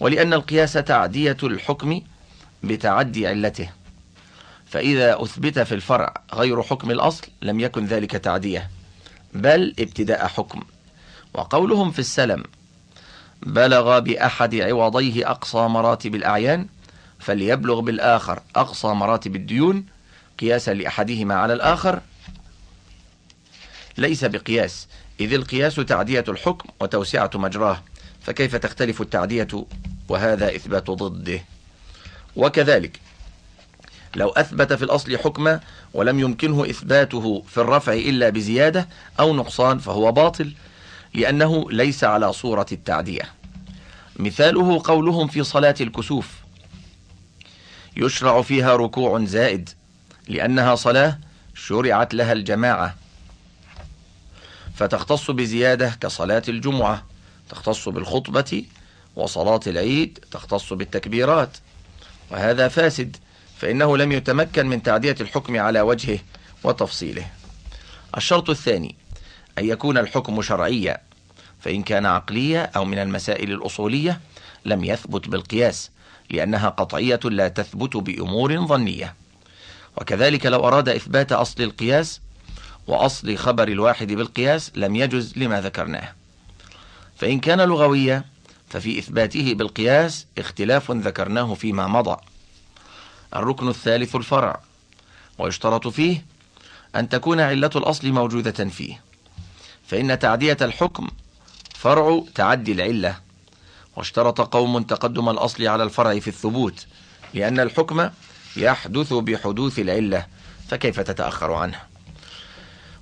[0.00, 2.00] ولأن القياس تعدية الحكم
[2.62, 3.70] بتعدي علته
[4.66, 8.70] فإذا أثبت في الفرع غير حكم الأصل لم يكن ذلك تعدية
[9.34, 10.62] بل ابتداء حكم.
[11.34, 12.44] وقولهم في السلم.
[13.42, 16.66] بلغ بأحد عوضيه أقصى مراتب الأعيان
[17.18, 19.86] فليبلغ بالآخر أقصى مراتب الديون
[20.40, 22.00] قياسا لأحدهما على الآخر.
[23.98, 24.88] ليس بقياس
[25.20, 27.82] إذ القياس تعدية الحكم وتوسعة مجراه
[28.22, 29.66] فكيف تختلف التعدية
[30.08, 31.40] وهذا إثبات ضده؟
[32.36, 33.00] وكذلك
[34.16, 35.60] لو أثبت في الأصل حكما
[35.94, 38.88] ولم يمكنه إثباته في الرفع إلا بزيادة
[39.20, 40.52] أو نقصان فهو باطل
[41.14, 43.22] لأنه ليس على صورة التعدية.
[44.16, 46.28] مثاله قولهم في صلاة الكسوف.
[47.96, 49.70] يشرع فيها ركوع زائد
[50.28, 51.18] لأنها صلاة
[51.54, 52.94] شرعت لها الجماعة.
[54.74, 57.06] فتختص بزيادة كصلاة الجمعة
[57.48, 58.64] تختص بالخطبة
[59.16, 61.56] وصلاة العيد تختص بالتكبيرات.
[62.30, 63.16] وهذا فاسد
[63.58, 66.18] فإنه لم يتمكن من تعدية الحكم على وجهه
[66.64, 67.26] وتفصيله.
[68.16, 68.96] الشرط الثاني
[69.58, 70.98] أن يكون الحكم شرعيا
[71.60, 74.20] فإن كان عقليا أو من المسائل الأصولية
[74.64, 75.90] لم يثبت بالقياس
[76.30, 79.14] لأنها قطعية لا تثبت بأمور ظنية.
[79.96, 82.20] وكذلك لو أراد إثبات أصل القياس
[82.86, 86.12] وأصل خبر الواحد بالقياس لم يجز لما ذكرناه.
[87.16, 88.24] فإن كان لغويا
[88.68, 92.16] ففي إثباته بالقياس اختلاف ذكرناه فيما مضى.
[93.36, 94.60] الركن الثالث الفرع
[95.38, 96.24] ويشترط فيه
[96.96, 99.07] أن تكون علة الأصل موجودة فيه.
[99.88, 101.08] فإن تعدية الحكم
[101.74, 103.16] فرع تعدي العلة
[103.96, 106.86] واشترط قوم تقدم الأصل على الفرع في الثبوت
[107.34, 108.10] لأن الحكم
[108.56, 110.26] يحدث بحدوث العلة
[110.68, 111.80] فكيف تتأخر عنه؟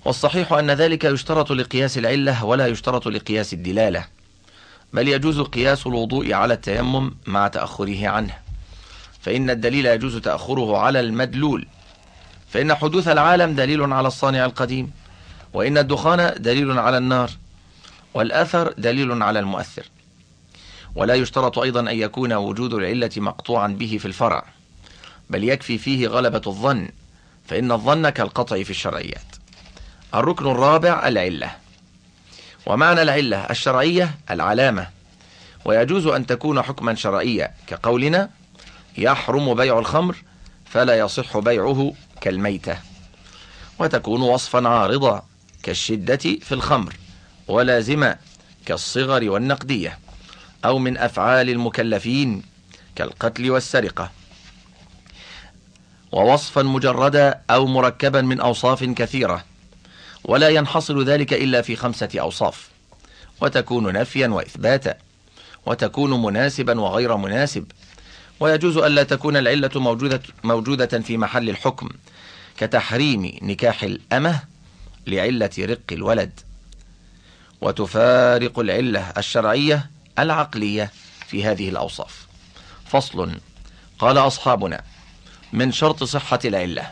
[0.05, 4.05] والصحيح أن ذلك يشترط لقياس العلة ولا يشترط لقياس الدلالة
[4.93, 8.35] بل يجوز قياس الوضوء على التيمم مع تأخره عنه.
[9.21, 11.67] فإن الدليل يجوز تأخره على المدلول
[12.49, 14.91] فإن حدوث العالم دليل على الصانع القديم.
[15.57, 17.31] وإن الدخان دليل على النار
[18.15, 19.83] والأثر دليل على المؤثر.
[20.95, 24.45] ولا يشترط أيضا أن يكون وجود العلة مقطوعا به في الفرع
[25.31, 26.89] بل يكفي فيه غلبة الظن
[27.47, 29.37] فإن الظن كالقطع في الشرعيات.
[30.15, 31.51] الركن الرابع العلة.
[32.67, 34.89] ومعنى العلة الشرعية العلامة.
[35.65, 38.31] ويجوز أن تكون حكما شرعيا كقولنا
[38.99, 40.17] يحرم بيع الخمر
[40.65, 42.79] فلا يصح بيعه كالميتة
[43.79, 45.23] وتكون وصفا عارضا.
[45.67, 46.95] كالشدة في الخمر
[47.49, 48.17] ولازمة
[48.67, 49.99] كالصغر والنقدية
[50.65, 52.43] أو من أفعال المكلفين
[52.97, 54.11] كالقتل والسرقة.
[56.13, 59.45] ووصفا مجردا أو مركبا من أوصاف كثيرة
[60.25, 62.69] ولا ينحصر ذلك إلا في خمسة أوصاف
[63.41, 64.95] وتكون نفيا وإثباتا
[65.67, 67.65] وتكون مناسبا وغير مناسب.
[68.41, 71.89] ويجوز ألا تكون العلة موجودة, موجودة في محل الحكم
[72.57, 74.56] كتحريم نكاح الأمة
[75.07, 76.41] لعلة رق الولد.
[77.61, 80.91] وتفارق العلة الشرعية العقلية
[81.27, 82.27] في هذه الأوصاف.
[82.87, 83.31] فصل
[83.99, 84.83] قال أصحابنا
[85.53, 86.91] من شرط صحة العلة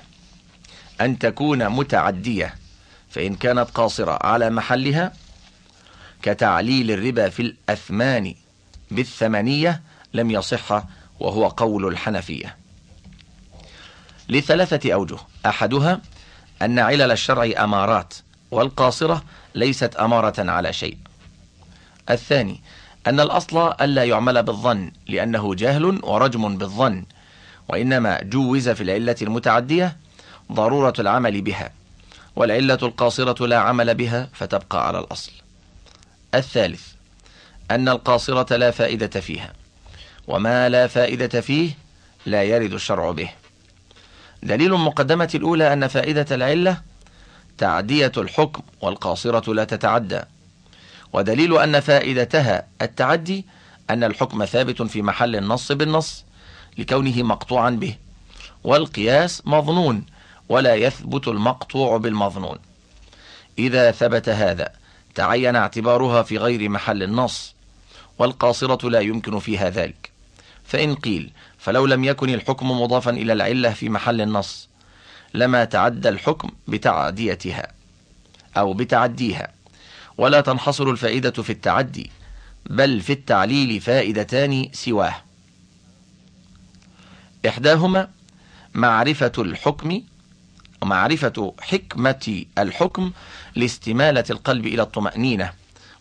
[1.00, 2.54] أن تكون متعدية
[3.10, 5.12] فإن كانت قاصرة على محلها
[6.22, 8.34] كتعليل الربا في الأثمان
[8.90, 9.82] بالثمانية
[10.14, 10.82] لم يصح
[11.20, 12.56] وهو قول الحنفية.
[14.28, 16.00] لثلاثة أوجه أحدها
[16.64, 18.14] أن علل الشرع أمارات
[18.50, 19.24] والقاصرة
[19.54, 20.96] ليست أمارة على شيء.
[22.10, 22.60] الثاني
[23.06, 27.04] أن الأصل ألا يعمل بالظن لأنه جهل ورجم بالظن
[27.68, 29.96] وإنما جوز في العلة المتعدية
[30.52, 31.70] ضرورة العمل بها
[32.36, 35.32] والعلة القاصرة لا عمل بها فتبقى على الأصل.
[36.34, 36.82] الثالث
[37.70, 39.52] أن القاصرة لا فائدة فيها
[40.26, 41.70] وما لا فائدة فيه
[42.26, 43.30] لا يرد الشرع به.
[44.44, 46.80] دليل المقدمة الأولى أن فائدة العلة
[47.58, 50.20] تعدية الحكم والقاصرة لا تتعدى.
[51.12, 53.44] ودليل أن فائدتها التعدي
[53.90, 56.24] أن الحكم ثابت في محل النص بالنص
[56.78, 57.96] لكونه مقطوعا به.
[58.64, 60.06] والقياس مظنون
[60.48, 62.58] ولا يثبت المقطوع بالمظنون.
[63.58, 64.72] إذا ثبت هذا
[65.14, 67.54] تعين اعتبارها في غير محل النص
[68.18, 70.10] والقاصرة لا يمكن فيها ذلك.
[70.64, 71.32] فإن قيل
[71.64, 74.68] فلو لم يكن الحكم مضافا إلى العلة في محل النص
[75.34, 77.72] لما تعدى الحكم بتعديتها
[78.56, 79.48] أو بتعديها.
[80.18, 82.10] ولا تنحصر الفائدة في التعدي
[82.70, 85.14] بل في التعليل فائدتان سواه.
[87.48, 88.08] إحداهما
[88.74, 90.02] معرفة الحكم
[90.82, 93.12] ومعرفة حكمة الحكم
[93.56, 95.52] لاستمالة القلب إلى الطمأنينة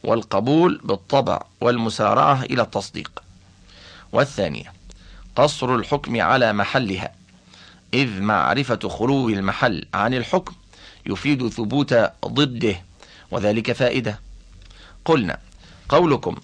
[0.04, 3.24] والقبول بالطبع والمسارعة إلى التصديق.
[4.12, 4.83] والثانية
[5.36, 7.12] قصر الحكم على محلها.
[7.94, 10.54] إذ معرفة خلو المحل عن الحكم
[11.06, 11.94] يفيد ثبوت
[12.26, 12.76] ضده
[13.32, 14.20] وذلك فائدة.
[15.06, 15.38] قلنا
[15.90, 16.36] قولكم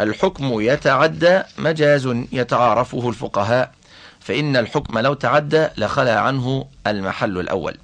[0.00, 3.72] الحكم يتعدى مجاز يتعارفه الفقهاء
[4.20, 7.76] فإن الحكم لو تعدى لخلى عنه المحل الأول.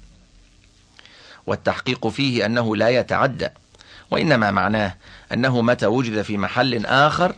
[1.47, 3.47] والتحقيق فيه أنه لا يتعدى
[4.11, 4.95] وإنما معناه
[5.33, 7.35] أنه متى وجد في محل آخر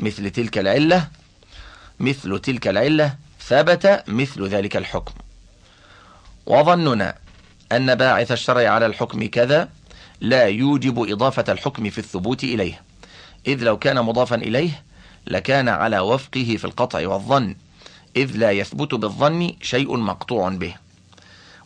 [0.00, 1.08] مثل تلك العلة
[2.00, 5.12] مثل تلك العلة ثبت مثل ذلك الحكم.
[6.46, 7.14] وظننا
[7.72, 9.68] أن باعث الشرع على الحكم كذا
[10.20, 12.82] لا يوجب إضافة الحكم في الثبوت إليه.
[13.46, 14.82] إذ لو كان مضافا إليه
[15.26, 17.56] لكان على وفقه في القطع والظن
[18.16, 20.74] إذ لا يثبت بالظن شيء مقطوع به.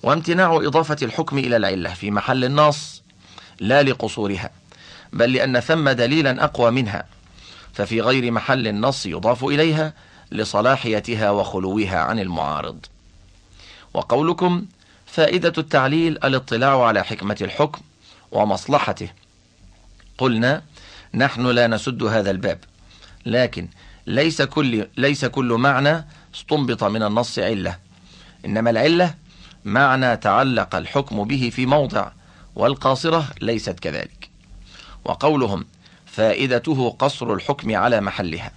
[0.03, 3.03] وامتناع إضافة الحكم إلى العلة في محل النص
[3.61, 4.51] لا لقصورها
[5.13, 7.05] بل لأن ثم دليلا أقوى منها
[7.73, 9.93] ففي غير محل النص يضاف إليها
[10.33, 12.87] لصلاحيتها وخلوها عن المعارض.
[13.95, 14.67] وقولكم
[15.07, 17.81] فائدة التعليل الاطلاع على حكمة الحكم
[18.33, 19.09] ومصلحته.
[20.19, 20.63] قلنا
[21.15, 22.59] نحن لا نسد هذا الباب
[23.27, 23.69] لكن
[24.07, 27.79] ليس كل ليس كل معنى استنبط من النص علة.
[28.45, 29.15] إنما العلة
[29.65, 32.11] معنى تعلق الحكم به في موضع
[32.57, 34.31] والقاصرة ليست كذلك.
[35.05, 35.67] وقولهم
[36.07, 38.53] فائدته قصر الحكم على محلها.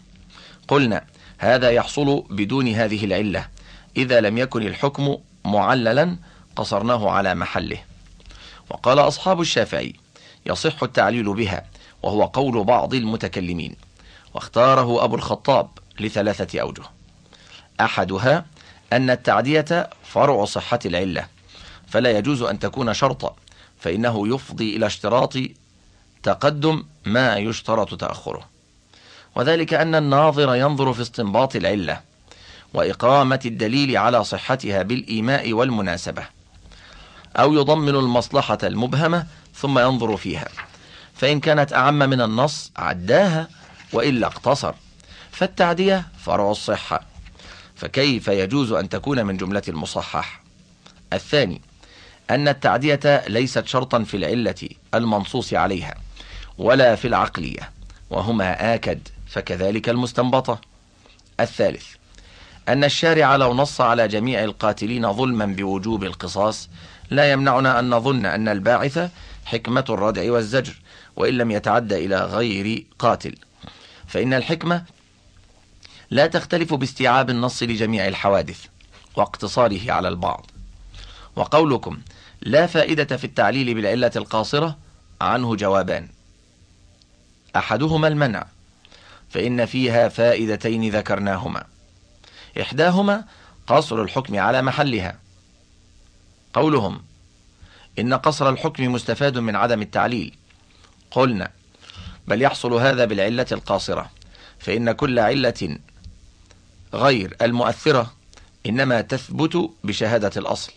[0.67, 1.03] قلنا
[1.41, 3.47] هذا يحصل بدون هذه العلة.
[3.97, 6.17] إذا لم يكن الحكم معللا
[6.55, 7.77] قصرناه على محله.
[8.69, 9.93] وقال أصحاب الشافعي
[10.45, 11.65] يصح التعليل بها
[12.03, 13.75] وهو قول بعض المتكلمين.
[14.33, 15.69] واختاره أبو الخطاب
[15.99, 16.83] لثلاثة أوجه.
[17.81, 18.45] أحدها
[18.93, 21.27] أن التعدية فرع صحة العلة
[21.87, 23.35] فلا يجوز أن تكون شرطا
[23.79, 25.37] فإنه يفضي إلى اشتراط
[26.23, 28.50] تقدم ما يشترط تأخره.
[29.35, 32.01] وذلك أن الناظر ينظر في استنباط العلة
[32.73, 36.23] وإقامة الدليل على صحتها بالإيماء والمناسبة
[37.37, 39.25] أو يضمن المصلحة المبهمة
[39.55, 40.47] ثم ينظر فيها
[41.15, 43.47] فإن كانت أعم من النص عداها
[43.93, 44.73] وإلا اقتصر
[45.31, 47.01] فالتعدية فرع الصحة
[47.75, 50.41] فكيف يجوز أن تكون من جملة المصحح؟
[51.13, 51.61] الثاني
[52.29, 55.95] أن التعدية ليست شرطا في العلة المنصوص عليها
[56.57, 57.71] ولا في العقلية
[58.09, 60.61] وهما آكد فكذلك المستنبطة.
[61.39, 61.85] الثالث
[62.67, 66.69] أن الشارع لو نص على جميع القاتلين ظلما بوجوب القصاص
[67.09, 69.11] لا يمنعنا أن نظن أن الباعث
[69.45, 70.75] حكمة الردع والزجر
[71.15, 73.35] وإن لم يتعدى إلى غير قاتل.
[74.07, 74.83] فإن الحكمة
[76.09, 78.65] لا تختلف باستيعاب النص لجميع الحوادث
[79.15, 80.51] واقتصاره على البعض.
[81.35, 81.99] وقولكم
[82.41, 84.77] لا فائدة في التعليل بالعلة القاصرة
[85.21, 86.07] عنه جوابان.
[87.55, 88.45] أحدهما المنع
[89.31, 91.63] فإن فيها فائدتين ذكرناهما.
[92.61, 93.23] إحداهما
[93.67, 95.19] قصر الحكم على محلها.
[96.53, 97.01] قولهم
[97.99, 100.35] إن قصر الحكم مستفاد من عدم التعليل.
[101.11, 101.51] قلنا
[102.27, 104.09] بل يحصل هذا بالعلة القاصرة
[104.59, 105.77] فإن كل علة
[106.93, 108.13] غير المؤثرة
[108.65, 110.71] إنما تثبت بشهادة الأصل.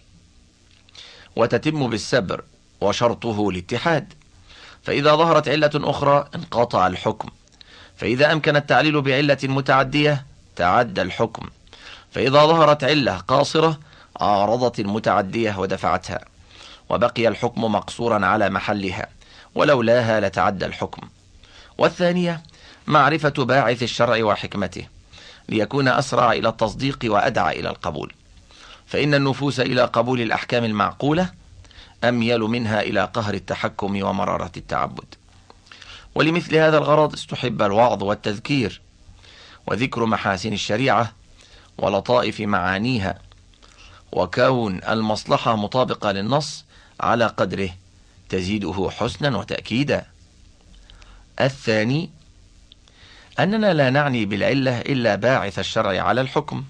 [1.36, 2.44] وتتم بالسبر
[2.80, 4.12] وشرطه الاتحاد.
[4.82, 7.28] فإذا ظهرت علة أخرى انقطع الحكم.
[7.96, 10.26] فإذا أمكن التعليل بعلة متعدية
[10.56, 11.48] تعدى الحكم.
[12.12, 13.80] فإذا ظهرت علة قاصرة
[14.20, 16.20] عارضت المتعدية ودفعتها.
[16.90, 19.06] وبقي الحكم مقصورا على محلها.
[19.54, 21.08] ولولاها لتعدى الحكم.
[21.78, 22.42] والثانية
[22.86, 24.86] معرفة باعث الشرع وحكمته.
[25.48, 28.12] ليكون أسرع إلى التصديق وأدعى إلى القبول.
[28.86, 31.30] فإن النفوس إلى قبول الأحكام المعقولة
[32.04, 35.14] أميل منها إلى قهر التحكم ومرارة التعبد.
[36.14, 38.80] ولمثل هذا الغرض استحب الوعظ والتذكير
[39.66, 41.12] وذكر محاسن الشريعة
[41.78, 43.18] ولطائف معانيها
[44.12, 46.64] وكون المصلحة مطابقة للنص
[47.00, 47.70] على قدره
[48.28, 50.06] تزيده حسنا وتأكيدا.
[51.40, 52.10] الثاني
[53.38, 56.64] أننا لا نعني بالعلة إلا باعث الشرع على الحكم.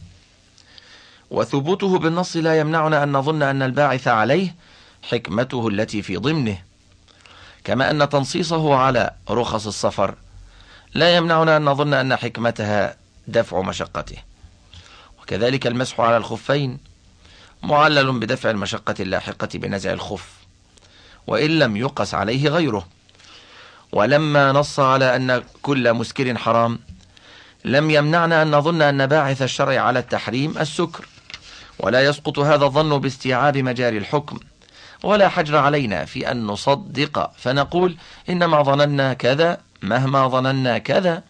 [1.30, 4.54] وثبوته بالنص لا يمنعنا أن نظن أن الباعث عليه
[5.02, 6.58] حكمته التي في ضمنه.
[7.64, 10.14] كما أن تنصيصه على رخص السفر
[10.94, 12.96] لا يمنعنا أن نظن أن حكمتها
[13.28, 14.16] دفع مشقته.
[15.22, 16.78] وكذلك المسح على الخفين
[17.62, 20.32] معلل بدفع المشقة اللاحقة بنزع الخف
[21.26, 22.86] وإن لم يقس عليه غيره.
[23.92, 26.78] ولما نص على أن كل مسكر حرام
[27.64, 31.06] لم يمنعنا أن نظن أن باعث الشرع على التحريم السكر.
[31.78, 34.38] ولا يسقط هذا الظن باستيعاب مجاري الحكم.
[35.04, 37.30] ولا حجر علينا في أن نصدق.
[37.36, 37.96] فنقول
[38.28, 41.22] إنما ظننا كذا مهما ظننا كذا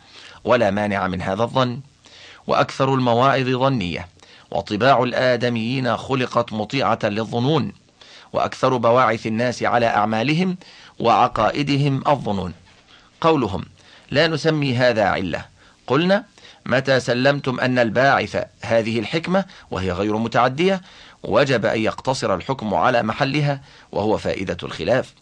[0.45, 1.81] ولا مانع من هذا الظن.
[2.47, 4.09] وأكثر المواعظ ظنية.
[4.51, 7.73] وطباع الآدميين خلقت مطيعة للظنون.
[8.33, 10.57] وأكثر بواعث الناس على أعمالهم
[10.99, 12.53] وعقائدهم الظنون.
[13.21, 13.65] قولهم
[14.11, 15.45] لا نسمي هذا علة.
[15.87, 16.25] قلنا
[16.67, 20.81] متى سلمتم أن الباعث هذه الحكمة وهي غير متعدية
[21.25, 23.61] وجب أن يقتصر الحكم على محلها
[23.93, 25.15] وهو فائدة الخلاف.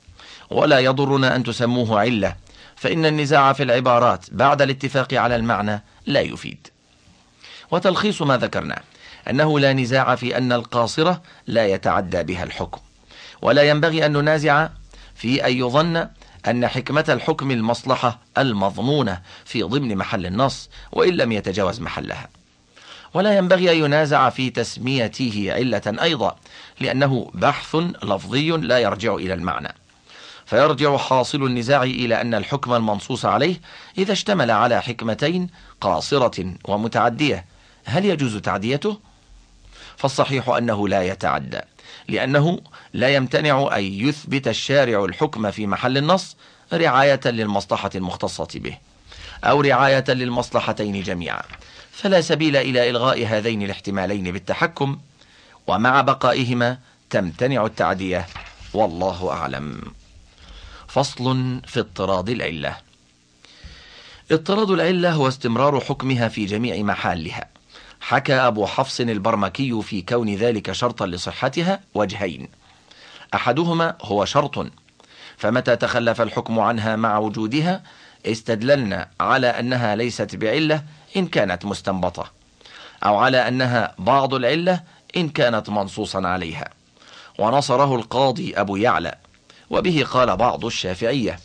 [0.50, 2.36] ولا يضرنا أن تسموه علة
[2.76, 6.66] فإن النزاع في العبارات بعد الاتفاق على المعنى لا يفيد.
[7.70, 8.82] وتلخيص ما ذكرنا
[9.30, 12.80] أنه لا نزاع في أن القاصرة لا يتعدى بها الحكم.
[13.42, 14.68] ولا ينبغي أن ننازع
[15.14, 16.08] في أن يظن
[16.46, 22.28] أن حكمة الحكم المصلحة المضمونة في ضمن محل النص وإن لم يتجاوز محلها.
[23.14, 26.36] ولا ينبغي أن ينازع في تسميته علة أيضا
[26.80, 29.74] لأنه بحث لفظي لا يرجع إلى المعنى.
[30.46, 33.60] فيرجع حاصل النزاع إلى أن الحكم المنصوص عليه
[33.98, 35.48] إذا اشتمل على حكمتين
[35.80, 37.44] قاصرة ومتعدية.
[37.84, 38.98] هل يجوز تعديته؟
[39.96, 41.60] فالصحيح أنه لا يتعدى
[42.08, 42.60] لأنه
[42.92, 46.36] لا يمتنع أن يثبت الشارع الحكم في محل النص
[46.72, 48.78] رعاية للمصلحة المختصة به
[49.44, 51.42] أو رعاية للمصلحتين جميعا.
[51.92, 54.98] فلا سبيل إلى إلغاء هذين الاحتمالين بالتحكم
[55.66, 56.78] ومع بقائهما
[57.10, 58.26] تمتنع التعدية
[58.74, 59.82] والله أعلم.
[60.88, 62.76] فصل في اضطراد العلة.
[64.30, 67.48] اضطراد العلة هو استمرار حكمها في جميع محالها
[68.00, 72.48] حكى أبو حفص البرمكي في كون ذلك شرطا لصحتها وجهين.
[73.34, 74.66] أحدهما هو شرط
[75.36, 77.82] فمتى تخلف الحكم عنها مع وجودها
[78.26, 80.82] استدللنا على أنها ليست بعلة
[81.16, 82.30] إن كانت مستنبطة
[83.04, 84.82] أو على أنها بعض العلة
[85.16, 86.68] إن كانت منصوصا عليها.
[87.38, 89.14] ونصره القاضي أبو يعلى
[89.70, 91.40] وبه قال بعض الشافعية.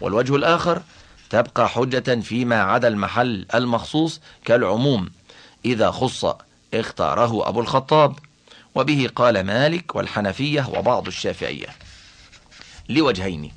[0.00, 0.82] والوجه الآخر
[1.30, 5.10] تبقى حجة فيما عدا المحل المخصوص كالعموم
[5.64, 6.24] إذا خص
[6.74, 8.18] اختاره أبو الخطاب.
[8.74, 11.66] وبه قال مالك والحنفية وبعض الشافعية.
[12.88, 13.52] لوجهين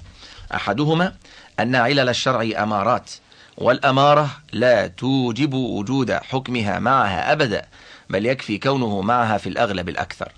[0.53, 1.15] أحدهما
[1.60, 3.11] أن علل الشرع أمارات
[3.60, 7.65] والأمارة لا توجب وجود حكمها معها أبدا
[8.10, 10.31] بل يكفي كونه معها في الأغلب الأكثر.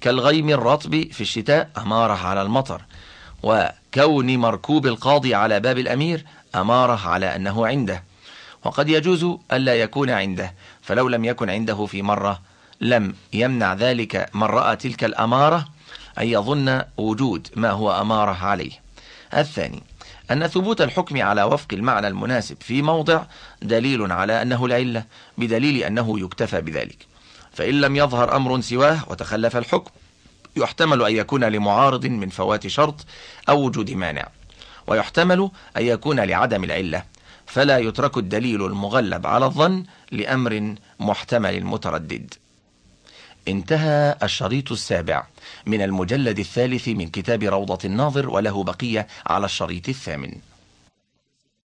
[0.00, 2.82] كالغيم الرطب في الشتاء أمارة على المطر
[3.42, 6.24] وكون مركوب القاضي على باب الأمير
[6.54, 8.02] أمارة على أنه عنده.
[8.64, 12.40] وقد يجوز ألا يكون عنده فلو لم يكن عنده في مرة
[12.80, 15.68] لم يمنع ذلك من رأى تلك الأمارة
[16.18, 18.72] أن يظن وجود ما هو أمارة عليه.
[19.34, 19.82] الثاني
[20.30, 23.22] أن ثبوت الحكم على وفق المعنى المناسب في موضع
[23.62, 25.04] دليل على أنه العلة
[25.38, 27.06] بدليل أنه يكتفى بذلك.
[27.52, 29.90] فإن لم يظهر أمر سواه وتخلف الحكم
[30.56, 33.06] يحتمل أن يكون لمعارض من فوات شرط
[33.48, 34.28] أو وجود مانع.
[34.86, 37.02] ويحتمل أن يكون لعدم العلة.
[37.46, 42.34] فلا يترك الدليل المغلب على الظن لأمر محتمل متردد.
[43.48, 45.26] انتهى الشريط السابع.
[45.66, 50.49] من المجلد الثالث من كتاب روضة الناظر وله بقية على الشريط الثامن.